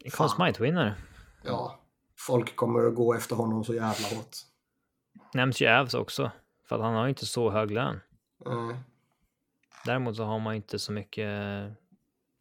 eh, 0.05 0.11
Conn 0.11 0.29
Smythe-vinnare. 0.29 0.95
ja, 1.43 1.79
folk 2.17 2.55
kommer 2.55 2.87
att 2.87 2.95
gå 2.95 3.13
efter 3.13 3.35
honom 3.35 3.63
så 3.63 3.73
jävla 3.73 4.07
hårt. 4.07 4.37
Nämns 5.33 5.61
ju 5.61 5.67
Avs 5.67 5.93
också. 5.93 6.31
För 6.71 6.75
att 6.75 6.81
han 6.81 6.93
har 6.93 7.03
ju 7.03 7.09
inte 7.09 7.25
så 7.25 7.49
hög 7.49 7.71
lön. 7.71 7.99
Mm. 8.45 8.75
Däremot 9.85 10.15
så 10.15 10.23
har 10.23 10.39
man 10.39 10.55
inte 10.55 10.79
så 10.79 10.91
mycket. 10.91 11.27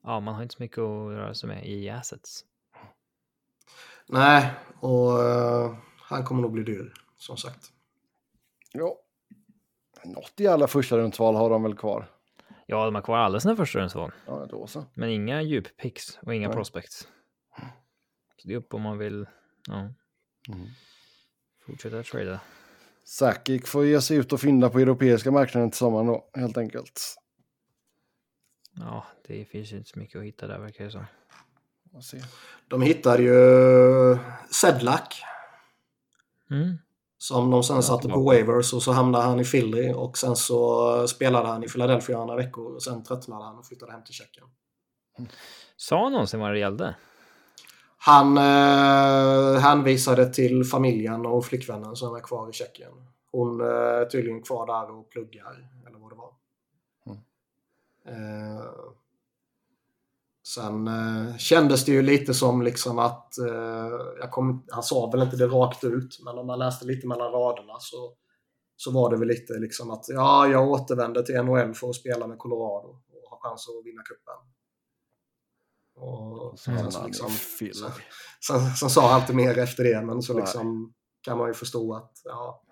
Ja, 0.03 0.21
man 0.21 0.35
har 0.35 0.43
inte 0.43 0.55
så 0.55 0.63
mycket 0.63 0.79
att 0.79 1.11
röra 1.11 1.35
sig 1.35 1.49
med 1.49 1.67
i 1.67 1.89
assets. 1.91 2.45
Nej, 4.07 4.51
och 4.81 5.23
eh, 5.25 5.77
han 6.03 6.25
kommer 6.25 6.43
nog 6.43 6.53
bli 6.53 6.63
dyr 6.63 6.93
som 7.17 7.37
sagt. 7.37 7.73
ja. 8.73 8.97
Något 10.05 10.33
jävla 10.41 10.67
första 10.67 10.99
rundsval 10.99 11.35
har 11.35 11.51
de 11.51 11.63
väl 11.63 11.77
kvar. 11.77 12.11
Ja, 12.67 12.85
de 12.85 12.95
har 12.95 13.03
kvar 13.03 13.19
alla 13.19 13.41
sina 13.41 13.57
första 13.57 13.79
rundsval, 13.79 14.13
Ja, 14.27 14.47
då 14.51 14.67
så. 14.67 14.85
men 14.95 15.09
inga 15.11 15.43
djuppicks 15.43 16.19
och 16.23 16.35
inga 16.35 16.49
Nej. 16.49 16.57
prospects. 16.57 17.09
Så 18.37 18.49
det 18.49 18.53
är 18.55 18.59
upp 18.59 18.75
om 18.75 18.83
man 18.83 18.99
vill 18.99 19.27
ja, 19.69 19.75
Mm. 20.49 20.67
fortsätta 21.67 22.03
trada. 22.03 22.41
Sakic 23.11 23.67
får 23.67 23.87
ge 23.87 24.01
sig 24.01 24.17
ut 24.17 24.33
och 24.33 24.41
fynda 24.41 24.71
på 24.71 24.79
europeiska 24.79 25.31
marknaden 25.31 25.71
till 25.71 25.79
sommaren 25.79 26.07
då, 26.07 26.31
helt 26.35 26.57
enkelt. 26.57 27.17
Ja, 28.77 29.07
det 29.27 29.45
finns 29.45 29.73
ju 29.73 29.77
inte 29.77 29.91
så 29.91 29.99
mycket 29.99 30.19
att 30.19 30.25
hitta 30.25 30.47
där 30.47 30.59
verkar 30.59 30.85
det 30.85 30.91
som. 30.91 31.05
De 32.69 32.83
hittade 32.83 33.23
ju 33.23 34.19
Sedlak. 34.51 35.23
Mm. 36.51 36.79
Som 37.19 37.51
de 37.51 37.63
sen 37.63 37.83
satte 37.83 38.09
på 38.09 38.23
waivers 38.23 38.73
och 38.73 38.83
så 38.83 38.93
hamnade 38.93 39.25
han 39.25 39.41
i 39.41 39.45
Philly 39.45 39.93
och 39.93 40.19
sen 40.19 40.37
så 40.37 41.09
spelade 41.09 41.49
han 41.49 41.65
i 41.65 41.69
Philadelphia 41.69 42.19
några 42.19 42.37
veckor 42.37 42.75
och 42.75 42.83
sen 42.83 43.05
tröttnade 43.05 43.45
han 43.45 43.59
och 43.59 43.67
flyttade 43.67 43.93
hem 43.93 44.05
till 44.05 44.15
Tjeckien. 44.15 44.47
Sa 45.77 46.03
han 46.03 46.13
någonsin 46.13 46.41
vad 46.41 46.53
det 46.53 46.59
gällde? 46.59 46.95
Han 48.03 48.37
eh, 48.37 49.61
hänvisade 49.61 50.33
till 50.33 50.65
familjen 50.65 51.27
och 51.27 51.45
flickvännen 51.45 51.97
som 51.97 52.15
är 52.15 52.21
kvar 52.21 52.51
i 52.51 52.53
Tjeckien. 52.53 52.93
Hon 53.33 53.61
eh, 53.61 53.67
är 53.67 54.05
tydligen 54.05 54.43
kvar 54.43 54.67
där 54.67 54.99
och 54.99 55.11
pluggar, 55.11 55.69
eller 55.87 55.99
vad 55.99 56.11
det 56.11 56.17
var. 56.17 56.33
Mm. 57.07 57.19
Eh, 58.07 58.65
sen 60.47 60.89
eh, 60.89 61.37
kändes 61.37 61.85
det 61.85 61.93
ju 61.93 62.03
lite 62.03 62.35
som 62.35 62.63
liksom 62.63 62.99
att, 62.99 63.39
eh, 63.39 64.31
kom, 64.31 64.65
han 64.71 64.83
sa 64.83 65.11
väl 65.11 65.23
inte 65.23 65.37
det 65.37 65.47
rakt 65.47 65.85
ut, 65.85 66.21
men 66.25 66.39
om 66.39 66.47
man 66.47 66.59
läste 66.59 66.87
lite 66.87 67.07
mellan 67.07 67.33
raderna 67.33 67.75
så, 67.79 68.15
så 68.77 68.91
var 68.91 69.11
det 69.11 69.17
väl 69.17 69.29
lite 69.29 69.53
liksom 69.53 69.91
att 69.91 70.09
ja, 70.09 70.49
jag 70.49 70.71
återvänder 70.71 71.23
till 71.23 71.43
NHL 71.43 71.75
för 71.75 71.89
att 71.89 71.97
spela 71.97 72.27
med 72.27 72.39
Colorado 72.39 72.89
och 72.89 73.31
ha 73.31 73.39
chans 73.41 73.69
att 73.69 73.87
vinna 73.87 74.03
cupen. 74.03 74.50
Och 76.01 76.59
Så 76.59 76.65
sen 76.65 76.75
hamnar 76.75 76.91
så 76.91 77.07
liksom, 77.07 77.31
så, 77.73 77.91
sen, 78.47 78.71
sen 78.71 78.91
sa 78.91 79.13
han 79.13 79.21
inte 79.21 79.35
mer 79.35 79.59
efter 79.59 79.85
det, 79.85 80.03
men 80.03 80.23
så 80.23 80.33
Nej. 80.33 80.43
liksom 80.43 80.93
kan 81.23 81.39
man 81.39 81.49
ju 81.49 81.55
förstå 81.55 81.95
att 81.95 82.13
ja, 82.25 82.63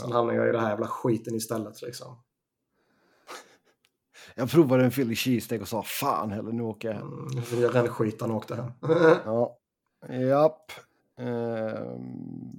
sen 0.00 0.10
Ja. 0.10 0.16
hamnar 0.16 0.34
jag 0.34 0.48
i 0.48 0.52
det 0.52 0.60
här 0.60 0.70
jävla 0.70 0.86
skiten 0.86 1.34
istället 1.34 1.82
liksom. 1.82 2.22
Jag 4.34 4.50
provade 4.50 4.84
en 4.84 4.90
Philly 4.90 5.14
cheesesteak 5.14 5.60
och 5.62 5.68
sa 5.68 5.82
fan 5.82 6.30
heller, 6.30 6.52
nu 6.52 6.62
åker 6.62 6.88
jag 6.88 6.94
hem. 6.94 7.08
Mm, 7.12 7.62
jag 7.62 7.74
rännskit 7.74 8.20
han 8.20 8.30
åkte 8.30 8.54
hem. 8.54 8.72
Ja, 9.24 9.58
japp. 10.08 10.72
Ehm, 11.18 12.52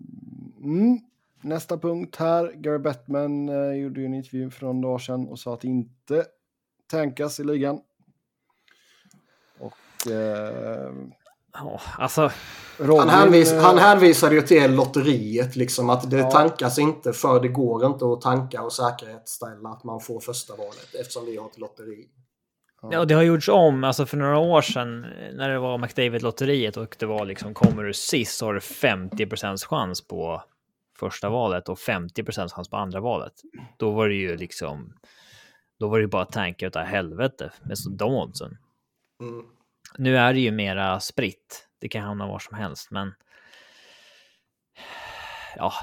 Mm. 0.64 1.00
Nästa 1.44 1.78
punkt 1.78 2.16
här. 2.16 2.52
Gary 2.56 2.78
Bettman 2.78 3.50
eh, 3.50 3.72
gjorde 3.74 4.00
ju 4.00 4.06
en 4.06 4.14
intervju 4.14 4.50
för 4.50 4.66
någon 4.66 4.82
dag 4.82 5.02
sedan 5.02 5.28
och 5.28 5.40
sa 5.40 5.54
att 5.54 5.64
inte 5.64 6.26
tankas 6.88 7.40
i 7.40 7.44
ligan. 7.44 7.82
Och 9.60 9.74
eh, 10.08 10.94
Ja, 11.54 11.82
alltså, 11.98 12.32
Robin, 12.78 13.00
Han, 13.00 13.10
hänvis, 13.10 13.52
eh, 13.52 13.62
han 13.62 13.78
hänvisade 13.78 14.36
ju 14.36 14.42
till 14.42 14.76
lotteriet, 14.76 15.56
liksom 15.56 15.90
att 15.90 16.12
det 16.12 16.18
Ja. 16.18 16.32
tankas 16.32 16.80
inte 16.80 17.14
för 17.14 17.40
det 17.40 17.48
går 17.48 17.86
inte 17.86 18.06
att 18.06 18.22
tanka 18.22 18.62
och 18.64 18.74
säkerhetsställa 18.74 19.70
att 19.70 19.84
man 19.84 20.00
får 20.00 20.20
första 20.20 20.56
valet 20.56 20.96
eftersom 21.00 21.26
vi 21.26 21.38
har 21.38 21.46
ett 21.48 21.58
lotteri. 21.58 22.08
ja, 22.92 23.06
det 23.06 23.14
har 23.14 23.22
gjorts 23.22 23.50
om. 23.50 23.84
Alltså 23.84 24.06
för 24.06 24.18
några 24.18 24.38
år 24.38 24.62
sedan 24.62 25.02
när 25.34 25.50
det 25.50 25.60
var 25.60 25.78
McDavid-lotteriet 25.78 26.78
och 26.78 26.96
det 27.00 27.06
var 27.06 27.26
liksom 27.26 27.54
kommer 27.54 27.84
du 27.84 27.94
sist 27.94 28.38
så 28.38 28.46
har 28.46 28.54
du 28.54 28.60
50% 28.60 29.66
chans 29.66 30.08
på 30.08 30.44
första 31.00 31.30
valet 31.30 31.70
och 31.70 31.78
50% 31.78 32.50
chans 32.54 32.70
på 32.70 32.78
andra 32.78 33.00
valet. 33.00 33.34
Då 33.78 33.92
var 33.92 34.08
det 34.08 34.16
ju 34.16 34.38
liksom. 34.38 34.94
Då 35.80 35.88
var 35.88 35.98
det 35.98 36.02
ju 36.02 36.08
bara 36.08 36.26
tanka 36.26 36.68
utav 36.68 36.84
helvete 36.84 37.52
med 37.64 37.78
så 37.78 37.90
de 37.90 38.14
oddsen. 38.14 38.58
Mm. 39.22 39.46
Nu 39.98 40.18
är 40.18 40.34
det 40.34 40.40
ju 40.40 40.52
mera 40.52 41.00
spritt. 41.00 41.68
Det 41.80 41.90
kan 41.90 42.04
hamna 42.04 42.28
var 42.28 42.40
som 42.40 42.58
helst, 42.58 42.92
men. 42.92 43.14
Ja, 45.56 45.74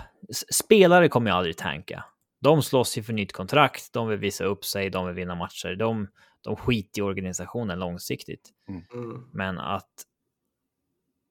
spelare 0.54 1.08
kommer 1.08 1.30
ju 1.30 1.36
aldrig 1.36 1.56
tanka. 1.56 2.04
De 2.40 2.62
slåss 2.62 2.98
ju 2.98 3.02
för 3.02 3.12
nytt 3.12 3.32
kontrakt. 3.32 3.92
De 3.92 4.08
vill 4.08 4.18
visa 4.18 4.44
upp 4.44 4.64
sig. 4.64 4.90
De 4.90 5.06
vill 5.06 5.14
vinna 5.14 5.34
matcher. 5.34 5.76
De, 5.76 6.08
de 6.40 6.56
skiter 6.56 7.00
i 7.00 7.02
organisationen 7.02 7.78
långsiktigt. 7.78 8.50
Mm. 8.68 9.30
Men 9.32 9.58
att 9.58 10.04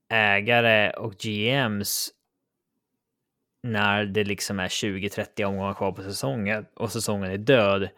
ägare 0.10 0.92
och 0.92 1.14
GMs 1.14 2.10
när 3.64 4.06
det 4.06 4.24
liksom 4.24 4.60
är 4.60 4.68
20-30 4.68 5.44
omgångar 5.44 5.74
kvar 5.74 5.92
på 5.92 6.04
säsongen 6.04 6.66
och 6.76 6.92
säsongen 6.92 7.32
är 7.32 7.38
död 7.38 7.90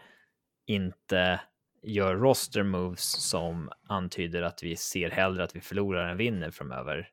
inte 0.65 1.39
gör 1.84 2.15
roster 2.15 2.63
moves 2.63 3.30
som 3.30 3.69
antyder 3.88 4.41
att 4.41 4.63
vi 4.63 4.75
ser 4.75 5.09
hellre 5.09 5.43
att 5.43 5.55
vi 5.55 5.61
förlorar 5.61 6.09
än 6.09 6.17
vinner 6.17 6.51
framöver. 6.51 7.09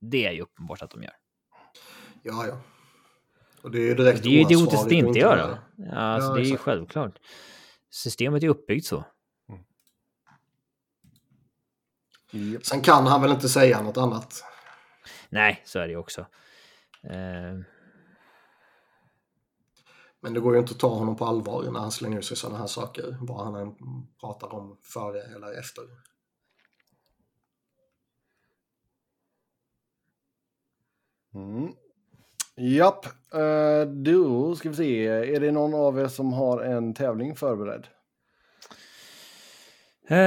Det 0.00 0.26
är 0.26 0.32
ju 0.32 0.40
uppenbart 0.40 0.82
att 0.82 0.90
de 0.90 1.02
gör. 1.02 1.14
Ja, 2.22 2.46
ja. 2.46 2.60
Och 3.62 3.70
det 3.70 3.78
är 3.78 3.82
ju 3.82 3.94
direkt 3.94 4.22
Det 4.22 4.28
är 4.28 4.32
ju 4.32 4.40
idiotiskt 4.40 4.84
att 4.86 4.92
inte 4.92 5.18
göra. 5.18 5.58
Ja, 5.76 5.94
alltså, 5.96 6.28
Ja, 6.28 6.34
det 6.34 6.40
är 6.40 6.44
ju 6.44 6.52
exakt. 6.52 6.62
självklart. 6.64 7.18
Systemet 7.90 8.42
är 8.42 8.48
uppbyggt 8.48 8.86
så. 8.86 9.04
Japp. 12.30 12.66
Sen 12.66 12.80
kan 12.80 13.06
han 13.06 13.22
väl 13.22 13.30
inte 13.30 13.48
säga 13.48 13.82
något 13.82 13.96
annat. 13.96 14.44
Nej, 15.28 15.62
så 15.64 15.78
är 15.78 15.86
det 15.86 15.90
ju 15.92 15.96
också. 15.96 16.20
Eh, 17.02 17.58
Men 20.24 20.34
det 20.34 20.40
går 20.40 20.54
ju 20.54 20.60
inte 20.60 20.72
att 20.72 20.78
ta 20.80 20.88
honom 20.88 21.16
på 21.16 21.24
allvar 21.24 21.62
när 21.62 21.80
han 21.80 21.90
slänger 21.90 22.18
ut 22.18 22.24
sig 22.24 22.36
sådana 22.36 22.58
här 22.58 22.66
saker. 22.66 23.16
Vad 23.20 23.44
han 23.44 23.54
än 23.54 23.74
pratar 24.20 24.54
om 24.54 24.78
före 24.82 25.22
eller 25.22 25.58
efter. 25.58 25.84
Mm. 31.34 31.72
Japp, 32.56 33.06
eh, 33.34 33.90
då 33.92 34.56
ska 34.56 34.68
vi 34.68 34.74
se. 34.74 35.06
Är 35.06 35.40
det 35.40 35.52
någon 35.52 35.74
av 35.74 35.98
er 35.98 36.08
som 36.08 36.32
har 36.32 36.60
en 36.60 36.94
tävling 36.94 37.36
förberedd? 37.36 37.86
Eh, 40.08 40.18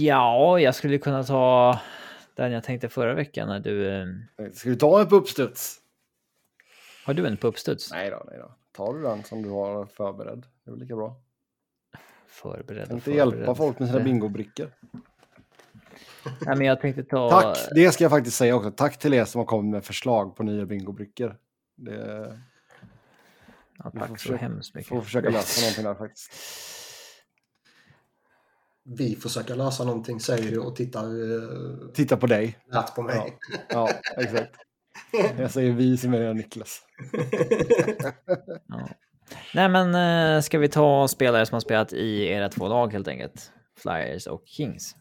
ja, 0.00 0.58
jag 0.60 0.74
skulle 0.74 0.98
kunna 0.98 1.24
ta 1.24 1.78
den 2.34 2.52
jag 2.52 2.64
tänkte 2.64 2.88
förra 2.88 3.14
veckan 3.14 3.48
när 3.48 3.60
du... 3.60 3.88
eh, 3.88 4.06
Ska 4.52 4.70
vi 4.70 4.76
ta 4.76 5.00
en 5.00 5.08
på 5.08 5.16
uppstuds? 5.16 5.80
Har 7.04 7.14
du 7.14 7.26
en 7.26 7.36
på 7.36 7.46
uppstuds? 7.46 7.90
Nej 7.92 8.10
då, 8.10 8.22
nej 8.30 8.38
då. 8.38 8.54
Tar 8.72 8.94
du 8.94 9.02
den 9.02 9.22
som 9.24 9.42
du 9.42 9.50
har 9.50 9.86
förberedd? 9.86 10.46
Det 10.64 10.70
är 10.70 10.72
väl 10.72 10.80
lika 10.80 10.96
bra. 10.96 11.20
Förberedd 12.26 12.82
och 12.82 12.88
Tänkte 12.88 13.10
förberedd. 13.10 13.34
hjälpa 13.38 13.54
folk 13.54 13.78
med 13.78 13.88
sina 13.88 14.00
bingobrickor. 14.00 14.70
Nej, 16.46 16.56
men 16.56 16.66
jag 16.66 16.80
tänkte 16.80 17.04
ta... 17.04 17.30
Tack, 17.30 17.58
det 17.74 17.92
ska 17.92 18.04
jag 18.04 18.10
faktiskt 18.10 18.36
säga 18.36 18.56
också. 18.56 18.70
Tack 18.70 18.98
till 18.98 19.14
er 19.14 19.24
som 19.24 19.38
har 19.38 19.46
kommit 19.46 19.70
med 19.72 19.84
förslag 19.84 20.36
på 20.36 20.42
nya 20.42 20.66
bingobrickor. 20.66 21.36
Det 21.76 22.38
Ja, 23.78 23.90
vi 23.94 23.98
tack 24.00 24.08
får 24.08 24.16
så 24.16 24.22
försöka- 24.22 24.36
hemskt 24.44 24.74
mycket. 24.74 24.88
får 24.88 25.00
försöka 25.02 25.30
lösa 25.30 25.60
någonting 25.60 25.84
där 25.84 25.94
faktiskt. 25.94 26.32
Vi 28.82 29.16
försöker 29.16 29.54
lösa 29.56 29.84
någonting 29.84 30.20
säger 30.20 30.50
du 30.50 30.58
och 30.58 30.76
tittar 30.76 31.06
uh, 31.20 31.90
Titta 31.94 32.16
på 32.16 32.26
dig. 32.26 32.58
rätt 32.72 32.94
på 32.94 33.02
mig. 33.02 33.38
Ja, 33.68 33.90
exakt. 34.16 34.56
Jag 35.38 35.50
säger 35.50 35.72
vi 35.72 35.96
som 35.96 36.14
är 36.14 36.34
Niklas. 36.34 36.82
Ja. 38.68 38.88
Nej, 39.54 39.68
men 39.68 39.94
eh, 39.94 40.40
ska 40.40 40.58
vi 40.58 40.68
ta 40.68 41.08
spelare 41.08 41.46
som 41.46 41.54
har 41.54 41.60
spelat 41.60 41.92
i 41.92 42.26
era 42.26 42.48
två 42.48 42.68
lag 42.68 42.92
helt 42.92 43.08
enkelt? 43.08 43.52
Flyers 43.76 44.26
och 44.26 44.42
Kings. 44.46 44.96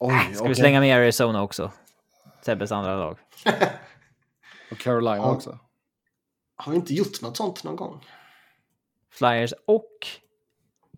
Oj, 0.00 0.14
Ska 0.34 0.44
vi 0.44 0.50
okej. 0.50 0.54
slänga 0.54 0.80
med 0.80 0.96
Arizona 0.96 1.42
också? 1.42 1.72
Sebbes 2.42 2.72
andra 2.72 2.96
lag. 2.96 3.18
Och 4.70 4.78
Carolina 4.78 5.16
Ja. 5.16 5.34
också. 5.34 5.58
Har 6.56 6.72
vi 6.72 6.76
inte 6.78 6.94
gjort 6.94 7.22
något 7.22 7.36
sånt 7.36 7.64
någon 7.64 7.76
gång? 7.76 8.04
Flyers 9.10 9.54
och 9.66 9.90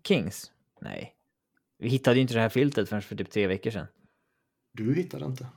Kings? 0.03 0.51
Nej. 0.81 1.15
Vi 1.79 1.89
hittade 1.89 2.15
ju 2.15 2.21
inte 2.21 2.33
det 2.33 2.41
här 2.41 2.49
filtret 2.49 2.89
förrän 2.89 3.01
för 3.01 3.15
typ 3.15 3.31
tre 3.31 3.47
veckor 3.47 3.71
sedan. 3.71 3.87
Du 4.73 4.95
hittade 4.95 5.25
inte. 5.25 5.47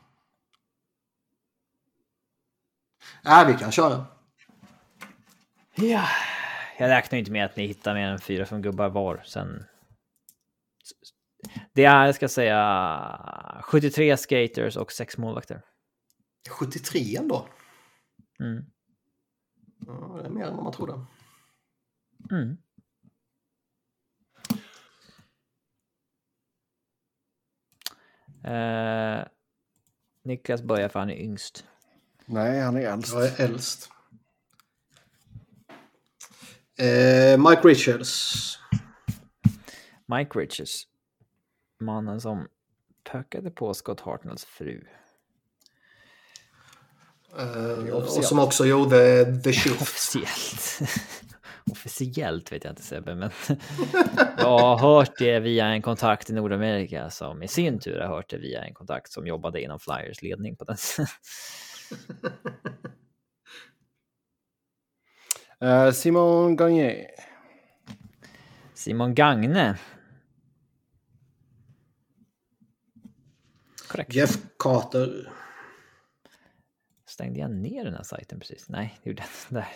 Nej, 3.23 3.47
vi 3.47 3.55
kan 3.55 3.73
köra. 3.73 4.07
Ja. 5.75 6.09
Jag 6.79 6.89
räknar 6.89 7.19
inte 7.19 7.31
med 7.31 7.45
att 7.45 7.57
ni 7.57 7.67
hittar 7.67 7.95
mer 7.95 8.09
än 8.09 8.19
fyra, 8.19 8.47
fem 8.47 8.63
gubbar 8.63 8.89
var. 8.89 9.23
Sen... 9.27 9.65
Det 11.73 11.85
är, 11.85 12.07
jag 12.07 12.15
ska 12.15 12.29
säga, 12.29 13.61
73 13.63 14.17
skaters 14.17 14.77
och 14.77 14.93
sex 14.93 15.19
målvakter. 15.19 15.63
73 16.51 17.17
ändå. 17.17 17.49
Mm. 18.41 18.65
Ja, 19.87 20.19
det 20.23 20.27
är 20.27 20.31
mer 20.31 20.45
än 20.45 20.55
vad 20.55 20.65
man 20.65 20.73
trodde. 20.73 21.07
Mm. 22.31 22.57
Eh, 28.45 29.27
Niklas 30.23 30.63
börjar 30.63 30.89
för 30.89 30.99
han 30.99 31.11
är 31.11 31.17
yngst. 31.17 31.67
Nej, 32.31 32.61
han 32.61 32.77
är 32.77 32.81
äldst. 32.81 33.13
Jag 33.13 33.27
är 33.27 33.41
äldst. 33.41 33.91
Eh, 36.79 37.39
Mike 37.49 37.69
Richards. 37.69 38.59
Mike 40.07 40.39
Riches. 40.39 40.83
Mannen 41.81 42.21
som 42.21 42.49
pökade 43.13 43.51
på 43.51 43.75
Scott 43.75 44.01
Hartnells 44.01 44.45
fru. 44.45 44.85
Uh, 47.41 47.91
och 47.91 48.09
som 48.09 48.39
också 48.39 48.67
gjorde 48.67 49.25
The 49.43 49.53
Shift. 49.53 49.83
Officiellt. 49.83 50.81
Officiellt 51.71 52.53
vet 52.53 52.65
jag 52.65 52.73
inte 52.73 52.83
Sebbe, 52.83 53.15
men 53.15 53.31
jag 54.39 54.59
har 54.59 54.79
hört 54.79 55.19
det 55.19 55.41
via 55.41 55.67
en 55.67 55.83
kontakt 55.83 56.31
i 56.31 56.33
Nordamerika 56.33 57.11
som 57.11 57.43
i 57.43 57.49
sin 57.49 57.81
tur 57.81 58.01
har 58.01 58.09
hört 58.09 58.31
det 58.31 58.39
via 58.39 58.65
en 58.65 58.75
kontakt 58.75 59.13
som 59.13 59.27
jobbade 59.27 59.63
inom 59.63 59.81
Flyers 59.81 60.23
ledning 60.23 60.57
på 60.57 60.65
den. 60.65 60.77
Uh, 65.63 65.91
Simon 65.93 66.57
Gagné. 66.57 67.07
Simon 68.75 69.15
Gagne. 69.15 69.79
Korrekt. 73.89 74.15
Jeff 74.15 74.39
Carter. 74.59 75.33
Stängde 77.07 77.41
jag 77.41 77.51
ner 77.51 77.85
den 77.85 77.95
här 77.95 78.03
sajten 78.03 78.41
precis? 78.41 78.69
Nej, 78.69 78.99
det 79.03 79.11
gjorde 79.11 79.23
jag 79.23 79.61
inte. 79.61 79.69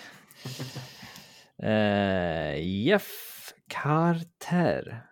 Uh, 1.62 2.60
Jeff 2.86 3.52
Carter. 3.68 5.11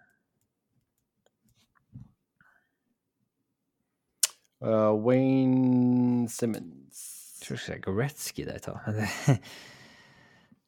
Uh, 4.65 5.05
Wayne 5.05 6.29
Simmons. 6.29 7.37
Jag 7.39 7.47
tror 7.47 7.55
jag 7.55 7.61
ska 7.61 7.73
säga 7.73 7.97
Gretzky 7.97 8.45
där 8.45 8.57
ett 8.57 8.63
tag. 8.63 8.81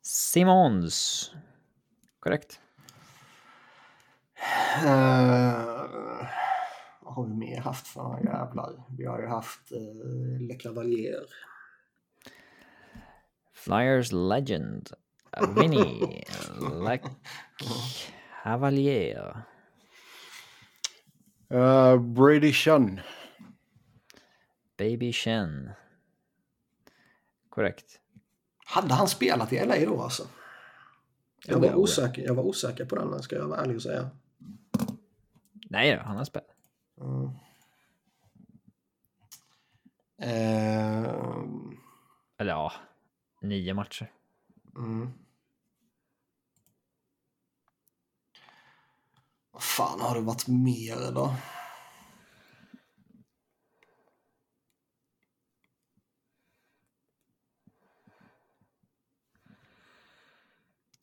Simons. 0.03 1.30
Korrekt. 2.20 2.61
Uh, 4.84 4.88
vad 7.01 7.14
har 7.14 7.26
vi 7.26 7.34
mer 7.34 7.61
haft 7.61 7.86
för 7.86 8.20
jävlar? 8.24 8.82
Vi 8.99 9.05
har 9.05 9.20
ju 9.20 9.26
haft 9.26 9.72
uh, 9.72 10.40
Le 10.40 10.55
Cavalier. 10.55 11.24
Flyers 13.55 14.12
Legend. 14.12 14.90
Vinny 15.57 16.16
Le 16.84 16.99
Cavalier. 18.43 19.43
Uh, 21.53 21.97
Brady 21.97 22.53
Shun. 22.53 23.01
Baby 24.83 25.12
Shen. 25.12 25.70
Korrekt. 27.49 28.01
Hade 28.64 28.95
han 28.95 29.09
spelat 29.09 29.53
i 29.53 29.66
LA 29.66 29.76
då 29.76 30.03
alltså? 30.03 30.26
Jag 31.47 31.59
var, 31.59 31.74
osäker, 31.74 32.22
jag 32.22 32.35
var 32.35 32.43
osäker 32.43 32.85
på 32.85 32.97
den, 32.97 33.22
ska 33.22 33.37
jag 33.37 33.49
vara 33.49 33.61
ärlig 33.61 33.76
och 33.76 33.83
säga. 33.83 34.11
Nej 35.70 35.99
han 35.99 36.16
har 36.16 36.24
spelat. 36.24 36.49
Mm. 37.01 37.24
Uh... 40.22 41.11
Eller 42.39 42.53
ja, 42.53 42.72
nio 43.41 43.74
matcher. 43.74 44.12
Mm. 44.76 45.12
Vad 49.51 49.62
fan 49.62 50.01
har 50.01 50.14
det 50.14 50.20
varit 50.20 50.47
mer 50.47 51.12
då? 51.12 51.35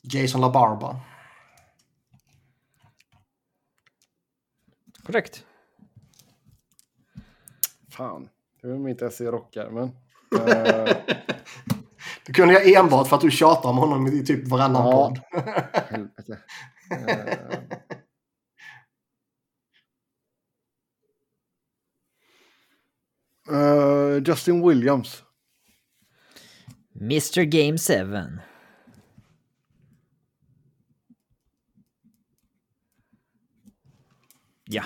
Jason 0.02 0.42
LaBarba. 0.42 1.00
Korrekt. 5.04 5.46
Fan, 7.90 8.30
det 8.62 8.68
är 8.68 8.78
mitt 8.78 9.14
SE-rockare, 9.14 9.72
men... 9.72 9.92
Uh... 10.32 10.96
Det 12.26 12.34
kunde 12.34 12.54
jag 12.54 12.74
enbart 12.74 13.08
för 13.08 13.16
att 13.16 13.22
du 13.22 13.32
tjatar 13.32 13.70
om 13.70 13.78
honom 13.78 14.08
i 14.08 14.26
typ 14.26 14.48
varannan 14.48 14.86
ja. 14.86 14.92
podd. 14.92 15.20
Helvete. 15.90 16.38
Uh, 23.52 24.24
Justin 24.26 24.68
Williams. 24.68 25.24
Mr 27.02 27.44
Game 27.44 27.78
7. 27.78 28.40
Ja. 34.72 34.84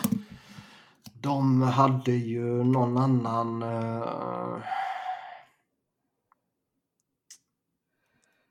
De 1.21 1.61
hade 1.61 2.11
ju 2.11 2.63
någon 2.63 2.97
annan... 2.97 3.63
Uh... 3.63 4.63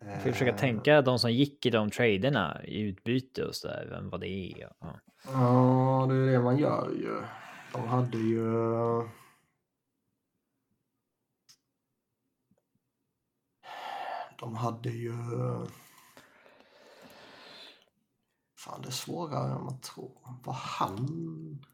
Jag 0.04 0.22
får 0.22 0.32
försöka 0.32 0.58
tänka 0.58 1.02
de 1.02 1.18
som 1.18 1.32
gick 1.32 1.66
i 1.66 1.70
de 1.70 1.90
traderna 1.90 2.64
i 2.64 2.80
utbyte 2.80 3.44
och 3.44 3.54
sådär, 3.54 3.86
vem 3.90 4.10
vad 4.10 4.20
det 4.20 4.28
är. 4.28 4.58
Ja. 4.58 5.00
ja, 5.24 6.06
det 6.08 6.14
är 6.14 6.26
det 6.26 6.40
man 6.40 6.58
gör 6.58 6.90
ju. 6.90 7.22
De 7.72 7.88
hade 7.88 8.18
ju... 8.18 8.44
De 14.38 14.54
hade 14.56 14.90
ju... 14.90 15.12
Fan, 18.64 18.82
det 18.82 18.88
är 18.88 18.92
svårare 18.92 19.54
än 19.54 19.64
man 19.64 19.80
tror. 19.80 20.38
Vad 20.44 20.54
han... 20.54 21.64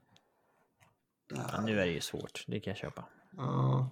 Ja, 1.29 1.61
nu 1.61 1.81
är 1.81 1.87
det 1.87 1.93
ju 1.93 2.01
svårt, 2.01 2.45
det 2.47 2.61
kan 2.61 2.71
jag 2.71 2.79
köpa. 2.79 3.05
Ja. 3.37 3.91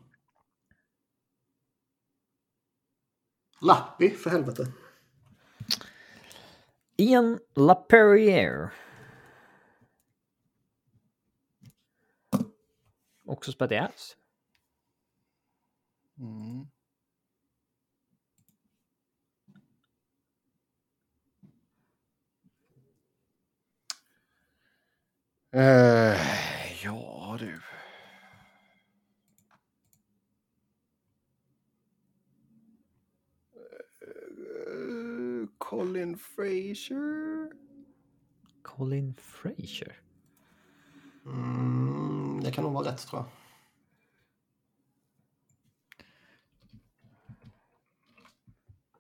Lappi, 3.61 4.11
för 4.11 4.31
helvete. 4.31 4.73
Ian 6.97 7.39
LaPerriere. 7.55 8.71
Också 13.25 13.53
spelat 13.53 13.73
i 13.73 13.79
Avs. 13.79 14.17
Mm. 16.19 16.67
Uh, 25.57 26.17
ja 26.85 27.37
du. 27.39 27.61
Colin 35.59 36.19
Fraser. 36.19 37.51
Colin 38.63 39.15
Fraser? 39.15 40.01
Mm, 41.27 42.41
det 42.45 42.53
kan 42.53 42.65
nog 42.65 42.73
vara 42.73 42.93
rätt 42.93 43.07
tror 43.07 43.23
jag. 43.23 43.31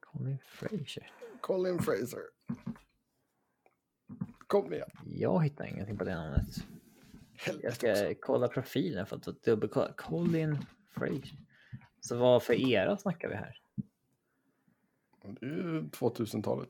Colin 0.01 0.39
Fraser. 0.45 1.11
Colin 1.41 1.79
Fraser. 1.79 2.23
Kom 4.47 4.73
igen. 4.73 4.91
Jag 5.05 5.45
hittar 5.45 5.65
ingenting 5.65 5.99
på 5.99 6.05
det 6.05 6.15
namnet. 6.15 6.67
Helvete 7.39 7.87
jag 7.87 7.97
ska 7.97 8.07
också. 8.07 8.21
kolla 8.21 8.49
profilen 8.49 9.07
för 9.07 9.17
att 9.17 9.43
dubbelkolla. 9.43 9.93
Colin 9.93 10.59
Fraser. 10.91 11.39
Så 12.01 12.17
vad 12.17 12.43
för 12.43 12.55
era 12.71 12.97
snackar 12.97 13.29
vi 13.29 13.35
här? 13.35 13.61
Det 15.23 15.47
är 15.47 15.51
ju 15.51 15.83
2000-talet. 15.83 16.69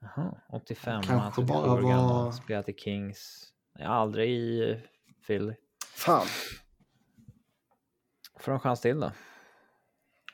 Jaha, 0.00 0.40
85. 0.48 1.02
Kanske 1.02 1.42
bara 1.42 1.80
var... 1.80 2.32
Spelat 2.32 2.68
i 2.68 2.74
Kings. 2.74 3.52
Nej, 3.78 3.86
aldrig 3.86 4.30
i 4.30 4.80
Philly. 5.26 5.54
Fan. 5.94 6.26
Får 8.38 8.52
en 8.52 8.60
chans 8.60 8.80
till 8.80 9.00
då. 9.00 9.12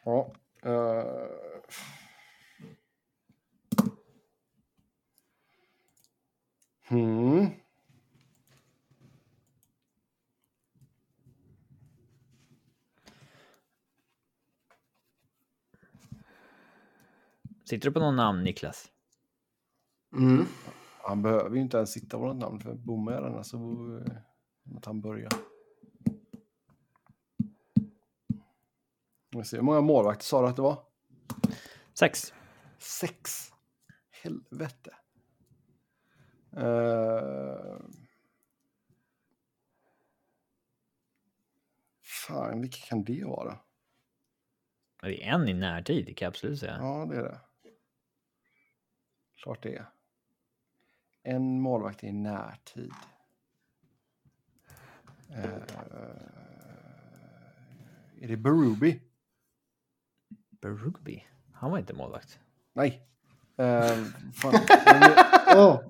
Ja. 0.05 0.33
Uh... 0.67 1.50
Hmm. 6.91 7.47
Sitter 17.65 17.89
du 17.89 17.93
på 17.93 18.01
någon 18.01 18.17
namn, 18.17 18.45
Niklas? 18.45 18.91
Mm. 20.13 20.47
Han 21.03 21.23
behöver 21.23 21.57
ju 21.57 21.63
inte 21.63 21.77
ens 21.77 21.93
sitta 21.93 22.19
på 22.19 22.27
något 22.27 22.37
namn, 22.37 22.61
för 22.61 22.75
bommar 22.75 23.13
jag 23.13 23.23
den 23.23 23.45
så 23.45 24.01
att 24.77 24.85
han 24.85 25.01
börjar. 25.01 25.33
Jag 29.31 29.47
ser, 29.47 29.57
hur 29.57 29.65
många 29.65 29.81
målvakter 29.81 30.25
sa 30.25 30.43
du 30.43 30.49
att 30.49 30.57
det 30.57 30.63
var? 30.63 30.79
Sex. 31.95 32.35
Sex? 32.79 33.53
Helvete. 34.11 34.95
Uh... 36.57 37.77
Fan, 42.03 42.61
vilka 42.61 42.87
kan 42.87 43.05
det 43.05 43.25
vara? 43.25 43.59
Det 45.03 45.25
är 45.25 45.35
en 45.35 45.49
i 45.49 45.55
närtid, 45.55 46.17
kan 46.17 46.27
jag 46.27 46.31
absolut 46.31 46.61
säga. 46.61 46.79
Ja, 46.81 47.07
det 47.11 47.17
är 47.17 47.23
det. 47.23 47.41
Klart 49.43 49.63
det 49.63 49.77
är. 49.77 49.87
En 51.23 51.61
målvakt 51.61 52.05
i 52.05 52.13
närtid. 52.13 52.93
Eh, 55.31 55.45
är 58.21 58.29
det 58.29 58.37
Berube? 58.37 59.01
Berube? 60.51 61.23
Han 61.53 61.71
var 61.71 61.79
inte 61.79 61.95
målvakt. 61.95 62.39
Nej. 62.73 63.07
Uh, 63.61 64.05
fan. 64.35 64.55
oh. 65.57 65.81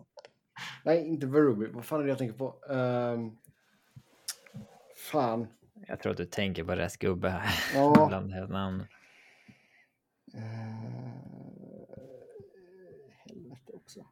Nej, 0.84 1.06
inte 1.06 1.26
Berube. 1.26 1.68
Vad 1.68 1.84
fan 1.84 2.00
är 2.00 2.04
det 2.04 2.08
jag 2.08 2.18
tänker 2.18 2.38
på? 2.38 2.54
Uh, 2.70 3.32
fan. 4.96 5.46
Jag 5.86 6.00
tror 6.00 6.12
att 6.12 6.18
du 6.18 6.26
tänker 6.26 6.64
på 6.64 6.72
rätt 6.72 6.98
gubbe 6.98 7.28
här. 7.28 7.54
Ja. 7.74 8.06
Bland 8.08 8.50
namn. 8.50 8.80
Uh, 10.34 10.40
helvete 13.26 13.72
också. 13.72 14.06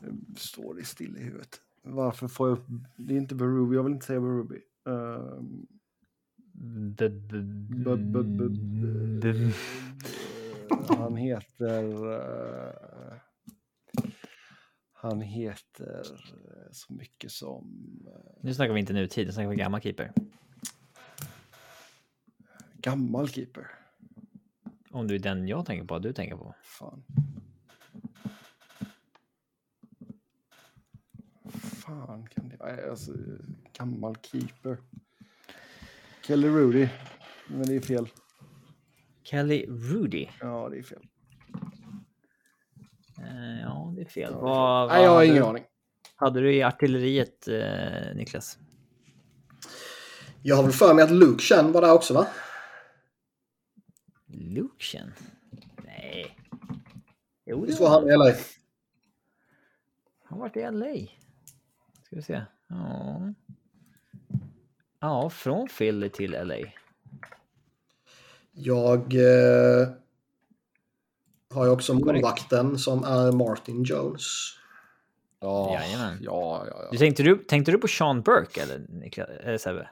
Det 0.00 0.40
står 0.40 0.74
det 0.74 0.84
still 0.84 1.16
i 1.16 1.22
huvudet. 1.22 1.60
Varför 1.82 2.28
får 2.28 2.48
jag 2.48 2.58
upp... 2.58 2.66
Det 2.96 3.14
är 3.14 3.18
inte 3.18 3.34
Berube. 3.34 3.74
Jag 3.74 3.82
vill 3.82 3.92
inte 3.92 4.06
säga 4.06 4.20
b- 4.20 4.58
b- 6.92 7.08
b- 9.20 9.50
Han 10.88 11.16
heter... 11.16 12.12
eh, 12.12 13.16
han 14.92 15.20
heter 15.20 16.00
eh, 16.00 16.70
så 16.72 16.92
mycket 16.92 17.32
som... 17.32 17.86
eh, 18.06 18.32
Nu 18.40 18.54
snackar 18.54 18.72
vi 18.74 18.80
inte 18.80 18.92
nutid, 18.92 19.26
nu 19.26 19.32
snackar 19.32 19.48
vi 19.48 19.56
gammal 19.56 19.80
keeper. 19.80 20.12
gammal 22.74 23.28
keeper. 23.28 23.66
Om 24.90 25.06
du 25.06 25.14
är 25.14 25.18
den 25.18 25.48
jag 25.48 25.66
tänker 25.66 25.86
på, 25.86 25.98
du 25.98 26.12
tänker 26.12 26.36
på. 26.36 26.54
Fan. 26.62 27.04
Fan 31.60 32.26
kan 32.26 32.48
det... 32.48 32.90
Alltså, 32.90 33.12
gammal 33.72 34.16
keeper. 34.22 34.78
Kelly 36.26 36.48
Rudy. 36.48 36.88
Men 37.48 37.62
det 37.62 37.76
är 37.76 37.80
fel. 37.80 38.08
Kelly 39.30 39.66
Rudy. 39.68 40.28
Ja, 40.40 40.68
det 40.68 40.78
är 40.78 40.82
fel. 40.82 41.02
Eh, 43.18 43.60
ja, 43.62 43.92
det 43.96 44.00
är 44.02 44.08
fel. 44.08 44.34
Vad, 44.34 44.88
Nej, 44.88 45.02
jag 45.04 45.10
har 45.10 45.22
ingen 45.24 45.36
du- 45.36 45.44
aning. 45.44 45.64
Hade 46.16 46.40
du 46.40 46.54
i 46.54 46.62
artilleriet, 46.62 47.48
eh, 47.48 48.14
Niklas? 48.16 48.58
Jag 50.42 50.56
har 50.56 50.62
väl 50.62 50.72
för 50.72 50.94
mig 50.94 51.04
att 51.04 51.10
Luke 51.10 51.42
Chen 51.42 51.72
var 51.72 51.80
där 51.80 51.92
också 51.92 52.14
va? 52.14 52.26
Lucian? 54.26 55.12
Nej. 55.84 56.36
Jo, 57.46 57.60
det 57.60 57.66
Visst 57.66 57.80
var 57.80 57.90
var 57.90 58.00
han 58.00 58.08
i 58.10 58.12
LA? 58.16 58.34
Han 60.24 60.38
varit 60.38 60.56
i 60.56 60.60
LA. 60.60 60.94
Ska 62.04 62.16
vi 62.16 62.22
se. 62.22 62.42
Ja. 62.68 63.34
Ja, 65.00 65.30
från 65.30 65.68
Philly 65.68 66.08
till 66.08 66.30
LA. 66.30 66.56
Jag 68.52 69.14
eh, 69.14 69.88
har 71.54 71.64
ju 71.64 71.70
också 71.70 71.94
målvakten 71.94 72.78
som 72.78 73.04
är 73.04 73.32
Martin 73.32 73.82
Jones. 73.84 74.22
Ja, 75.40 75.74
Jajamän. 75.74 76.18
ja, 76.20 76.66
ja, 76.70 76.76
ja. 76.82 76.88
Du, 76.92 76.98
tänkte, 76.98 77.22
du, 77.22 77.36
tänkte 77.36 77.72
du 77.72 77.78
på 77.78 77.88
Sean 77.88 78.22
Burke 78.22 78.62
eller, 78.62 78.78
Niklas, 78.88 79.28
eller 79.40 79.58
Sebbe? 79.58 79.88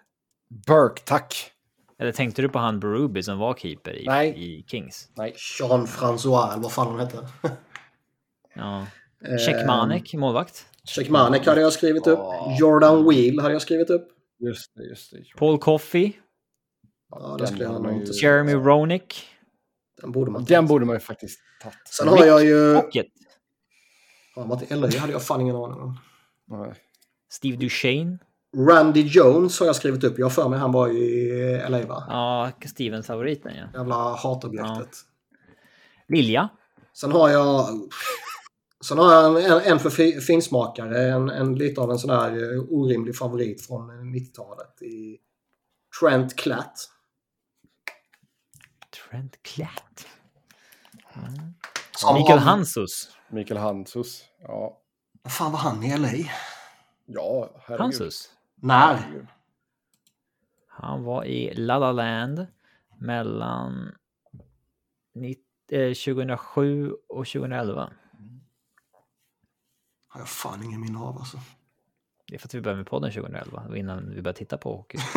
Burke, 0.67 1.03
tack. 1.05 1.53
Eller 1.99 2.13
tänkte 2.13 2.43
du 2.43 2.49
på 2.49 2.59
han 2.59 2.81
Berube 2.81 3.23
som 3.23 3.39
var 3.39 3.55
keeper 3.55 3.93
i, 3.97 4.07
Nej. 4.07 4.35
i 4.37 4.65
Kings? 4.69 5.09
Nej. 5.15 5.35
Jean-François, 5.37 6.53
eller 6.53 6.63
vad 6.63 6.73
fan 6.73 6.87
han 6.87 7.01
hette. 7.01 7.29
Ja. 8.55 8.87
Eh, 9.25 9.39
Checkmanek, 9.39 10.15
målvakt. 10.15 10.67
Checkmanek 10.85 11.47
hade 11.47 11.61
jag 11.61 11.73
skrivit 11.73 12.07
upp. 12.07 12.19
Ja. 12.19 12.57
Jordan 12.61 13.09
Wheel 13.09 13.41
hade 13.41 13.53
jag 13.53 13.63
skrivit 13.63 13.91
upp. 13.91 14.09
Just 14.39 14.75
det, 14.75 14.85
just 14.85 15.11
det. 15.11 15.19
Paul 15.37 15.59
Coffey. 15.59 16.13
Ja, 17.11 17.37
det 17.39 17.47
skulle 17.47 17.65
jag 17.65 17.73
nog 17.73 17.83
man 17.83 17.95
inte 17.95 18.13
ju- 18.13 18.23
Jeremy 18.27 18.53
Roenick. 18.55 19.25
Den 20.01 20.13
borde 20.13 20.31
man 20.31 20.45
Den 20.45 20.67
borde 20.67 20.85
man 20.87 20.97
ju 20.97 21.01
faktiskt 21.01 21.41
tagit. 21.63 21.77
Sen 21.91 22.09
har 22.09 22.25
jag 22.25 22.45
ju... 22.45 22.75
Pocket. 22.75 23.07
Varit 24.37 24.73
i 24.73 24.75
LA 24.75 24.89
hade 24.99 25.13
jag 25.13 25.23
fan 25.23 25.41
ingen 25.41 25.57
aning 25.57 25.81
om. 25.81 25.99
Nej. 26.47 26.75
Steve 27.31 27.57
Duchene. 27.57 28.19
Randy 28.57 29.01
Jones 29.03 29.61
har 29.61 29.67
jag 29.67 29.77
skrivit 29.77 30.05
upp. 30.05 30.19
Jag 30.19 30.33
för 30.33 30.49
mig 30.49 30.59
han 30.59 30.73
var 30.73 30.89
i 30.89 31.63
LA 31.69 31.87
va? 31.87 32.05
Ja, 32.09 32.51
Stevens 32.69 33.07
favoriten 33.07 33.53
ja. 33.57 33.79
Jävla 33.79 33.95
hatobjektet. 33.95 34.89
Lilja. 36.09 36.49
Sen 36.93 37.13
har 37.13 37.29
jag... 37.29 37.67
Sen 38.85 38.99
har 38.99 39.13
jag 39.13 39.45
en, 39.45 39.73
en 39.73 39.79
för 39.79 39.91
fi- 39.91 40.21
finsmakare. 40.21 41.09
En, 41.13 41.31
en 41.31 41.55
lite 41.55 41.81
av 41.81 41.91
en 41.91 41.99
sån 41.99 42.11
där 42.11 42.55
eh, 42.55 42.61
orimlig 42.69 43.17
favorit 43.17 43.67
från 43.67 43.91
90-talet. 43.91 44.83
I 44.83 45.19
Trent 46.01 46.37
Klatt. 46.37 46.75
Trent 49.11 49.43
Klatt. 49.43 50.07
Som 51.97 52.15
Mikael 52.15 52.39
Hansus. 52.39 53.17
Mikael 53.29 53.59
Hansus. 53.61 54.25
Ja. 54.43 54.81
Vad 55.23 55.33
fan 55.33 55.53
var 55.53 55.59
han 55.59 55.83
i 55.85 55.99
LA? 55.99 56.09
Ja, 57.07 57.51
herregud. 57.61 57.81
Hansus. 57.81 58.33
När? 58.55 58.95
Herregud. 58.95 59.27
Han 60.69 61.03
var 61.05 61.25
i 61.25 61.55
La 61.55 61.79
La 61.79 61.93
Land 61.93 62.47
mellan 62.99 63.95
nitt- 65.15 65.73
eh, 65.73 65.93
2007 65.95 66.93
och 67.09 67.27
2011. 67.27 67.91
Har 70.09 70.21
jag 70.21 70.29
fan 70.29 70.63
ingen 70.63 70.81
minne 70.81 70.99
av 70.99 71.19
alltså. 71.19 71.39
Det 72.27 72.35
är 72.35 72.39
för 72.39 72.49
att 72.49 72.55
vi 72.55 72.61
började 72.61 72.79
med 72.79 72.87
podden 72.87 73.13
2011, 73.13 73.63
det 73.63 73.69
var 73.69 73.77
innan 73.77 74.11
vi 74.15 74.23
började 74.23 74.39
titta 74.39 74.59
på 74.59 74.77
hockey. 74.77 74.99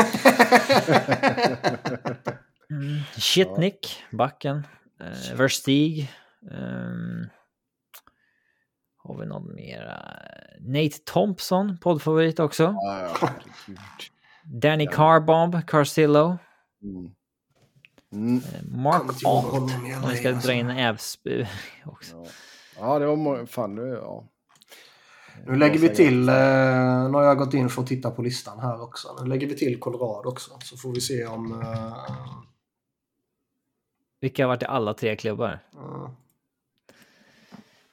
Mm. 2.71 2.99
Shitnick, 3.17 4.03
backen. 4.11 4.67
Eh, 5.01 5.35
Verstig. 5.37 6.11
Um, 6.41 7.29
har 9.03 9.17
vi 9.19 9.25
någon 9.25 9.55
mera? 9.55 10.05
Nate 10.59 10.97
Thompson, 11.05 11.77
poddfavorit 11.77 12.39
också. 12.39 12.63
Ja, 12.63 13.15
ja. 13.21 13.29
Danny 14.61 14.87
Carbomb, 14.87 15.67
Carcillo. 15.67 16.37
Mm. 16.83 17.11
Mm. 18.13 18.37
Eh, 18.37 18.77
Mark 18.77 19.23
Alt. 19.25 19.53
Om 20.03 20.09
vi 20.09 20.15
ska 20.17 20.31
dra 20.31 20.53
in 20.53 20.69
Ävsby 20.69 21.47
också. 21.85 22.15
Ja. 22.15 22.25
ja, 22.79 22.99
det 22.99 23.05
var 23.05 23.15
må- 23.15 23.45
fan 23.47 23.75
det, 23.75 23.87
ja. 23.87 24.27
Nu 25.45 25.55
lägger 25.55 25.79
vi 25.79 25.89
till, 25.89 26.29
eh, 26.29 26.35
nu 27.09 27.13
har 27.13 27.23
jag 27.23 27.37
gått 27.37 27.53
in 27.53 27.69
för 27.69 27.81
att 27.81 27.87
titta 27.87 28.11
på 28.11 28.21
listan 28.21 28.59
här 28.59 28.81
också. 28.81 29.07
Nu 29.21 29.29
lägger 29.29 29.47
vi 29.47 29.55
till 29.55 29.79
Colorado 29.79 30.29
också. 30.29 30.51
Så 30.63 30.77
får 30.77 30.93
vi 30.93 31.01
se 31.01 31.25
om... 31.25 31.61
eh, 31.61 31.97
Vilka 34.21 34.43
har 34.43 34.47
varit 34.47 34.63
i 34.63 34.65
alla 34.65 34.93
tre 34.93 35.15
klubbar? 35.15 35.59
eh, 35.73 36.09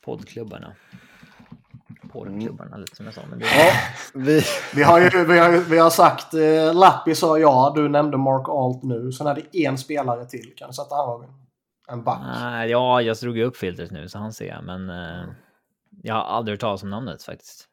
Poddklubbarna. 0.04 0.74
Poddklubbarna 2.12 2.76
lite 2.76 2.96
som 2.96 3.04
jag 3.06 3.14
sa. 3.14 3.22
Men 3.30 3.38
det 3.38 3.44
Ja, 3.44 3.72
vi... 4.14 4.42
vi, 4.74 4.82
har 4.82 5.00
ju, 5.00 5.24
vi, 5.24 5.38
har, 5.38 5.50
vi 5.70 5.78
har 5.78 5.90
sagt, 5.90 6.34
eh, 6.34 6.74
Lappi 6.74 7.14
sa 7.14 7.38
ja, 7.38 7.72
du 7.76 7.88
nämnde 7.88 8.16
Mark 8.16 8.48
Alt 8.48 8.82
nu. 8.82 9.12
Sen 9.12 9.26
är 9.26 9.34
det 9.34 9.64
en 9.64 9.78
spelare 9.78 10.24
till. 10.26 10.52
Kan 10.56 10.68
du 10.68 10.74
sätta 10.74 10.94
han 10.94 11.06
Robin? 11.06 11.28
En 11.88 12.04
back. 12.04 12.20
Nej, 12.22 12.70
ja, 12.70 13.02
jag 13.02 13.16
drog 13.16 13.36
ju 13.36 13.44
upp 13.44 13.56
filtret 13.56 13.90
nu 13.90 14.08
så 14.08 14.18
han 14.18 14.32
ser 14.32 14.48
jag, 14.48 14.64
men 14.64 14.90
eh, 14.90 15.24
jag 16.02 16.14
har 16.14 16.22
aldrig 16.22 16.52
hört 16.52 16.60
talas 16.60 16.82
om 16.82 16.90
namnet 16.90 17.22
faktiskt. 17.22 17.68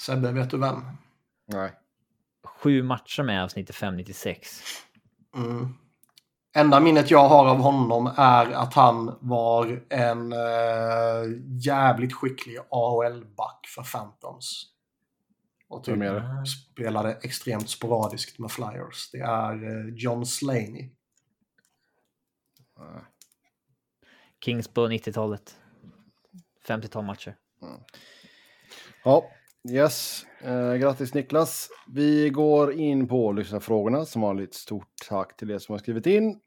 Sebbe, 0.00 0.32
vet 0.32 0.50
du 0.50 0.58
vem? 0.58 0.82
Nej. 1.46 1.72
Sju 2.44 2.82
matcher 2.82 3.22
med 3.22 3.44
oss 3.44 3.56
95-96. 3.56 4.36
Mm. 5.36 5.74
Enda 6.56 6.80
minnet 6.80 7.10
jag 7.10 7.28
har 7.28 7.46
av 7.46 7.56
honom 7.56 8.12
är 8.16 8.50
att 8.52 8.74
han 8.74 9.18
var 9.20 9.84
en 9.88 10.32
eh, 10.32 11.38
jävligt 11.66 12.12
skicklig 12.12 12.58
AHL-back 12.70 13.66
för 13.74 13.82
Phantoms. 13.82 14.66
Och 15.68 15.84
typ 15.84 15.98
spelade 16.72 17.18
extremt 17.22 17.70
sporadiskt 17.70 18.38
med 18.38 18.50
Flyers. 18.50 19.10
Det 19.12 19.18
är 19.18 19.52
eh, 19.52 19.94
John 19.94 20.26
Slaney. 20.26 20.90
Kings 24.44 24.68
på 24.68 24.88
90-talet. 24.88 25.56
50-tal 26.68 27.04
matcher. 27.04 27.36
Ja, 29.04 29.24
yes. 29.70 30.26
Eh, 30.40 30.74
grattis 30.74 31.14
Niklas. 31.14 31.68
Vi 31.94 32.30
går 32.30 32.72
in 32.72 33.08
på 33.08 33.32
lyssnarfrågorna. 33.32 34.04
Som 34.04 34.22
vanligt 34.22 34.54
stort 34.54 34.88
tack 35.08 35.36
till 35.36 35.50
er 35.50 35.58
som 35.58 35.72
har 35.72 35.78
skrivit 35.78 36.06
in. 36.06 36.40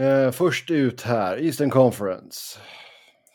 Eh, 0.00 0.30
först 0.30 0.70
ut 0.70 1.02
här, 1.02 1.36
Eastern 1.44 1.70
Conference. 1.70 2.58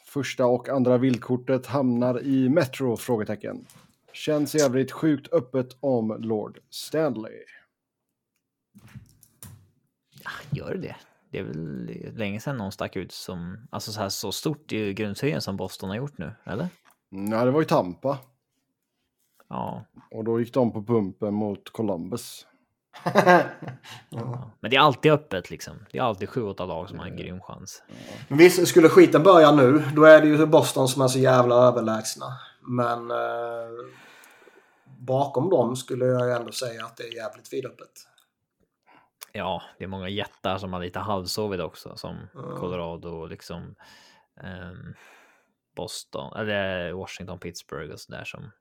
Första 0.05 0.45
och 0.45 0.69
andra 0.69 0.97
vildkortet 0.97 1.65
hamnar 1.65 2.23
i 2.23 2.49
Metro? 2.49 2.97
Frågetecken. 2.97 3.65
Känns 4.13 4.55
jävligt 4.55 4.91
sjukt 4.91 5.33
öppet 5.33 5.77
om 5.79 6.17
Lord 6.19 6.59
Stanley. 6.69 7.43
Gör 10.51 10.73
det 10.73 10.81
det? 10.81 10.95
Det 11.31 11.39
är 11.39 11.43
väl 11.43 11.85
länge 12.15 12.39
sedan 12.39 12.57
någon 12.57 12.71
stack 12.71 12.95
ut 12.95 13.11
som, 13.11 13.67
alltså 13.69 13.91
så 13.91 13.99
här 14.01 14.09
så 14.09 14.31
stort 14.31 14.71
i 14.71 14.93
grundserien 14.93 15.41
som 15.41 15.57
Boston 15.57 15.89
har 15.89 15.97
gjort 15.97 16.17
nu, 16.17 16.31
eller? 16.43 16.67
Nej, 17.09 17.45
det 17.45 17.51
var 17.51 17.59
ju 17.59 17.65
Tampa. 17.65 18.19
Ja, 19.49 19.85
Och 20.11 20.23
då 20.23 20.39
gick 20.39 20.53
de 20.53 20.71
på 20.71 20.83
pumpen 20.83 21.33
mot 21.33 21.69
Columbus. 21.69 22.47
ja. 24.09 24.51
men 24.59 24.71
det 24.71 24.77
är 24.77 24.81
alltid 24.81 25.11
öppet 25.11 25.49
liksom. 25.49 25.85
Det 25.91 25.97
är 25.97 26.03
alltid 26.03 26.29
sju, 26.29 26.43
åtta 26.43 26.65
lag 26.65 26.89
som 26.89 26.99
har 26.99 27.05
en 27.05 27.17
grym 27.17 27.41
chans. 27.41 27.83
Men 28.27 28.37
visst, 28.37 28.67
skulle 28.67 28.89
skiten 28.89 29.23
börja 29.23 29.51
nu, 29.51 29.83
då 29.95 30.03
är 30.03 30.21
det 30.21 30.27
ju 30.27 30.45
Boston 30.45 30.87
som 30.87 31.01
är 31.01 31.07
så 31.07 31.19
jävla 31.19 31.55
överlägsna. 31.55 32.25
Men 32.61 33.11
eh, 33.11 33.67
bakom 34.85 35.49
dem 35.49 35.75
skulle 35.75 36.05
jag 36.05 36.35
ändå 36.35 36.51
säga 36.51 36.85
att 36.85 36.97
det 36.97 37.03
är 37.03 37.15
jävligt 37.15 37.53
vidöppet. 37.53 37.91
Ja, 39.31 39.61
det 39.77 39.83
är 39.83 39.87
många 39.87 40.09
jättar 40.09 40.57
som 40.57 40.73
har 40.73 40.79
lite 40.79 40.99
halvsovit 40.99 41.61
också, 41.61 41.95
som 41.95 42.15
Mm. 42.35 42.57
Colorado 42.59 43.09
och 43.09 43.29
liksom 43.29 43.75
ehm, 44.41 44.93
Boston, 45.75 46.33
eller 46.35 46.91
Washington, 46.91 47.39
Pittsburgh 47.39 47.93
och 47.93 47.99
sådär 47.99 48.23
som. 48.23 48.51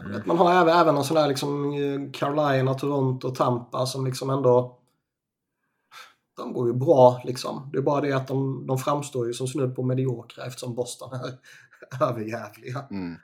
Mm. 0.00 0.22
Man 0.26 0.36
har 0.36 0.52
även, 0.52 0.76
även 0.78 0.96
en 0.96 1.04
sån 1.04 1.14
där 1.14 1.28
liksom 1.28 1.72
eh, 1.72 2.10
Carolina, 2.12 2.74
Toronto, 2.74 3.30
Tampa 3.30 3.86
som 3.86 4.06
liksom 4.06 4.30
ändå... 4.30 4.74
De 6.36 6.52
går 6.52 6.66
ju 6.68 6.74
bra 6.74 7.22
liksom. 7.24 7.70
Det 7.72 7.78
är 7.78 7.82
bara 7.82 8.00
det 8.00 8.12
att 8.12 8.28
de, 8.28 8.66
de 8.66 8.78
framstår 8.78 9.26
ju 9.26 9.32
som 9.32 9.46
snudd 9.46 9.76
på 9.76 9.82
mediokra 9.82 10.44
eftersom 10.44 10.74
Boston 10.74 11.12
är 11.12 11.38
överjävliga. 12.08 12.86
Mm. 12.90 13.16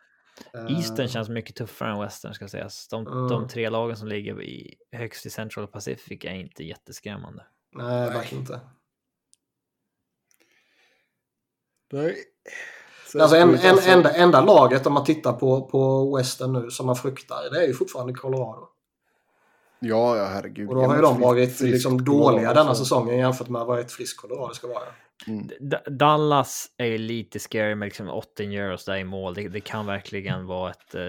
Eh, 0.55 0.77
Eastern 0.77 1.09
känns 1.09 1.29
mycket 1.29 1.57
tuffare 1.57 1.93
än 1.93 2.01
Western 2.01 2.35
ska 2.35 2.49
sägas. 2.49 2.89
De, 2.89 3.07
Mm. 3.07 3.29
de 3.29 3.49
tre 3.49 3.71
lagen 3.71 3.97
som 3.97 4.09
ligger 4.09 4.43
i, 4.43 4.75
högst 4.93 5.27
i 5.27 5.31
Central 5.31 5.67
Pacific 5.67 6.25
är 6.25 6.35
inte 6.35 6.65
jätteskrämmande. 6.65 7.47
Nej, 7.73 8.11
verkligen 8.11 8.43
inte. 8.43 8.61
Nej. 11.93 12.17
Alltså 13.23 13.37
en, 13.37 13.55
en, 13.55 13.79
enda, 13.87 14.11
enda 14.13 14.41
laget 14.41 14.87
om 14.87 14.93
man 14.93 15.05
tittar 15.05 15.33
på, 15.33 15.63
på 15.69 16.17
Western 16.17 16.53
nu 16.53 16.71
som 16.71 16.87
man 16.87 16.97
fruktar, 16.97 17.51
det 17.53 17.63
är 17.63 17.67
ju 17.67 17.75
fortfarande 17.75 18.15
Colorado. 18.15 18.69
Ja, 19.81 20.17
ja, 20.17 20.25
herregud. 20.25 20.69
Och 20.69 20.75
då 20.75 20.81
har 20.87 20.97
ju 20.97 21.03
de 21.03 21.21
varit 21.21 21.49
frisk 21.59 21.73
liksom 21.73 22.05
dåliga 22.05 22.55
denna 22.55 22.75
så- 22.75 22.85
säsongen 22.85 23.19
jämfört 23.19 23.49
med 23.49 23.65
vad 23.67 23.79
ett 23.79 23.93
friskt 23.93 24.21
Colorado 24.21 24.55
ska 24.55 24.67
vara. 24.67 24.85
D- 25.61 25.79
Dallas 25.91 26.67
är 26.77 26.87
ju 26.87 26.99
lite 26.99 27.39
scary 27.39 27.75
med 27.75 27.87
liksom 27.87 28.09
8 28.09 28.43
euros 28.43 28.85
där 28.85 28.97
i 28.97 29.05
mål. 29.05 29.35
Det, 29.35 29.49
det 29.49 29.61
kan 29.61 29.87
verkligen 29.87 30.47
vara 30.47 30.71
ett 30.71 30.95
eh, 30.95 31.03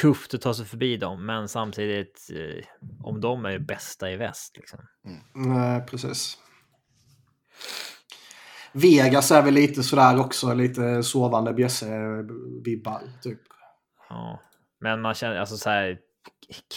tufft 0.00 0.34
att 0.34 0.40
ta 0.40 0.54
sig 0.54 0.66
förbi 0.66 0.96
dem, 0.96 1.26
men 1.26 1.48
samtidigt 1.48 2.28
eh, 2.34 2.64
om 3.04 3.20
de 3.20 3.44
är 3.44 3.58
bästa 3.58 4.10
i 4.10 4.16
väst. 4.16 4.56
Liksom. 4.56 4.78
Nej, 5.34 5.80
precis. 5.86 6.38
Vegas 8.72 9.30
är 9.30 9.42
väl 9.42 9.54
lite 9.54 9.82
sådär 9.82 10.20
också, 10.20 10.54
lite 10.54 11.02
sovande 11.02 11.52
bjässe-vibbar 11.52 13.02
typ. 13.22 13.40
Ja, 14.08 14.40
men 14.80 15.00
man 15.00 15.14
känner 15.14 15.36
alltså 15.36 15.56
så 15.56 15.70
här. 15.70 15.98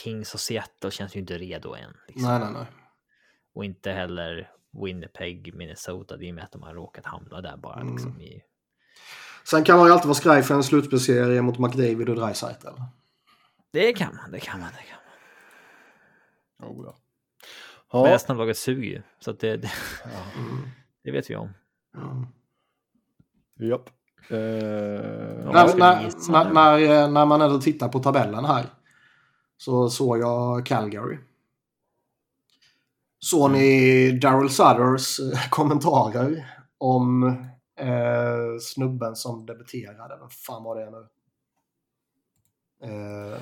Kings 0.04 0.34
och 0.34 0.40
Seattle 0.40 0.92
känns 0.92 1.16
ju 1.16 1.20
inte 1.20 1.38
redo 1.38 1.74
än. 1.74 1.94
Liksom. 2.08 2.30
Nej, 2.30 2.40
nej, 2.40 2.50
nej. 2.54 2.66
Och 3.56 3.66
inte 3.66 3.92
heller 3.92 4.52
Winnipeg, 4.84 5.56
Minnesota. 5.56 6.18
Det 6.18 6.30
är 6.30 6.34
med 6.34 6.44
att 6.44 6.52
de 6.52 6.64
har 6.64 6.74
råkat 6.74 7.06
hamna 7.06 7.42
där 7.42 7.58
bara. 7.58 7.82
Mm. 7.82 7.94
Liksom, 7.94 8.22
i... 8.22 8.42
Sen 9.44 9.64
kan 9.64 9.78
man 9.78 9.88
ju 9.88 9.94
alltid 9.94 10.08
vara 10.08 10.16
skraj 10.16 10.44
för 10.44 10.56
en 10.56 10.64
slutspelsserie 10.64 11.42
mot 11.42 11.60
McDavid 11.60 12.10
och 12.10 12.16
Dreisaitl. 12.16 12.68
Det 13.72 13.94
kan 13.94 14.16
man, 14.16 14.32
det 14.32 14.40
kan 14.40 14.60
man, 14.60 14.70
det 14.72 14.84
kan 14.84 14.98
man. 16.60 16.78
Oh, 16.78 16.86
ja. 16.86 16.98
Men 17.92 18.02
Ja, 18.02 18.16
resten 18.16 18.34
av 18.34 18.38
laget 18.38 18.58
suger 18.58 18.90
ju, 18.90 19.02
så 19.20 19.32
att 19.32 19.40
det, 19.40 19.58
det, 19.58 19.72
Mm. 20.38 20.70
det 21.04 21.12
vet 21.12 21.30
vi 21.30 21.36
om. 21.36 21.50
Mm. 21.98 22.28
japp. 23.60 23.90
Eh, 24.30 24.38
Ja, 24.38 25.52
När, 25.52 25.78
när, 25.78 26.12
när, 26.30 26.46
nu? 26.46 26.54
när, 26.88 27.08
när 27.08 27.26
man 27.26 27.42
ändå 27.42 27.62
tittar 27.62 27.90
på 27.90 28.00
tabellen 28.00 28.46
här 28.46 28.66
så 29.58 29.90
såg 29.90 30.18
jag 30.18 30.66
Calgary. 30.66 31.18
Såg 33.20 33.52
ni 33.52 34.12
Daryl 34.12 34.50
Sutters 34.50 35.20
eh, 35.20 35.50
kommentarer 35.50 36.46
om 36.78 37.24
eh, 37.80 38.60
snubben 38.62 39.16
som 39.16 39.46
debuterade? 39.46 40.18
Vem 40.20 40.30
fan 40.30 40.64
var 40.64 40.76
det 40.80 40.92
nu? 40.92 41.08
Eh, 42.84 43.42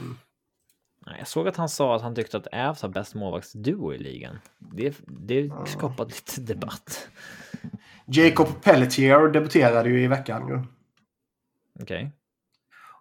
Nej, 1.06 1.16
Jag 1.20 1.28
såg 1.28 1.48
att 1.48 1.56
han 1.58 1.70
sa 1.70 1.96
att 1.96 2.02
han 2.02 2.16
tyckte 2.16 2.38
att 2.38 2.48
Avs 2.48 2.82
har 2.82 2.90
bäst 2.90 3.16
målvaktsduo 3.16 3.94
i 3.94 3.98
ligan. 3.98 4.40
Det, 4.60 4.96
det 5.08 5.52
skapat 5.66 6.08
lite 6.10 6.54
debatt. 6.54 7.08
Jacob 8.06 8.62
Pelletier 8.62 9.28
debuterade 9.28 9.90
ju 9.90 10.04
i 10.04 10.08
veckan. 10.08 10.68
Okej. 11.82 12.12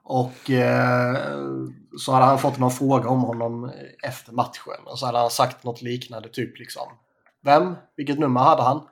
Och 0.04 0.50
eh, 0.50 1.16
så 1.98 2.12
hade 2.12 2.24
han 2.24 2.38
fått 2.38 2.58
någon 2.58 2.70
fråga 2.70 3.08
om 3.08 3.20
honom 3.20 3.72
efter 4.02 4.32
matchen. 4.32 4.84
Och 4.84 4.98
så 4.98 5.06
hade 5.06 5.18
han 5.18 5.30
sagt 5.30 5.64
något 5.64 5.82
liknande, 5.82 6.28
typ 6.28 6.58
liksom. 6.58 6.92
Vem? 7.40 7.76
Vilket 7.96 8.18
nummer 8.18 8.40
hade 8.40 8.62
han? 8.62 8.88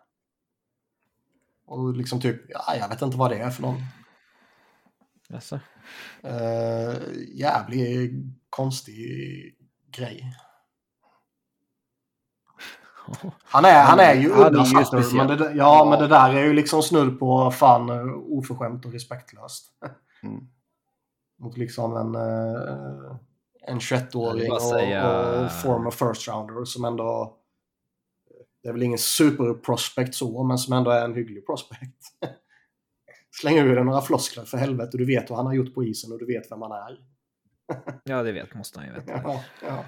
Och 1.66 1.96
liksom 1.96 2.20
typ, 2.20 2.42
ja, 2.48 2.76
jag 2.76 2.88
vet 2.88 3.02
inte 3.02 3.16
vad 3.16 3.30
det 3.30 3.38
är 3.38 3.50
för 3.50 3.62
någon. 3.62 3.82
Jaså? 5.28 5.60
Eh, 6.22 6.94
jävlig 7.34 8.12
konstig 8.50 9.54
grej. 9.96 10.36
Han 13.44 13.64
är, 13.64 13.82
han 13.82 13.98
är 14.00 14.14
ju 14.14 14.32
Han 14.32 14.42
är 14.42 14.46
udda 14.46 14.58
ju 14.58 14.64
Sutter, 14.64 14.84
speciell. 14.84 15.16
men 15.16 15.26
det, 15.26 15.36
där- 15.36 15.54
ja, 15.54 15.86
men 15.90 15.98
det 15.98 16.06
där 16.08 16.34
är 16.34 16.44
ju 16.44 16.52
liksom 16.52 16.82
snudd 16.82 17.18
på 17.18 17.50
fan 17.50 17.88
eh, 17.88 18.14
oförskämt 18.16 18.84
och 18.84 18.92
respektlöst. 18.92 19.66
Mm. 20.22 20.40
Mot 21.38 21.56
liksom 21.56 21.96
en, 21.96 22.14
eh, 22.14 23.10
en 23.66 23.74
Jag 23.74 23.78
21-åring 23.78 24.38
vill 24.40 24.48
bara 24.48 24.56
och, 24.56 24.62
säga- 24.62 25.40
och 25.44 25.52
former 25.52 25.90
first 25.90 26.28
rounder 26.28 26.64
som 26.64 26.84
ändå... 26.84 27.36
Det 28.62 28.68
är 28.68 28.72
väl 28.72 28.82
ingen 28.82 28.98
super-prospect 28.98 30.14
så, 30.14 30.42
men 30.42 30.58
som 30.58 30.72
ändå 30.72 30.90
är 30.90 31.04
en 31.04 31.14
hygglig 31.14 31.46
prospect. 31.46 31.96
Släng 33.40 33.58
ur 33.58 33.74
dig 33.74 33.84
några 33.84 34.00
floskler 34.00 34.44
för 34.44 34.58
helvete. 34.58 34.96
Du 34.98 35.06
vet 35.06 35.30
vad 35.30 35.36
han 35.38 35.46
har 35.46 35.54
gjort 35.54 35.74
på 35.74 35.84
isen 35.84 36.12
och 36.12 36.18
du 36.18 36.26
vet 36.26 36.52
vem 36.52 36.62
han 36.62 36.72
är. 36.72 36.98
Ja, 38.04 38.22
det 38.22 38.32
vet 38.32 38.54
måste 38.54 38.78
han 38.80 38.88
ju 38.88 38.94
veta. 38.94 39.12
Ja, 39.24 39.40
ja. 39.66 39.84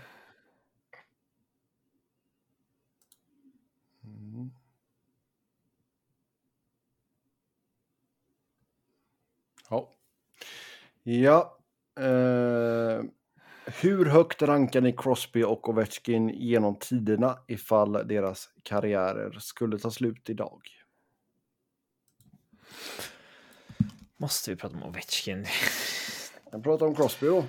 Ja. 11.02 11.58
Eh, 12.00 13.02
hur 13.66 14.04
högt 14.04 14.42
rankar 14.42 14.80
ni 14.80 14.92
Crosby 14.92 15.42
och 15.42 15.68
Ovechkin 15.68 16.28
genom 16.28 16.78
tiderna 16.78 17.38
ifall 17.46 17.92
deras 17.92 18.48
karriärer 18.62 19.38
skulle 19.40 19.78
ta 19.78 19.90
slut 19.90 20.30
idag? 20.30 20.62
Måste 24.16 24.50
vi 24.50 24.56
prata 24.56 24.76
om 24.76 24.82
Ovechkin? 24.82 25.46
Jag 26.50 26.64
pratar 26.64 26.86
om 26.86 26.94
Crosby 26.94 27.26
då. 27.26 27.44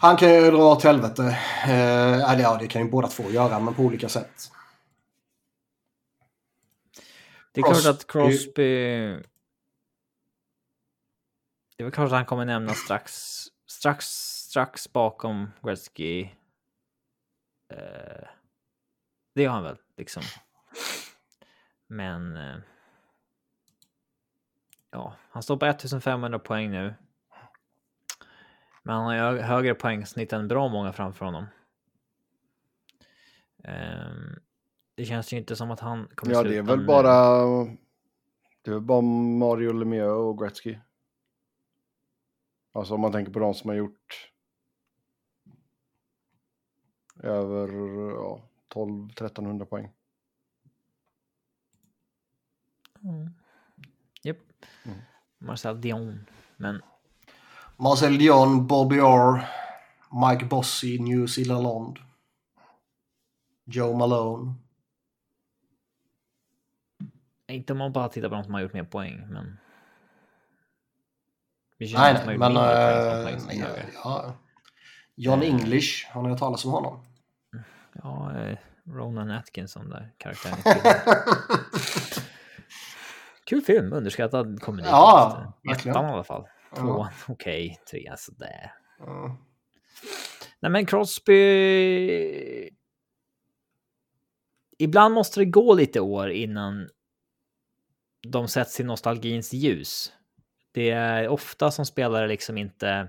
Han 0.00 0.16
kan 0.16 0.34
ju 0.34 0.50
dra 0.50 0.72
åt 0.72 0.82
helvete. 0.82 1.22
Eh, 1.64 2.30
eller 2.32 2.42
ja, 2.42 2.56
det 2.60 2.66
kan 2.66 2.82
ju 2.84 2.90
båda 2.90 3.08
två 3.08 3.30
göra, 3.30 3.60
men 3.60 3.74
på 3.74 3.82
olika 3.82 4.08
sätt. 4.08 4.50
Det 7.52 7.60
är 7.60 7.64
klart 7.64 7.76
Crosby- 7.76 7.90
att 7.90 8.06
Crosby... 8.06 9.22
Det 11.80 11.82
är 11.82 11.84
väl 11.84 11.92
klart 11.92 12.06
att 12.06 12.12
han 12.12 12.24
kommer 12.24 12.44
nämna 12.44 12.74
strax, 12.74 13.12
strax, 13.66 14.06
strax 14.06 14.92
bakom 14.92 15.50
Gretzky. 15.62 16.22
Eh, 17.72 18.28
det 19.34 19.42
gör 19.42 19.50
han 19.50 19.62
väl, 19.62 19.76
liksom. 19.96 20.22
Men... 21.86 22.36
Eh, 22.36 22.56
ja, 24.90 25.14
han 25.30 25.42
står 25.42 25.56
på 25.56 25.66
1500 25.66 26.38
poäng 26.38 26.70
nu. 26.70 26.94
Men 28.82 28.94
han 28.94 29.04
har 29.04 29.14
ju 29.14 29.20
hö- 29.20 29.42
högre 29.42 29.74
poängsnitt 29.74 30.32
än 30.32 30.48
bra 30.48 30.68
många 30.68 30.92
framför 30.92 31.24
honom. 31.24 31.46
Ehm, 33.64 34.40
det 34.94 35.04
känns 35.04 35.32
ju 35.32 35.36
inte 35.36 35.56
som 35.56 35.70
att 35.70 35.80
han 35.80 36.08
kommer 36.14 36.34
Ja, 36.34 36.42
det 36.42 36.56
är 36.56 36.62
väl 36.62 36.86
bara... 36.86 37.44
Det 38.62 38.70
är 38.70 38.74
väl 38.74 38.80
bara 38.80 39.00
Mario 39.00 39.72
Lemieux 39.72 40.12
och 40.12 40.38
Gretzky. 40.38 40.78
Alltså 42.72 42.94
om 42.94 43.00
man 43.00 43.12
tänker 43.12 43.32
på 43.32 43.38
de 43.38 43.54
som 43.54 43.70
har 43.70 43.76
gjort 43.76 44.30
över 47.22 47.68
ja, 48.10 48.42
12-1300 48.74 49.64
poäng. 49.64 49.92
Mm. 53.02 53.30
Japp. 54.22 54.36
Mm. 54.84 54.98
Marcel 55.38 55.80
Dion. 55.80 56.26
Men 56.56 56.82
Marcel 57.76 58.18
Dion, 58.18 58.66
Bobby 58.66 59.00
Orr, 59.00 59.48
Mike 60.28 60.44
Bossy, 60.44 60.98
New 60.98 61.26
Zealand. 61.26 61.98
Joe 63.64 63.96
Malone. 63.96 64.54
Inte 67.46 67.72
om 67.72 67.78
man 67.78 67.92
bara 67.92 68.08
tittar 68.08 68.28
på 68.28 68.34
de 68.34 68.44
som 68.44 68.54
har 68.54 68.60
gjort 68.60 68.72
mer 68.72 68.84
poäng, 68.84 69.26
men... 69.28 69.58
Det 71.80 71.92
Nej, 71.94 72.22
nej, 72.26 72.38
men... 72.38 72.56
eh, 72.56 73.38
som 73.38 73.50
ja, 73.52 73.66
ja. 74.04 74.34
John 75.14 75.42
English, 75.42 76.10
har 76.12 76.22
ni 76.22 76.28
hört 76.28 76.38
talas 76.38 76.64
om 76.64 76.70
honom? 76.70 77.04
Ja, 77.92 78.40
eh, 78.40 78.58
Ronan 78.86 79.30
Atkinson 79.30 79.88
där, 79.88 80.12
karaktären. 80.18 80.56
Kul 83.44 83.62
film, 83.62 83.92
underskattad 83.92 84.60
komedi. 84.60 84.88
Ja, 84.88 85.54
verkligen. 85.62 85.96
Ettan 85.96 86.10
i 86.10 86.12
alla 86.12 86.24
fall. 86.24 86.48
Ja. 86.70 86.76
Tvåan, 86.76 87.08
okej. 87.28 87.80
Trean, 87.90 88.18
sådär. 88.18 88.72
Ja. 88.98 89.38
Nej, 90.60 90.70
men 90.70 90.86
Crosby... 90.86 91.40
Ibland 94.78 95.14
måste 95.14 95.40
det 95.40 95.44
gå 95.44 95.74
lite 95.74 96.00
år 96.00 96.30
innan 96.30 96.88
de 98.28 98.48
sätts 98.48 98.80
i 98.80 98.84
nostalgins 98.84 99.52
ljus. 99.52 100.12
Det 100.72 100.90
är 100.90 101.28
ofta 101.28 101.70
som 101.70 101.86
spelare 101.86 102.28
liksom 102.28 102.58
inte... 102.58 103.08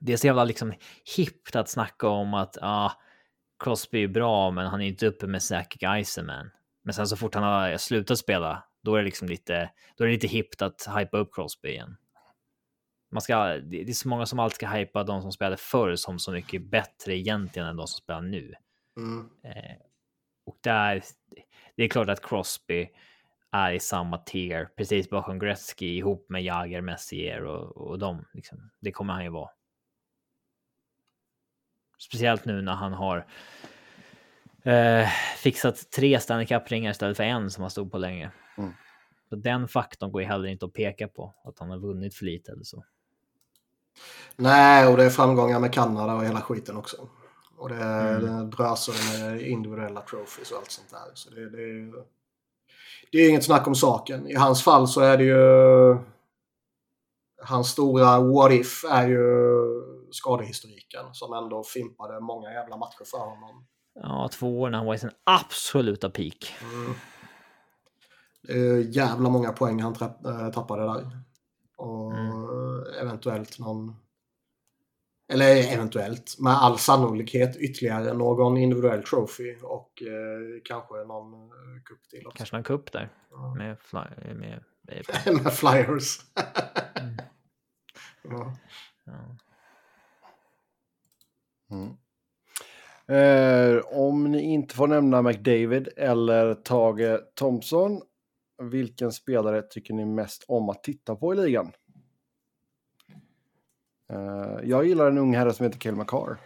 Det 0.00 0.12
är 0.12 0.16
så 0.16 0.26
jävla 0.26 0.44
liksom 0.44 0.72
hippt 1.16 1.56
att 1.56 1.68
snacka 1.68 2.08
om 2.08 2.34
att 2.34 2.58
ah, 2.60 2.92
Crosby 3.64 4.02
är 4.02 4.08
bra, 4.08 4.50
men 4.50 4.66
han 4.66 4.80
är 4.80 4.86
inte 4.86 5.06
uppe 5.06 5.26
med 5.26 5.42
Zach 5.42 5.66
Eisenman. 5.80 6.50
Men 6.82 6.94
sen 6.94 7.06
så 7.06 7.16
fort 7.16 7.34
han 7.34 7.44
har 7.44 7.76
slutat 7.76 8.18
spela, 8.18 8.64
då 8.82 8.94
är 8.94 8.98
det 8.98 9.04
liksom 9.04 9.28
lite, 9.28 9.70
då 9.96 10.04
är 10.04 10.08
det 10.08 10.14
lite 10.14 10.26
hippt 10.26 10.62
att 10.62 10.88
hypa 10.98 11.18
upp 11.18 11.34
Crosby 11.34 11.68
igen. 11.68 11.96
Man 13.12 13.20
ska, 13.20 13.44
det 13.46 13.60
det 13.60 13.90
är 13.90 13.92
så 13.92 14.08
många 14.08 14.26
som 14.26 14.38
alltid 14.38 14.54
ska 14.54 14.68
hypa 14.68 15.04
de 15.04 15.22
som 15.22 15.32
spelade 15.32 15.56
förr 15.56 15.96
som 15.96 16.18
så 16.18 16.32
mycket 16.32 16.62
bättre 16.62 17.16
egentligen 17.16 17.68
än 17.68 17.76
de 17.76 17.86
som 17.86 17.98
spelar 18.02 18.20
nu. 18.20 18.54
Mm. 18.96 19.30
Eh, 19.44 19.76
och 20.46 20.58
där, 20.60 21.02
det 21.76 21.82
är 21.82 21.88
klart 21.88 22.08
att 22.08 22.22
Crosby 22.22 22.88
är 23.52 23.72
i 23.72 23.80
samma 23.80 24.18
tier, 24.18 24.68
precis 24.76 25.10
bakom 25.10 25.38
Gretzky 25.38 25.96
ihop 25.96 26.26
med 26.28 26.42
Jagr, 26.42 26.80
Messier 26.80 27.44
och, 27.44 27.76
och 27.76 27.98
dem. 27.98 28.24
Liksom. 28.32 28.70
Det 28.80 28.92
kommer 28.92 29.12
han 29.12 29.24
ju 29.24 29.30
vara. 29.30 29.50
Speciellt 31.98 32.44
nu 32.44 32.62
när 32.62 32.72
han 32.74 32.92
har 32.92 33.26
eh, 34.64 35.08
fixat 35.36 35.90
tre 35.90 36.20
Stanley 36.20 36.46
Cup-ringar 36.46 36.90
istället 36.90 37.16
för 37.16 37.24
en 37.24 37.50
som 37.50 37.62
han 37.62 37.70
stod 37.70 37.92
på 37.92 37.98
länge. 37.98 38.30
Mm. 38.58 38.72
Så 39.28 39.36
den 39.36 39.68
faktorn 39.68 40.12
går 40.12 40.22
ju 40.22 40.28
heller 40.28 40.48
inte 40.48 40.66
att 40.66 40.72
peka 40.72 41.08
på, 41.08 41.34
att 41.44 41.58
han 41.58 41.70
har 41.70 41.78
vunnit 41.78 42.14
för 42.14 42.24
lite 42.24 42.52
eller 42.52 42.64
så. 42.64 42.84
Nej, 44.36 44.86
och 44.88 44.96
det 44.96 45.04
är 45.04 45.10
framgångar 45.10 45.60
med 45.60 45.72
Kanada 45.72 46.14
och 46.14 46.24
hela 46.24 46.40
skiten 46.40 46.76
också. 46.76 47.08
Och 47.56 47.68
det, 47.68 47.74
Mm. 47.84 48.22
det 48.22 48.56
drösar 48.56 49.18
med 49.18 49.40
individuella 49.42 50.00
trophies 50.00 50.50
och 50.50 50.58
allt 50.58 50.70
sånt 50.70 50.90
där. 50.90 51.10
Så 51.14 51.30
det, 51.30 51.50
det, 51.50 51.62
är 51.62 51.66
ju- 51.66 52.04
det 53.12 53.18
är 53.18 53.30
inget 53.30 53.44
snack 53.44 53.66
om 53.66 53.74
saken. 53.74 54.26
I 54.26 54.34
hans 54.34 54.64
fall 54.64 54.88
så 54.88 55.00
är 55.00 55.18
det 55.18 55.24
ju... 55.24 55.96
Hans 57.42 57.68
stora 57.68 58.20
what 58.20 58.52
if 58.52 58.84
är 58.84 59.08
ju 59.08 59.24
skadehistoriken 60.10 61.04
som 61.12 61.32
ändå 61.32 61.64
fimpade 61.64 62.20
många 62.20 62.52
jävla 62.52 62.76
matcher 62.76 63.04
för 63.04 63.18
honom. 63.18 63.66
Ja, 63.94 64.28
två 64.32 64.60
år 64.60 64.70
när 64.70 64.78
han 64.78 64.86
var 64.86 64.94
i 64.94 64.98
sin 64.98 65.10
absoluta 65.24 66.10
peak. 66.10 66.54
Mm. 66.72 66.94
Jävla 68.90 69.28
många 69.28 69.52
poäng 69.52 69.80
han 69.80 69.94
äh, 70.02 70.50
tappade 70.50 70.82
där. 70.82 71.20
Och 71.76 72.12
eventuellt 73.00 73.58
någon... 73.58 73.96
Eller 75.32 75.72
eventuellt, 75.74 76.36
med 76.38 76.52
all 76.52 76.78
sannolikhet 76.78 77.56
ytterligare 77.56 78.12
någon 78.12 78.56
individuell 78.56 79.02
trophy 79.02 79.56
och 79.62 80.02
eh, 80.02 80.60
kanske 80.64 80.94
någon 80.94 81.32
eh, 81.34 81.82
cup 81.84 82.08
till 82.08 82.26
också. 82.26 82.36
Kanske 82.36 82.56
någon 82.56 82.64
kupp 82.64 82.92
där 82.92 83.08
Ja. 83.30 83.54
med, 83.54 83.76
fly, 83.80 84.00
med, 84.34 84.64
med 84.82 85.04
med 85.42 85.52
flyers. 85.52 86.18
Mm. 86.94 87.16
ja. 88.22 88.56
ja. 89.04 89.36
Mm. 91.70 91.96
Eh, 93.08 93.82
om 93.86 94.24
ni 94.32 94.42
inte 94.42 94.74
får 94.74 94.86
nämna 94.86 95.22
McDavid 95.22 95.88
eller 95.96 96.54
Tage 96.54 97.34
Thompson, 97.34 98.00
vilken 98.62 99.12
spelare 99.12 99.62
tycker 99.62 99.94
ni 99.94 100.04
mest 100.04 100.44
om 100.48 100.68
att 100.68 100.82
titta 100.84 101.16
på 101.16 101.34
i 101.34 101.36
ligan? 101.36 101.72
Eh, 104.10 104.56
jag 104.64 104.86
gillar 104.86 105.06
en 105.06 105.18
ung 105.18 105.34
herre 105.36 105.52
som 105.52 105.64
heter 105.66 105.78
Cale 105.78 105.96
Makar. 105.96 106.36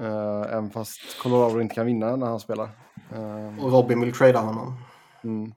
Eh, 0.00 0.40
även 0.52 0.70
fast 0.70 1.22
Colorado 1.22 1.60
inte 1.60 1.74
kan 1.74 1.86
vinna 1.86 2.16
när 2.16 2.26
han 2.26 2.40
spelar. 2.40 2.68
Eh, 3.14 3.64
Och 3.64 3.72
Robin 3.72 4.00
vill 4.00 4.12
trada 4.12 4.38
honom. 4.38 4.76
mm. 5.24 5.52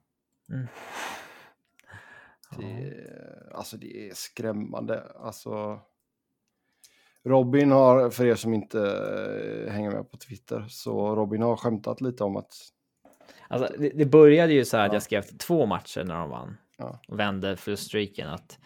Mm. 0.53 0.67
Det, 2.57 2.93
alltså 3.53 3.77
det 3.77 4.09
är 4.09 4.13
skrämmande. 4.13 5.03
Alltså, 5.19 5.79
Robin 7.23 7.71
har, 7.71 8.09
för 8.09 8.25
er 8.25 8.35
som 8.35 8.53
inte 8.53 8.79
hänger 9.71 9.91
med 9.91 10.11
på 10.11 10.17
Twitter, 10.17 10.65
så 10.69 11.15
Robin 11.15 11.41
har 11.41 11.55
skämtat 11.57 12.01
lite 12.01 12.23
om 12.23 12.37
att 12.37 12.53
Alltså, 13.49 13.73
det, 13.79 13.89
det 13.89 14.05
började 14.05 14.53
ju 14.53 14.65
så 14.65 14.77
här 14.77 14.85
att 14.85 14.91
Ja. 14.91 14.95
jag 14.95 15.03
skrev 15.03 15.21
två 15.21 15.65
matcher 15.65 16.03
när 16.03 16.15
de 16.19 16.29
vann 16.29 16.57
Ja. 16.77 16.99
och 17.07 17.19
vände 17.19 17.55
förluststreaken 17.57 18.29
att 18.29 18.59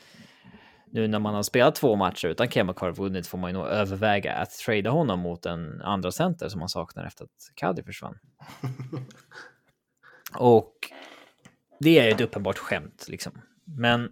nu 0.92 1.08
när 1.08 1.20
man 1.20 1.34
har 1.34 1.44
spelat 1.44 1.76
två 1.76 1.96
matcher 1.96 2.28
utan 2.28 2.50
Kemakar 2.50 2.92
vunnit 2.92 3.28
får 3.28 3.38
man 3.38 3.50
ju 3.50 3.58
nog 3.58 3.68
överväga 3.68 4.34
att 4.34 4.52
trada 4.52 4.90
honom 4.90 5.20
mot 5.20 5.46
en 5.46 5.82
andra 5.82 6.12
center 6.12 6.50
som 6.50 6.60
man 6.60 6.70
saknar 6.70 7.06
efter 7.06 7.24
att 7.24 7.52
Kadri 7.56 7.84
försvann. 7.84 8.18
och 10.38 10.74
det 11.80 12.00
är 12.00 12.06
ju 12.06 12.12
ett 12.12 12.22
uppenbart 12.22 12.58
skämt 12.58 13.06
liksom. 13.08 13.32
Men 13.66 14.10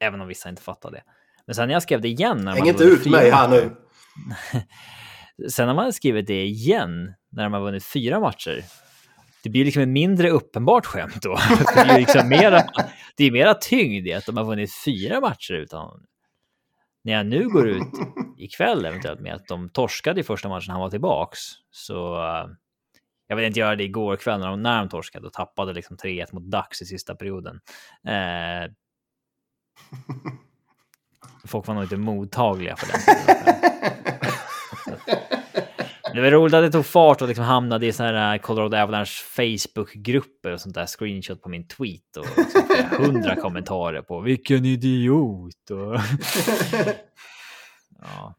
även 0.00 0.20
om 0.20 0.28
vissa 0.28 0.48
inte 0.48 0.62
fattar 0.62 0.90
det. 0.90 1.02
Men 1.46 1.54
sen 1.54 1.68
när 1.68 1.74
jag 1.74 1.82
skrev 1.82 2.00
det 2.00 2.08
igen. 2.08 2.38
När 2.44 2.52
Häng 2.52 2.60
man 2.60 2.68
inte 2.68 2.84
ut 2.84 3.06
mig 3.06 3.30
här 3.30 3.48
nu. 3.48 3.70
Sen 5.50 5.66
när 5.66 5.74
man 5.74 5.92
skrivit 5.92 6.26
det 6.26 6.44
igen, 6.44 7.14
när 7.30 7.48
har 7.48 7.60
vunnit 7.60 7.84
fyra 7.84 8.20
matcher, 8.20 8.64
det 9.42 9.50
blir 9.50 9.64
liksom 9.64 9.82
ett 9.82 9.88
mindre 9.88 10.30
uppenbart 10.30 10.86
skämt 10.86 11.22
då. 11.22 11.38
Det 11.74 11.80
är 11.80 11.98
liksom 11.98 12.28
mera, 12.28 12.62
det 13.14 13.24
är 13.24 13.30
mera 13.30 13.54
tyngd 13.54 14.06
i 14.06 14.12
att 14.12 14.26
de 14.26 14.36
har 14.36 14.44
vunnit 14.44 14.74
fyra 14.84 15.20
matcher 15.20 15.54
utan... 15.54 16.06
När 17.04 17.12
jag 17.12 17.26
nu 17.26 17.48
går 17.48 17.68
ut 17.68 17.82
ikväll 18.38 18.84
eventuellt 18.84 19.20
med 19.20 19.34
att 19.34 19.46
de 19.46 19.68
torskade 19.68 20.20
i 20.20 20.24
första 20.24 20.48
matchen 20.48 20.70
han 20.70 20.80
var 20.80 20.90
tillbaks, 20.90 21.40
så... 21.70 22.14
eh, 22.16 22.46
Jag 23.26 23.36
vill 23.36 23.44
inte 23.44 23.60
göra 23.60 23.76
det 23.76 23.84
igår 23.84 24.16
kväll 24.16 24.40
när 24.40 24.48
de, 24.48 24.62
när 24.62 24.78
de 24.78 24.88
torskade 24.88 25.26
och 25.26 25.32
tappade 25.32 25.72
liksom 25.72 25.96
3-1 25.96 26.26
mot 26.32 26.42
Dax 26.50 26.82
i 26.82 26.86
sista 26.86 27.14
perioden. 27.14 27.60
Eh, 28.06 28.70
folk 31.44 31.66
var 31.66 31.74
nog 31.74 31.84
inte 31.84 31.96
mottagliga 31.96 32.76
för 32.76 32.86
den. 32.92 33.00
Det 36.14 36.20
var 36.20 36.30
roligt 36.30 36.54
att 36.54 36.62
det 36.62 36.70
tog 36.70 36.86
fart 36.86 37.22
och 37.22 37.28
liksom 37.28 37.44
hamnade 37.44 37.86
i 37.86 37.92
så 37.92 38.02
här 38.02 38.38
Colorado 38.38 38.76
Avalanche 38.76 39.24
Facebook-grupper 39.36 40.52
och 40.52 40.60
sånt 40.60 40.74
där 40.74 40.86
screenshot 40.86 41.42
på 41.42 41.48
min 41.48 41.68
tweet 41.68 42.16
och 42.16 42.26
liksom 42.36 42.62
hundra 43.04 43.36
kommentarer 43.36 44.02
på 44.02 44.20
vilken 44.20 44.64
idiot 44.64 45.70
och 45.70 45.94
ja. 48.00 48.34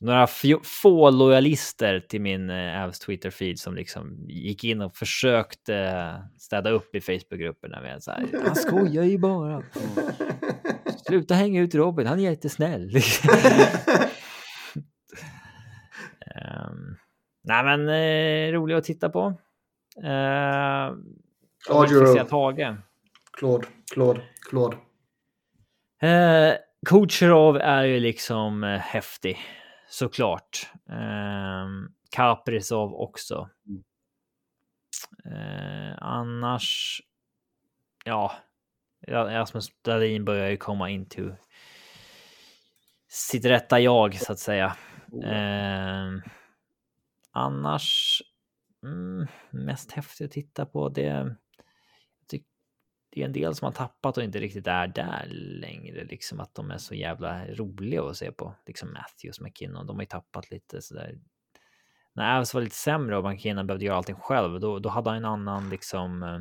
Några 0.00 0.26
få 0.62 1.10
lojalister 1.10 2.00
till 2.00 2.20
min 2.20 2.50
eh, 2.50 2.84
Avs 2.84 3.00
Twitter-feed 3.06 3.56
som 3.56 3.74
liksom 3.74 4.24
gick 4.28 4.64
in 4.64 4.80
och 4.80 4.96
försökte 4.96 5.74
eh, 5.74 6.14
städa 6.38 6.70
upp 6.70 6.94
i 6.94 7.00
Facebook-grupperna 7.00 7.80
med 7.80 8.02
så 8.02 8.10
här. 8.10 8.26
Han 8.46 8.56
skojar 8.56 9.04
ju 9.04 9.18
bara. 9.18 9.62
Sluta 11.06 11.34
hänga 11.34 11.60
ut 11.60 11.74
Robin, 11.74 12.06
han 12.06 12.18
är 12.18 12.22
jättesnäll. 12.22 12.90
Um, 16.34 16.98
nej 17.42 17.64
men 17.64 17.88
eh, 17.88 18.52
rolig 18.52 18.74
att 18.74 18.84
titta 18.84 19.08
på. 19.08 19.34
Uh, 20.04 20.96
Ja, 21.68 21.88
säga 21.88 22.24
Tage. 22.24 22.76
Claude, 23.32 23.66
Claude, 23.92 24.22
Claude. 24.50 24.76
Eh, 26.02 26.54
Kucherov 26.86 27.56
är 27.56 27.82
ju 27.84 28.00
liksom 28.00 28.64
eh, 28.64 28.78
häftig, 28.78 29.38
såklart. 29.88 30.70
Eh, 30.88 31.66
Kaprizov 32.10 32.94
också. 32.94 33.48
Eh, 35.24 35.94
annars, 35.98 37.00
Ja, 38.04 38.32
Rasmus 39.08 39.68
Dahlin 39.82 40.24
börjar 40.24 40.50
ju 40.50 40.56
komma 40.56 40.90
in 40.90 41.08
till 41.08 41.34
sitt 43.08 43.44
rätta 43.44 43.80
jag, 43.80 44.14
så 44.14 44.32
att 44.32 44.38
säga. 44.38 44.76
Eh, 45.24 46.30
annars, 47.30 48.22
mm, 48.82 49.26
mest 49.50 49.92
häftigt 49.92 50.24
att 50.24 50.32
titta 50.32 50.66
på 50.66 50.88
det. 50.88 51.36
det 53.10 53.20
är 53.20 53.24
en 53.24 53.32
del 53.32 53.54
som 53.54 53.66
har 53.66 53.72
tappat 53.72 54.16
och 54.16 54.24
inte 54.24 54.40
riktigt 54.40 54.66
är 54.66 54.86
där 54.86 55.26
längre, 55.60 56.04
liksom 56.04 56.40
att 56.40 56.54
de 56.54 56.70
är 56.70 56.78
så 56.78 56.94
jävla 56.94 57.46
roliga 57.46 58.02
att 58.02 58.16
se 58.16 58.32
på. 58.32 58.54
Liksom 58.66 58.92
Matthews, 58.92 59.40
McKinnon, 59.40 59.86
de 59.86 59.96
har 59.96 60.02
ju 60.02 60.06
tappat 60.06 60.50
lite 60.50 60.82
sådär. 60.82 61.18
När 62.12 62.38
Avs 62.38 62.54
var 62.54 62.60
lite 62.60 62.76
sämre 62.76 63.16
och 63.16 63.30
McKinnon 63.30 63.66
behövde 63.66 63.84
göra 63.84 63.96
allting 63.96 64.14
själv, 64.14 64.60
då, 64.60 64.78
då 64.78 64.88
hade 64.88 65.10
han 65.10 65.16
en 65.16 65.24
annan 65.24 65.70
liksom 65.70 66.22
eh, 66.22 66.40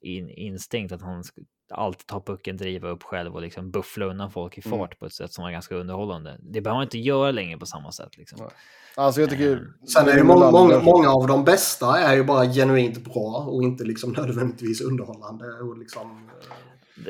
in, 0.00 0.30
instinkt 0.30 0.92
att 0.92 1.02
han 1.02 1.24
alltid 1.70 2.06
ta 2.06 2.20
pucken, 2.20 2.56
driva 2.56 2.88
upp 2.88 3.02
själv 3.02 3.34
och 3.34 3.42
liksom 3.42 3.70
buffla 3.70 4.06
undan 4.06 4.30
folk 4.30 4.58
i 4.58 4.62
fart 4.62 4.72
mm. 4.72 4.96
på 4.98 5.06
ett 5.06 5.12
sätt 5.12 5.32
som 5.32 5.44
var 5.44 5.50
ganska 5.50 5.74
underhållande. 5.74 6.36
Det 6.40 6.60
behöver 6.60 6.76
man 6.76 6.82
inte 6.82 6.98
göra 6.98 7.30
längre 7.30 7.58
på 7.58 7.66
samma 7.66 7.92
sätt. 7.92 8.16
Liksom. 8.16 8.50
Alltså 8.94 9.20
jag 9.20 9.30
tycker... 9.30 9.52
Mm. 9.52 9.72
Sen 9.88 10.08
är 10.08 10.16
det 10.16 10.24
många, 10.24 10.50
många, 10.50 10.80
många, 10.80 11.10
av 11.10 11.26
de 11.26 11.44
bästa 11.44 11.98
är 11.98 12.16
ju 12.16 12.24
bara 12.24 12.44
genuint 12.44 13.04
bra 13.04 13.46
och 13.48 13.62
inte 13.62 13.84
liksom 13.84 14.12
nödvändigtvis 14.16 14.80
underhållande. 14.80 15.44
Och 15.44 15.78
liksom... 15.78 16.30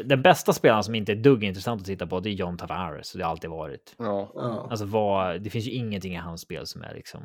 Den 0.05 0.23
bästa 0.23 0.53
spelaren 0.53 0.85
som 0.85 0.95
inte 0.95 1.13
är 1.13 1.17
dugg 1.17 1.45
intressant 1.45 1.81
att 1.81 1.87
titta 1.87 2.07
på 2.07 2.21
det 2.21 2.31
är 2.31 2.33
John 2.33 2.57
Tavares 2.57 3.13
och 3.13 3.19
det 3.19 3.25
har 3.25 3.31
alltid 3.31 3.51
varit. 3.51 3.95
Ja. 3.99 4.67
Alltså 4.71 4.87
vad, 4.87 5.43
det 5.43 5.51
finns 5.51 5.67
ju 5.67 5.71
ingenting 5.71 6.15
i 6.15 6.17
hans 6.17 6.41
spel 6.41 6.67
som 6.67 6.83
är 6.83 6.95
liksom... 6.95 7.21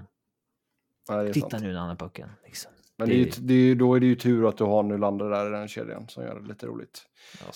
Ja, 1.07 1.21
är 1.21 1.33
titta 1.33 1.49
sant. 1.49 1.63
nu 1.63 1.73
när 1.73 1.79
han 1.79 1.89
har 1.89 1.95
pucken. 1.95 2.29
Liksom. 2.45 2.71
Men 3.01 3.09
det, 3.09 3.23
det, 3.25 3.41
det 3.41 3.53
är, 3.53 3.75
då 3.75 3.95
är 3.95 3.99
det 3.99 4.05
ju 4.05 4.15
tur 4.15 4.49
att 4.49 4.57
du 4.57 4.63
har 4.63 4.83
Nylander 4.83 5.29
där 5.29 5.47
i 5.47 5.49
den 5.49 5.67
kedjan 5.67 6.07
som 6.07 6.23
gör 6.23 6.39
det 6.39 6.47
lite 6.47 6.65
roligt. 6.65 7.05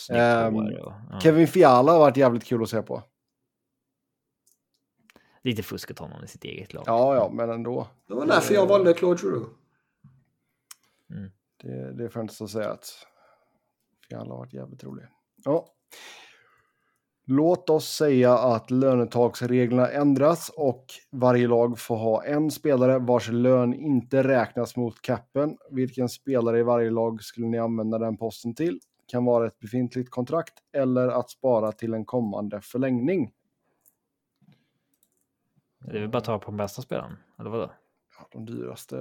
Ja, 0.09 0.47
um, 0.47 0.55
och, 0.55 0.71
ja. 0.71 1.19
Kevin 1.19 1.47
Fiala 1.47 1.91
har 1.91 1.99
varit 1.99 2.17
jävligt 2.17 2.43
kul 2.43 2.63
att 2.63 2.69
se 2.69 2.81
på. 2.81 3.03
Lite 5.41 5.63
fuskat 5.63 5.99
honom 5.99 6.23
i 6.23 6.27
sitt 6.27 6.43
eget 6.43 6.73
lag. 6.73 6.83
Ja, 6.87 7.15
ja, 7.15 7.31
men 7.33 7.49
ändå. 7.49 7.87
Det 8.07 8.13
var 8.13 8.25
därför 8.25 8.53
jag 8.53 8.67
valde 8.67 8.93
Claude 8.93 9.21
Giroux. 9.21 9.49
Mm. 11.09 11.31
Det, 11.61 11.93
det 11.97 12.03
är 12.03 12.09
främst 12.09 12.41
att 12.41 12.49
säga 12.49 12.71
att 12.71 13.07
Fiala 14.09 14.29
har 14.29 14.37
varit 14.37 14.53
jävligt 14.53 14.83
rolig. 14.83 15.05
Ja. 15.43 15.67
Låt 17.27 17.69
oss 17.69 17.95
säga 17.95 18.33
att 18.37 18.71
lönetaksreglerna 18.71 19.87
ändras 19.91 20.51
och 20.57 20.85
varje 21.11 21.47
lag 21.47 21.79
får 21.79 21.95
ha 21.95 22.23
en 22.23 22.51
spelare 22.51 22.99
vars 22.99 23.29
lön 23.29 23.73
inte 23.73 24.23
räknas 24.23 24.75
mot 24.75 25.01
capen. 25.01 25.57
Vilken 25.71 26.09
spelare 26.09 26.59
i 26.59 26.63
varje 26.63 26.89
lag 26.89 27.23
skulle 27.23 27.47
ni 27.47 27.57
använda 27.57 27.97
den 27.97 28.17
posten 28.17 28.55
till? 28.55 28.79
Kan 29.07 29.25
vara 29.25 29.47
ett 29.47 29.59
befintligt 29.59 30.09
kontrakt 30.09 30.53
eller 30.73 31.07
att 31.07 31.29
spara 31.29 31.71
till 31.71 31.93
en 31.93 32.05
kommande 32.05 32.61
förlängning. 32.61 33.33
Det 35.79 35.99
vill 35.99 36.09
bara 36.09 36.21
ta 36.21 36.39
på 36.39 36.51
den 36.51 36.57
bästa 36.57 36.81
spelaren, 36.81 37.17
eller 37.39 37.49
vadå? 37.49 37.71
Ja, 38.19 38.27
de 38.31 38.45
dyraste, 38.45 38.97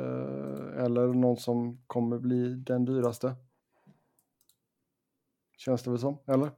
eller 0.76 1.06
någon 1.06 1.36
som 1.36 1.82
kommer 1.86 2.18
bli 2.18 2.55
den 2.55 2.84
dyraste. 2.84 3.34
Känns 5.56 5.82
det 5.82 5.90
väl 5.90 5.98
som, 5.98 6.18
eller? 6.26 6.51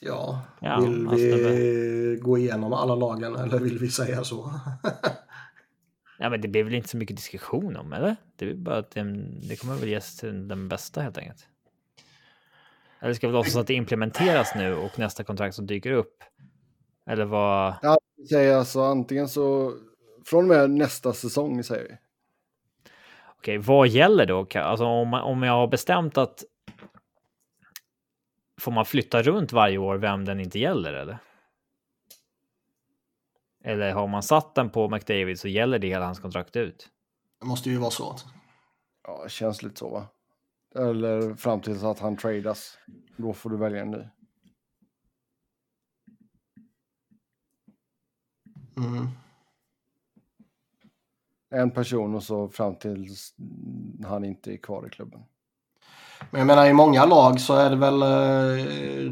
Ja, 0.00 0.42
ja 0.60 0.80
vill 0.80 1.08
vi 1.08 2.18
gå 2.22 2.38
igenom 2.38 2.72
alla 2.72 2.94
lagen 2.94 3.36
eller 3.36 3.58
vill 3.58 3.78
vi 3.78 3.90
säga 3.90 4.24
så? 4.24 4.52
ja, 6.18 6.30
men 6.30 6.40
det 6.40 6.48
blir 6.48 6.64
väl 6.64 6.74
inte 6.74 6.88
så 6.88 6.96
mycket 6.96 7.16
diskussion 7.16 7.76
om, 7.76 7.92
eller? 7.92 8.16
Det 8.36 8.50
är 8.50 8.54
bara 8.54 8.78
att 8.78 8.90
den, 8.90 9.40
det 9.48 9.56
kommer 9.56 9.74
väl 9.74 9.88
ges 9.88 10.16
till 10.16 10.48
den 10.48 10.68
bästa 10.68 11.00
helt 11.00 11.18
enkelt. 11.18 11.48
Eller 13.00 13.14
ska 13.14 13.26
vi 13.26 13.32
låtsas 13.32 13.56
att 13.56 13.66
det 13.66 13.74
implementeras 13.74 14.54
nu 14.56 14.74
och 14.74 14.98
nästa 14.98 15.24
kontrakt 15.24 15.54
som 15.54 15.66
dyker 15.66 15.92
upp? 15.92 16.24
Eller 17.06 17.24
vad? 17.24 17.74
Ja, 17.82 17.98
säger 18.28 18.56
alltså 18.56 18.82
antingen 18.82 19.28
så 19.28 19.72
från 20.26 20.44
och 20.44 20.48
med 20.48 20.70
nästa 20.70 21.12
säsong 21.12 21.64
säger 21.64 21.84
vi. 21.84 21.96
Okej, 23.38 23.58
vad 23.58 23.88
gäller 23.88 24.26
då? 24.26 24.46
Alltså 24.54 24.84
om, 24.84 25.14
om 25.14 25.42
jag 25.42 25.52
har 25.52 25.66
bestämt 25.66 26.18
att 26.18 26.44
Får 28.60 28.72
man 28.72 28.84
flytta 28.84 29.22
runt 29.22 29.52
varje 29.52 29.78
år 29.78 29.96
vem 29.96 30.24
den 30.24 30.40
inte 30.40 30.58
gäller 30.58 30.92
eller? 30.92 31.18
Eller 33.64 33.92
har 33.92 34.06
man 34.06 34.22
satt 34.22 34.54
den 34.54 34.70
på 34.70 34.88
McDavid 34.88 35.40
så 35.40 35.48
gäller 35.48 35.78
det 35.78 35.86
hela 35.86 36.06
hans 36.06 36.20
kontrakt 36.20 36.56
ut? 36.56 36.88
Det 37.40 37.46
måste 37.46 37.70
ju 37.70 37.76
vara 37.76 37.90
så. 37.90 38.16
Ja, 39.02 39.22
det 39.24 39.30
känns 39.30 39.62
lite 39.62 39.76
så 39.76 39.90
va? 39.90 40.06
Eller 40.74 41.34
fram 41.34 41.60
tills 41.60 41.82
att 41.82 41.98
han 41.98 42.16
tradas. 42.16 42.78
Då 43.16 43.32
får 43.32 43.50
du 43.50 43.56
välja 43.56 43.82
en 43.82 43.90
ny. 43.90 44.08
Mm. 48.76 49.08
En 51.50 51.70
person 51.70 52.14
och 52.14 52.22
så 52.22 52.48
fram 52.48 52.76
tills 52.76 53.34
han 54.04 54.24
inte 54.24 54.52
är 54.52 54.56
kvar 54.56 54.86
i 54.86 54.90
klubben. 54.90 55.24
Men 56.30 56.38
jag 56.38 56.46
menar 56.46 56.66
i 56.66 56.72
många 56.72 57.04
lag 57.04 57.40
så 57.40 57.54
är 57.54 57.70
det 57.70 57.76
väl 57.76 58.02
eh, 58.02 58.54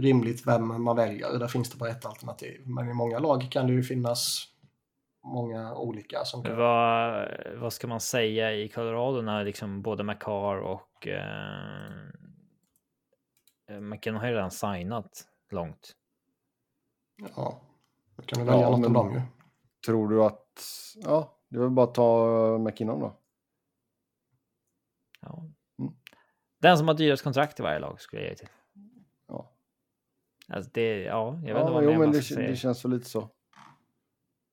rimligt 0.01 0.47
vem 0.47 0.83
man 0.83 0.97
väljer. 0.97 1.39
Där 1.39 1.49
finns 1.49 1.71
det 1.71 1.79
bara 1.79 1.91
ett 1.91 2.07
alternativ. 2.07 2.63
Men 2.67 2.89
i 2.89 2.95
många 2.95 3.19
lag 3.19 3.49
kan 3.51 3.67
det 3.67 3.73
ju 3.73 3.83
finnas 3.83 4.49
många 5.25 5.75
olika 5.75 6.25
som 6.25 6.43
kan... 6.43 6.57
Vad, 6.57 7.29
vad 7.57 7.73
ska 7.73 7.87
man 7.87 8.01
säga 8.01 8.53
i 8.53 8.69
Colorado 8.69 9.23
när 9.23 9.45
liksom 9.45 9.83
både 9.83 10.05
McCar 10.05 10.57
och 10.57 11.09
eh, 11.09 11.91
McKinnon 13.81 14.21
har 14.21 14.29
ju 14.29 14.35
redan 14.35 14.51
signat 14.51 15.25
långt. 15.51 15.93
Ja, 17.37 17.61
då 18.17 18.23
kan 18.23 18.39
du 18.39 18.45
välja 18.45 18.63
ja, 18.63 18.77
något 18.77 18.87
av 18.87 18.93
dem 18.93 19.15
ju. 19.15 19.21
Tror 19.87 20.09
du 20.09 20.25
att, 20.25 20.63
ja, 21.05 21.39
det 21.49 21.57
är 21.57 21.61
väl 21.61 21.71
bara 21.71 21.87
att 21.87 21.95
ta 21.95 22.59
McKinnon 22.59 23.01
då. 23.01 23.17
Ja, 25.21 25.45
den 26.65 26.79
som 26.79 26.89
har 26.89 26.95
dyrast 26.95 27.23
kontrakt 27.23 27.61
i 27.61 27.63
varje 27.63 27.79
lag 27.79 28.01
skulle 28.01 28.23
jag 28.23 28.31
ge 28.31 28.37
till. 28.37 28.49
Ja. 29.29 29.51
Alltså 30.53 30.71
det, 30.75 31.03
ja, 31.03 31.39
jag 31.47 31.55
vet 31.55 31.57
ja, 31.57 31.61
inte 31.61 31.73
vad 31.73 31.85
jo, 31.85 31.99
men 31.99 32.13
det, 32.13 32.37
det 32.37 32.57
känns 32.57 32.85
väl 32.85 32.93
lite 32.93 33.09
så. 33.09 33.29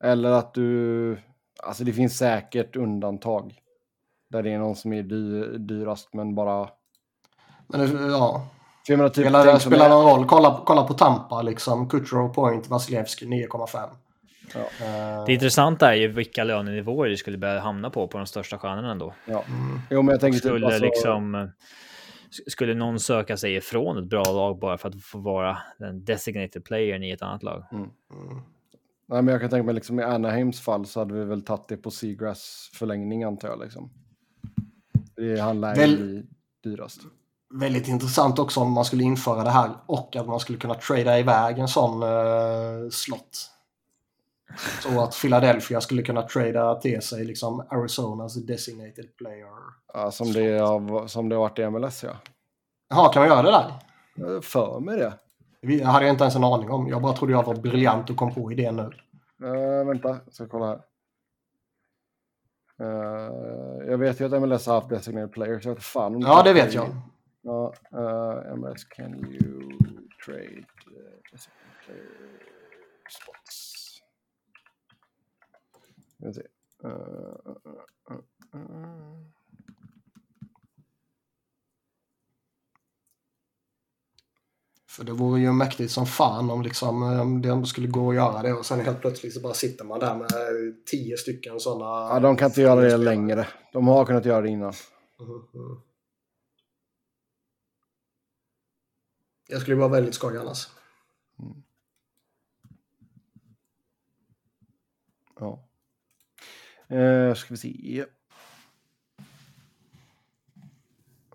Eller 0.03 0.31
att 0.31 0.53
du, 0.53 1.17
alltså 1.63 1.83
det 1.83 1.93
finns 1.93 2.17
säkert 2.17 2.75
undantag. 2.75 3.53
Där 4.29 4.43
det 4.43 4.51
är 4.51 4.59
någon 4.59 4.75
som 4.75 4.93
är 4.93 5.03
dy, 5.03 5.57
dyrast 5.57 6.13
men 6.13 6.35
bara... 6.35 6.69
Men 7.67 8.11
ja. 8.11 8.47
För 8.87 9.09
typ 9.09 9.23
spelar 9.23 9.45
det 9.45 9.59
spelar 9.59 9.89
någon 9.89 10.05
roll. 10.05 10.25
Kolla, 10.25 10.61
kolla 10.65 10.83
på 10.83 10.93
Tampa 10.93 11.41
liksom. 11.41 11.89
Kutjerov, 11.89 12.33
Point, 12.33 12.67
Vasilevski 12.67 13.25
9,5. 13.25 13.89
Ja. 14.53 14.59
Uh... 14.59 15.25
Det 15.25 15.33
intressanta 15.33 15.91
är 15.91 15.97
ju 15.97 16.07
vilka 16.07 16.43
lönenivåer 16.43 17.09
det 17.09 17.17
skulle 17.17 17.37
börja 17.37 17.59
hamna 17.59 17.89
på 17.89 18.07
på 18.07 18.17
de 18.17 18.27
största 18.27 18.57
stjärnorna 18.57 18.91
ändå. 18.91 19.13
Ja. 19.25 19.43
Mm. 19.47 19.81
Jo, 19.89 20.01
men 20.01 20.11
jag 20.13 20.21
tänker 20.21 20.39
skulle 20.39 20.55
typ, 20.55 20.65
alltså... 20.65 20.83
liksom 20.83 21.51
skulle 22.47 22.73
någon 22.73 22.99
söka 22.99 23.37
sig 23.37 23.55
ifrån 23.55 23.97
ett 23.97 24.09
bra 24.09 24.23
lag 24.23 24.59
bara 24.59 24.77
för 24.77 24.89
att 24.89 25.03
få 25.03 25.17
vara 25.17 25.57
den 25.79 26.05
designated 26.05 26.63
playern 26.63 27.03
i 27.03 27.11
ett 27.11 27.21
annat 27.21 27.43
lag? 27.43 27.65
Mm. 27.71 27.83
Mm. 27.83 28.41
Nej, 29.11 29.21
men 29.21 29.27
jag 29.27 29.41
kan 29.41 29.49
tänka 29.49 29.63
mig 29.63 29.75
liksom 29.75 29.99
i 29.99 30.03
Anaheims 30.03 30.61
fall 30.61 30.85
så 30.85 30.99
hade 30.99 31.13
vi 31.13 31.25
väl 31.25 31.41
tagit 31.41 31.67
det 31.67 31.77
på 31.77 31.91
Seagrass 31.91 32.71
förlängning 32.73 33.23
antar 33.23 33.47
jag 33.47 33.59
liksom. 33.59 33.89
Det 35.15 35.39
han 35.39 35.61
lär 35.61 35.75
väl, 35.75 35.97
bli 35.97 36.25
dyrast. 36.63 37.01
Väldigt 37.53 37.87
intressant 37.87 38.39
också 38.39 38.59
om 38.59 38.71
man 38.71 38.85
skulle 38.85 39.03
införa 39.03 39.43
det 39.43 39.49
här 39.49 39.71
och 39.85 40.15
att 40.15 40.27
man 40.27 40.39
skulle 40.39 40.57
kunna 40.57 40.73
trada 40.73 41.19
iväg 41.19 41.59
en 41.59 41.67
sån 41.67 42.03
uh, 42.03 42.89
slott. 42.89 43.51
Så 44.57 45.01
att 45.03 45.15
Philadelphia 45.21 45.81
skulle 45.81 46.01
kunna 46.01 46.21
trada 46.21 46.75
till 46.75 47.01
sig 47.01 47.25
liksom 47.25 47.59
Arizonas 47.69 48.35
designated 48.35 49.17
player. 49.17 49.47
Ja, 49.93 50.11
som 50.11 50.33
det, 50.33 50.59
har, 50.59 51.07
som 51.07 51.29
det 51.29 51.35
har 51.35 51.41
varit 51.41 51.59
i 51.59 51.69
MLS 51.69 52.03
ja. 52.03 52.11
Jaha, 52.89 53.13
kan 53.13 53.21
man 53.21 53.29
göra 53.29 53.41
det 53.41 53.51
där? 53.51 53.73
Jag 54.15 54.43
för 54.43 54.79
mig 54.79 54.97
det. 54.97 55.13
Det 55.61 55.83
hade 55.83 56.05
jag 56.05 56.13
inte 56.13 56.23
ens 56.23 56.35
en 56.35 56.43
aning 56.43 56.71
om. 56.71 56.87
Jag 56.87 57.01
bara 57.01 57.13
trodde 57.13 57.33
jag 57.33 57.43
var 57.43 57.55
briljant 57.55 58.09
och 58.09 58.15
kom 58.15 58.33
på 58.33 58.51
idén 58.51 58.75
nu. 58.75 58.89
Uh, 59.47 59.87
vänta, 59.87 60.09
jag 60.25 60.33
ska 60.33 60.47
kolla 60.47 60.65
här. 60.65 60.81
Uh, 62.81 63.89
jag 63.89 63.97
vet 63.97 64.19
ju 64.19 64.25
att 64.25 64.41
MLS 64.41 64.65
har 64.65 64.73
haft 64.73 64.89
designated 64.89 65.31
players. 65.31 65.65
Jag 65.65 65.73
vet 65.73 65.83
fan 65.83 66.21
ja, 66.21 66.43
det 66.43 66.53
vet 66.53 66.73
jag. 66.73 66.87
Ja, 67.41 67.73
uh, 67.93 68.55
MLS 68.55 68.83
can 68.83 69.25
you 69.25 69.77
trade 70.25 70.57
uh, 70.57 70.65
player 71.85 72.31
spots? 73.09 73.80
Ska 76.21 76.33
se. 76.33 76.41
Uh, 76.83 76.91
uh, 76.91 78.17
uh, 78.55 79.21
För 84.89 85.03
det 85.03 85.11
vore 85.11 85.41
ju 85.41 85.51
mäktigt 85.51 85.91
som 85.91 86.05
fan 86.05 86.49
om 86.49 86.61
liksom, 86.61 87.03
om 87.03 87.41
det 87.41 87.65
skulle 87.65 87.87
gå 87.87 88.09
att 88.09 88.15
göra 88.15 88.41
det 88.41 88.53
och 88.53 88.65
sen 88.65 88.79
helt 88.79 89.01
plötsligt 89.01 89.33
så 89.33 89.39
bara 89.39 89.53
sitter 89.53 89.85
man 89.85 89.99
där 89.99 90.15
med 90.15 90.29
tio 90.85 91.17
stycken 91.17 91.59
sådana. 91.59 92.13
Ja, 92.13 92.19
de 92.19 92.37
kan 92.37 92.47
inte 92.47 92.61
göra 92.61 92.81
det 92.81 92.97
längre. 92.97 93.47
De 93.73 93.87
har 93.87 94.05
kunnat 94.05 94.25
göra 94.25 94.41
det 94.41 94.49
innan. 94.49 94.73
Mm. 95.19 95.81
Jag 99.47 99.61
skulle 99.61 99.75
vara 99.75 99.89
väldigt 99.89 100.15
skoj 100.15 100.37
annars. 100.37 100.67
Mm. 101.39 101.63
Uh, 106.91 107.33
ska 107.33 107.53
vi 107.53 107.57
se. 107.57 108.05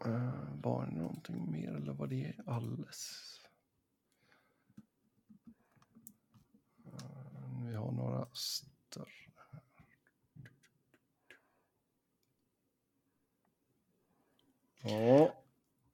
Uh, 0.06 0.30
var 0.62 0.86
det 0.86 0.96
någonting 0.96 1.50
mer 1.50 1.76
eller 1.76 1.92
var 1.92 2.06
det 2.06 2.32
alldeles? 2.46 3.22
Uh, 6.86 7.68
vi 7.68 7.74
har 7.74 7.92
några 7.92 8.26
större. 8.32 9.06
Ja. 14.82 15.34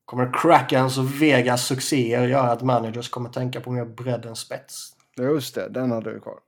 Kommer 0.05 0.33
Krakens 0.33 0.99
och 0.99 1.23
Vegas 1.23 1.67
succéer 1.67 2.27
göra 2.27 2.51
att 2.51 2.63
managers 2.63 3.09
kommer 3.09 3.31
tänka 3.31 3.61
på 3.61 3.71
mer 3.71 3.85
bredd 3.85 4.25
än 4.25 4.37
spets? 4.37 4.97
Just 5.17 5.55
det, 5.55 5.69
den 5.69 5.91
hade 5.91 6.13
du 6.13 6.21
kvar. 6.21 6.41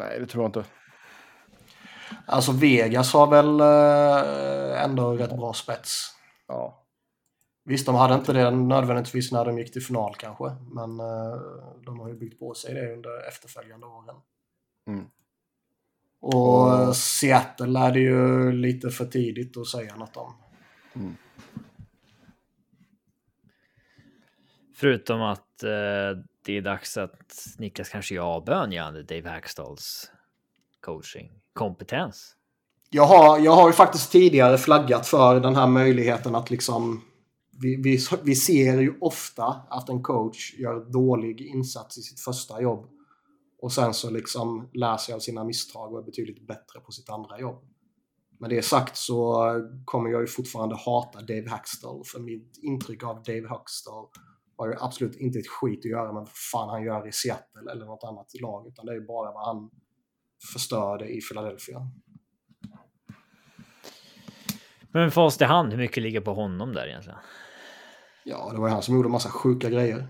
Nej, 0.00 0.20
det 0.20 0.26
tror 0.26 0.44
jag 0.44 0.48
inte. 0.48 0.64
Alltså 2.26 2.52
Vegas 2.52 3.12
har 3.12 3.26
väl 3.26 3.60
eh, 3.60 4.84
ändå 4.84 5.12
rätt 5.12 5.36
bra 5.36 5.52
spets. 5.52 6.14
Ja. 6.48 6.86
Visst, 7.64 7.86
de 7.86 7.94
hade 7.94 8.14
inte 8.14 8.32
det 8.32 8.50
nödvändigtvis 8.50 9.32
när 9.32 9.44
de 9.44 9.58
gick 9.58 9.72
till 9.72 9.82
final 9.82 10.14
kanske. 10.14 10.44
Men 10.74 11.00
eh, 11.00 11.40
de 11.84 12.00
har 12.00 12.08
ju 12.08 12.14
byggt 12.14 12.38
på 12.38 12.54
sig 12.54 12.74
det 12.74 12.92
under 12.92 13.28
efterföljande 13.28 13.86
åren. 13.86 14.16
Mm. 14.86 15.04
Och 16.20 16.72
eh, 16.74 16.92
Seattle 16.92 17.80
är 17.80 17.92
det 17.92 18.00
ju 18.00 18.52
lite 18.52 18.90
för 18.90 19.04
tidigt 19.04 19.56
att 19.56 19.66
säga 19.66 19.96
något 19.96 20.16
om. 20.16 20.34
Mm. 20.94 21.16
Förutom 24.74 25.22
att 25.22 25.49
eh, 25.62 26.22
det 26.44 26.56
är 26.56 26.62
dags 26.62 26.96
att 26.96 27.46
Niklas 27.58 27.88
kanske 27.88 28.14
gör 28.14 28.22
avbön 28.22 28.72
gällande 28.72 29.02
Dave 29.02 29.30
Hackstalls 29.30 30.10
coaching 30.80 31.30
kompetens. 31.52 32.36
Jag 32.90 33.06
har, 33.06 33.38
jag 33.38 33.52
har 33.52 33.68
ju 33.68 33.72
faktiskt 33.72 34.12
tidigare 34.12 34.58
flaggat 34.58 35.06
för 35.06 35.40
den 35.40 35.56
här 35.56 35.66
möjligheten 35.66 36.34
att 36.34 36.50
liksom... 36.50 37.02
Vi, 37.62 37.76
vi, 37.76 37.98
vi 38.22 38.34
ser 38.34 38.80
ju 38.80 38.98
ofta 39.00 39.44
att 39.70 39.88
en 39.88 40.02
coach 40.02 40.54
gör 40.58 40.92
dålig 40.92 41.40
insats 41.40 41.98
i 41.98 42.02
sitt 42.02 42.20
första 42.20 42.62
jobb. 42.62 42.86
Och 43.62 43.72
sen 43.72 43.94
så 43.94 44.10
liksom 44.10 44.68
lär 44.72 44.96
sig 44.96 45.14
av 45.14 45.18
sina 45.18 45.44
misstag 45.44 45.92
och 45.92 45.98
är 45.98 46.02
betydligt 46.02 46.46
bättre 46.46 46.80
på 46.80 46.92
sitt 46.92 47.10
andra 47.10 47.40
jobb. 47.40 47.64
Med 48.38 48.50
det 48.50 48.62
sagt 48.62 48.96
så 48.96 49.44
kommer 49.84 50.10
jag 50.10 50.20
ju 50.20 50.26
fortfarande 50.26 50.74
hata 50.74 51.20
Dave 51.20 51.48
Hackstall. 51.50 52.02
För 52.04 52.18
mitt 52.18 52.58
intryck 52.62 53.04
av 53.04 53.22
Dave 53.22 53.48
Hackstall 53.48 54.06
har 54.60 54.68
ju 54.68 54.76
absolut 54.80 55.16
inte 55.16 55.38
ett 55.38 55.48
skit 55.48 55.78
att 55.78 55.90
göra 55.90 56.12
med 56.12 56.14
vad 56.14 56.28
fan 56.52 56.68
han 56.68 56.82
gör 56.82 57.08
i 57.08 57.12
Seattle 57.12 57.72
eller 57.72 57.86
något 57.86 58.04
annat 58.04 58.40
lag. 58.40 58.66
Utan 58.66 58.86
det 58.86 58.92
är 58.92 58.96
ju 58.96 59.06
bara 59.06 59.32
vad 59.32 59.46
han 59.46 59.70
förstörde 60.52 61.08
i 61.08 61.20
Philadelphia. 61.20 61.90
Men 64.92 65.10
för 65.10 65.20
oss 65.20 65.40
i 65.40 65.44
hand, 65.44 65.72
hur 65.72 65.78
mycket 65.78 66.02
ligger 66.02 66.20
på 66.20 66.34
honom 66.34 66.72
där 66.72 66.86
egentligen? 66.86 67.18
Ja, 68.24 68.50
det 68.52 68.60
var 68.60 68.68
ju 68.68 68.72
han 68.72 68.82
som 68.82 68.94
gjorde 68.94 69.08
massa 69.08 69.30
sjuka 69.30 69.70
grejer. 69.70 70.08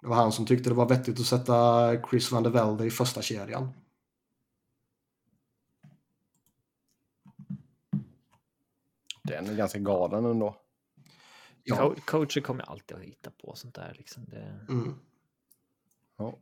Det 0.00 0.08
var 0.08 0.16
han 0.16 0.32
som 0.32 0.46
tyckte 0.46 0.70
det 0.70 0.74
var 0.74 0.88
vettigt 0.88 1.20
att 1.20 1.26
sätta 1.26 1.90
Chris 2.10 2.32
van 2.32 2.42
der 2.42 2.50
Velde 2.50 2.86
i 2.86 2.90
första 2.90 3.22
kedjan. 3.22 3.72
Den 9.22 9.46
är 9.46 9.56
ganska 9.56 9.78
galen 9.78 10.24
ändå. 10.24 10.62
Ja. 11.64 11.76
Co 11.76 11.94
coacher 12.04 12.40
kommer 12.40 12.70
alltid 12.70 12.96
att 12.96 13.02
hitta 13.02 13.30
på 13.30 13.54
sånt 13.54 13.74
där. 13.74 13.94
Liksom. 13.98 14.24
Det... 14.24 14.66
Mm. 14.68 14.94
Ja. 16.18 16.38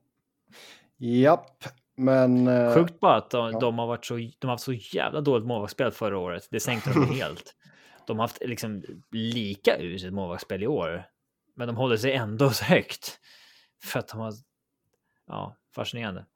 Japp, 0.97 1.65
men... 1.97 2.49
eh, 2.49 2.75
Sjukt 2.75 3.01
bara 3.01 3.17
att 3.17 3.31
de, 3.31 3.53
ja. 3.53 3.59
de 3.61 3.79
har 3.79 3.87
varit 3.87 4.05
så, 4.05 4.17
de 4.17 4.33
har 4.43 4.51
haft 4.51 4.65
så 4.65 4.73
jävla 4.73 5.21
dåligt 5.21 5.47
målvaktsspel 5.47 5.91
förra 5.91 6.19
året. 6.19 6.49
Det 6.51 6.61
sänkte 6.61 6.93
de 6.93 7.07
helt. 7.15 7.55
De 8.07 8.19
har 8.19 8.25
haft 8.25 8.39
liksom 8.41 8.83
lika 9.11 9.79
uselt 9.79 10.15
målvaktsspel 10.15 10.63
i 10.63 10.67
år. 10.67 11.05
Men 11.55 11.67
de 11.69 11.77
håller 11.77 11.97
sig 11.97 12.13
ändå 12.13 12.51
så 12.51 12.65
högt. 12.65 13.21
För 13.85 13.99
att 13.99 14.09
de 14.09 14.21
har... 14.21 14.33
Ja, 15.27 15.57
fascinerande. 15.75 16.27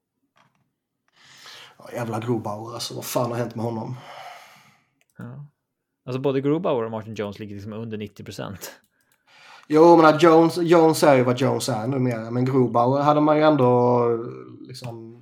Ja, 1.78 1.92
jävla 1.92 2.20
Grobauer 2.20 2.74
alltså. 2.74 2.94
Vad 2.94 3.04
fan 3.04 3.30
har 3.30 3.38
hänt 3.38 3.54
med 3.54 3.64
honom? 3.64 3.96
Ja. 5.18 5.46
Alltså 6.04 6.20
både 6.20 6.40
Grubauer 6.40 6.84
och 6.84 6.90
Martin 6.90 7.14
Jones 7.14 7.38
ligger 7.38 7.54
liksom 7.54 7.72
under 7.72 7.98
90 7.98 8.24
procent. 8.24 8.80
Jo, 9.68 9.96
men 9.96 10.06
att 10.06 10.22
Jones, 10.22 10.56
Jones 10.56 11.02
är 11.02 11.16
ju 11.16 11.22
vad 11.22 11.40
Jones 11.40 11.68
är 11.68 11.86
numera. 11.86 12.30
Men 12.30 12.44
Grobauer 12.44 13.02
hade 13.02 13.20
man 13.20 13.36
ju 13.36 13.42
ändå 13.42 14.06
liksom 14.60 15.20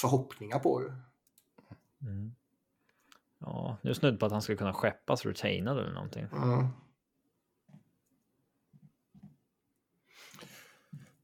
förhoppningar 0.00 0.58
på 0.58 0.82
ju. 0.82 0.88
Mm. 2.08 2.34
Ja, 3.38 3.76
nu 3.82 3.90
är 3.90 3.94
snudd 3.94 4.20
på 4.20 4.26
att 4.26 4.32
han 4.32 4.42
skulle 4.42 4.58
kunna 4.58 4.72
skeppas 4.72 5.26
retainad 5.26 5.78
eller 5.78 5.92
någonting. 5.92 6.26
Mm. 6.32 6.66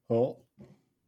Ja. 0.07 0.37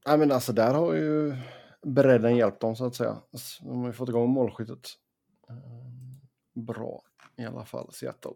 Nej, 0.06 0.18
men 0.18 0.32
alltså 0.32 0.52
där 0.52 0.74
har 0.74 0.94
ju 0.94 1.36
bredden 1.82 2.36
hjälpt 2.36 2.60
dem 2.60 2.76
så 2.76 2.86
att 2.86 2.94
säga. 2.94 3.16
Så 3.32 3.64
De 3.64 3.78
har 3.80 3.86
ju 3.86 3.92
fått 3.92 4.08
igång 4.08 4.30
målskyttet. 4.30 4.88
Eh, 5.48 5.56
Bra 6.54 7.02
i 7.36 7.44
alla 7.44 7.64
fall, 7.64 7.92
Seattle. 7.92 8.32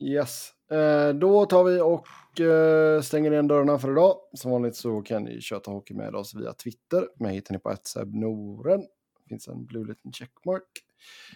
Yes, 0.00 0.50
eh, 0.70 1.14
då 1.14 1.46
tar 1.46 1.64
vi 1.64 1.80
och 1.80 2.40
eh, 2.40 3.00
stänger 3.00 3.32
igen 3.32 3.48
dörrarna 3.48 3.78
för 3.78 3.92
idag. 3.92 4.16
Som 4.32 4.50
vanligt 4.50 4.76
så 4.76 5.02
kan 5.02 5.22
ni 5.22 5.40
köta 5.40 5.70
hockey 5.70 5.94
med 5.94 6.14
oss 6.14 6.34
via 6.34 6.52
Twitter. 6.52 7.08
Mig 7.16 7.34
hittar 7.34 7.52
ni 7.54 7.58
på 7.58 7.70
ett 7.70 7.88
Noren. 8.06 8.86
finns 9.28 9.48
en 9.48 9.66
blue 9.66 9.86
liten 9.86 10.12
checkmark. 10.12 10.84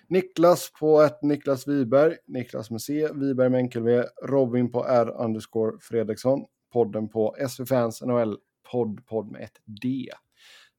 Niklas 0.09 0.73
på 0.81 1.03
ett 1.03 1.23
Niklas 1.23 1.69
Wiberg. 1.69 2.17
Niklas 2.27 2.71
med 2.71 2.81
C. 2.81 3.09
Wiberg 3.15 3.51
med 3.51 3.59
enkel 3.59 3.83
V. 3.83 4.05
Robin 4.23 4.73
på 4.73 4.85
R 4.85 5.15
underscore 5.19 5.79
Fredriksson. 5.81 6.45
Podden 6.73 7.09
på 7.09 7.37
SV 7.49 7.65
Fans 7.65 8.03
NHL. 8.03 8.37
Podd, 8.73 9.07
podd 9.07 9.31
med 9.31 9.43
ett 9.43 9.61
D. 9.65 10.09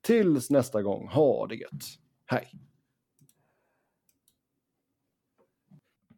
Tills 0.01 0.49
nästa 0.49 0.81
gång, 0.81 1.07
ha 1.07 1.47
det 1.47 1.55
gött. 1.55 1.83
Hej! 2.25 2.72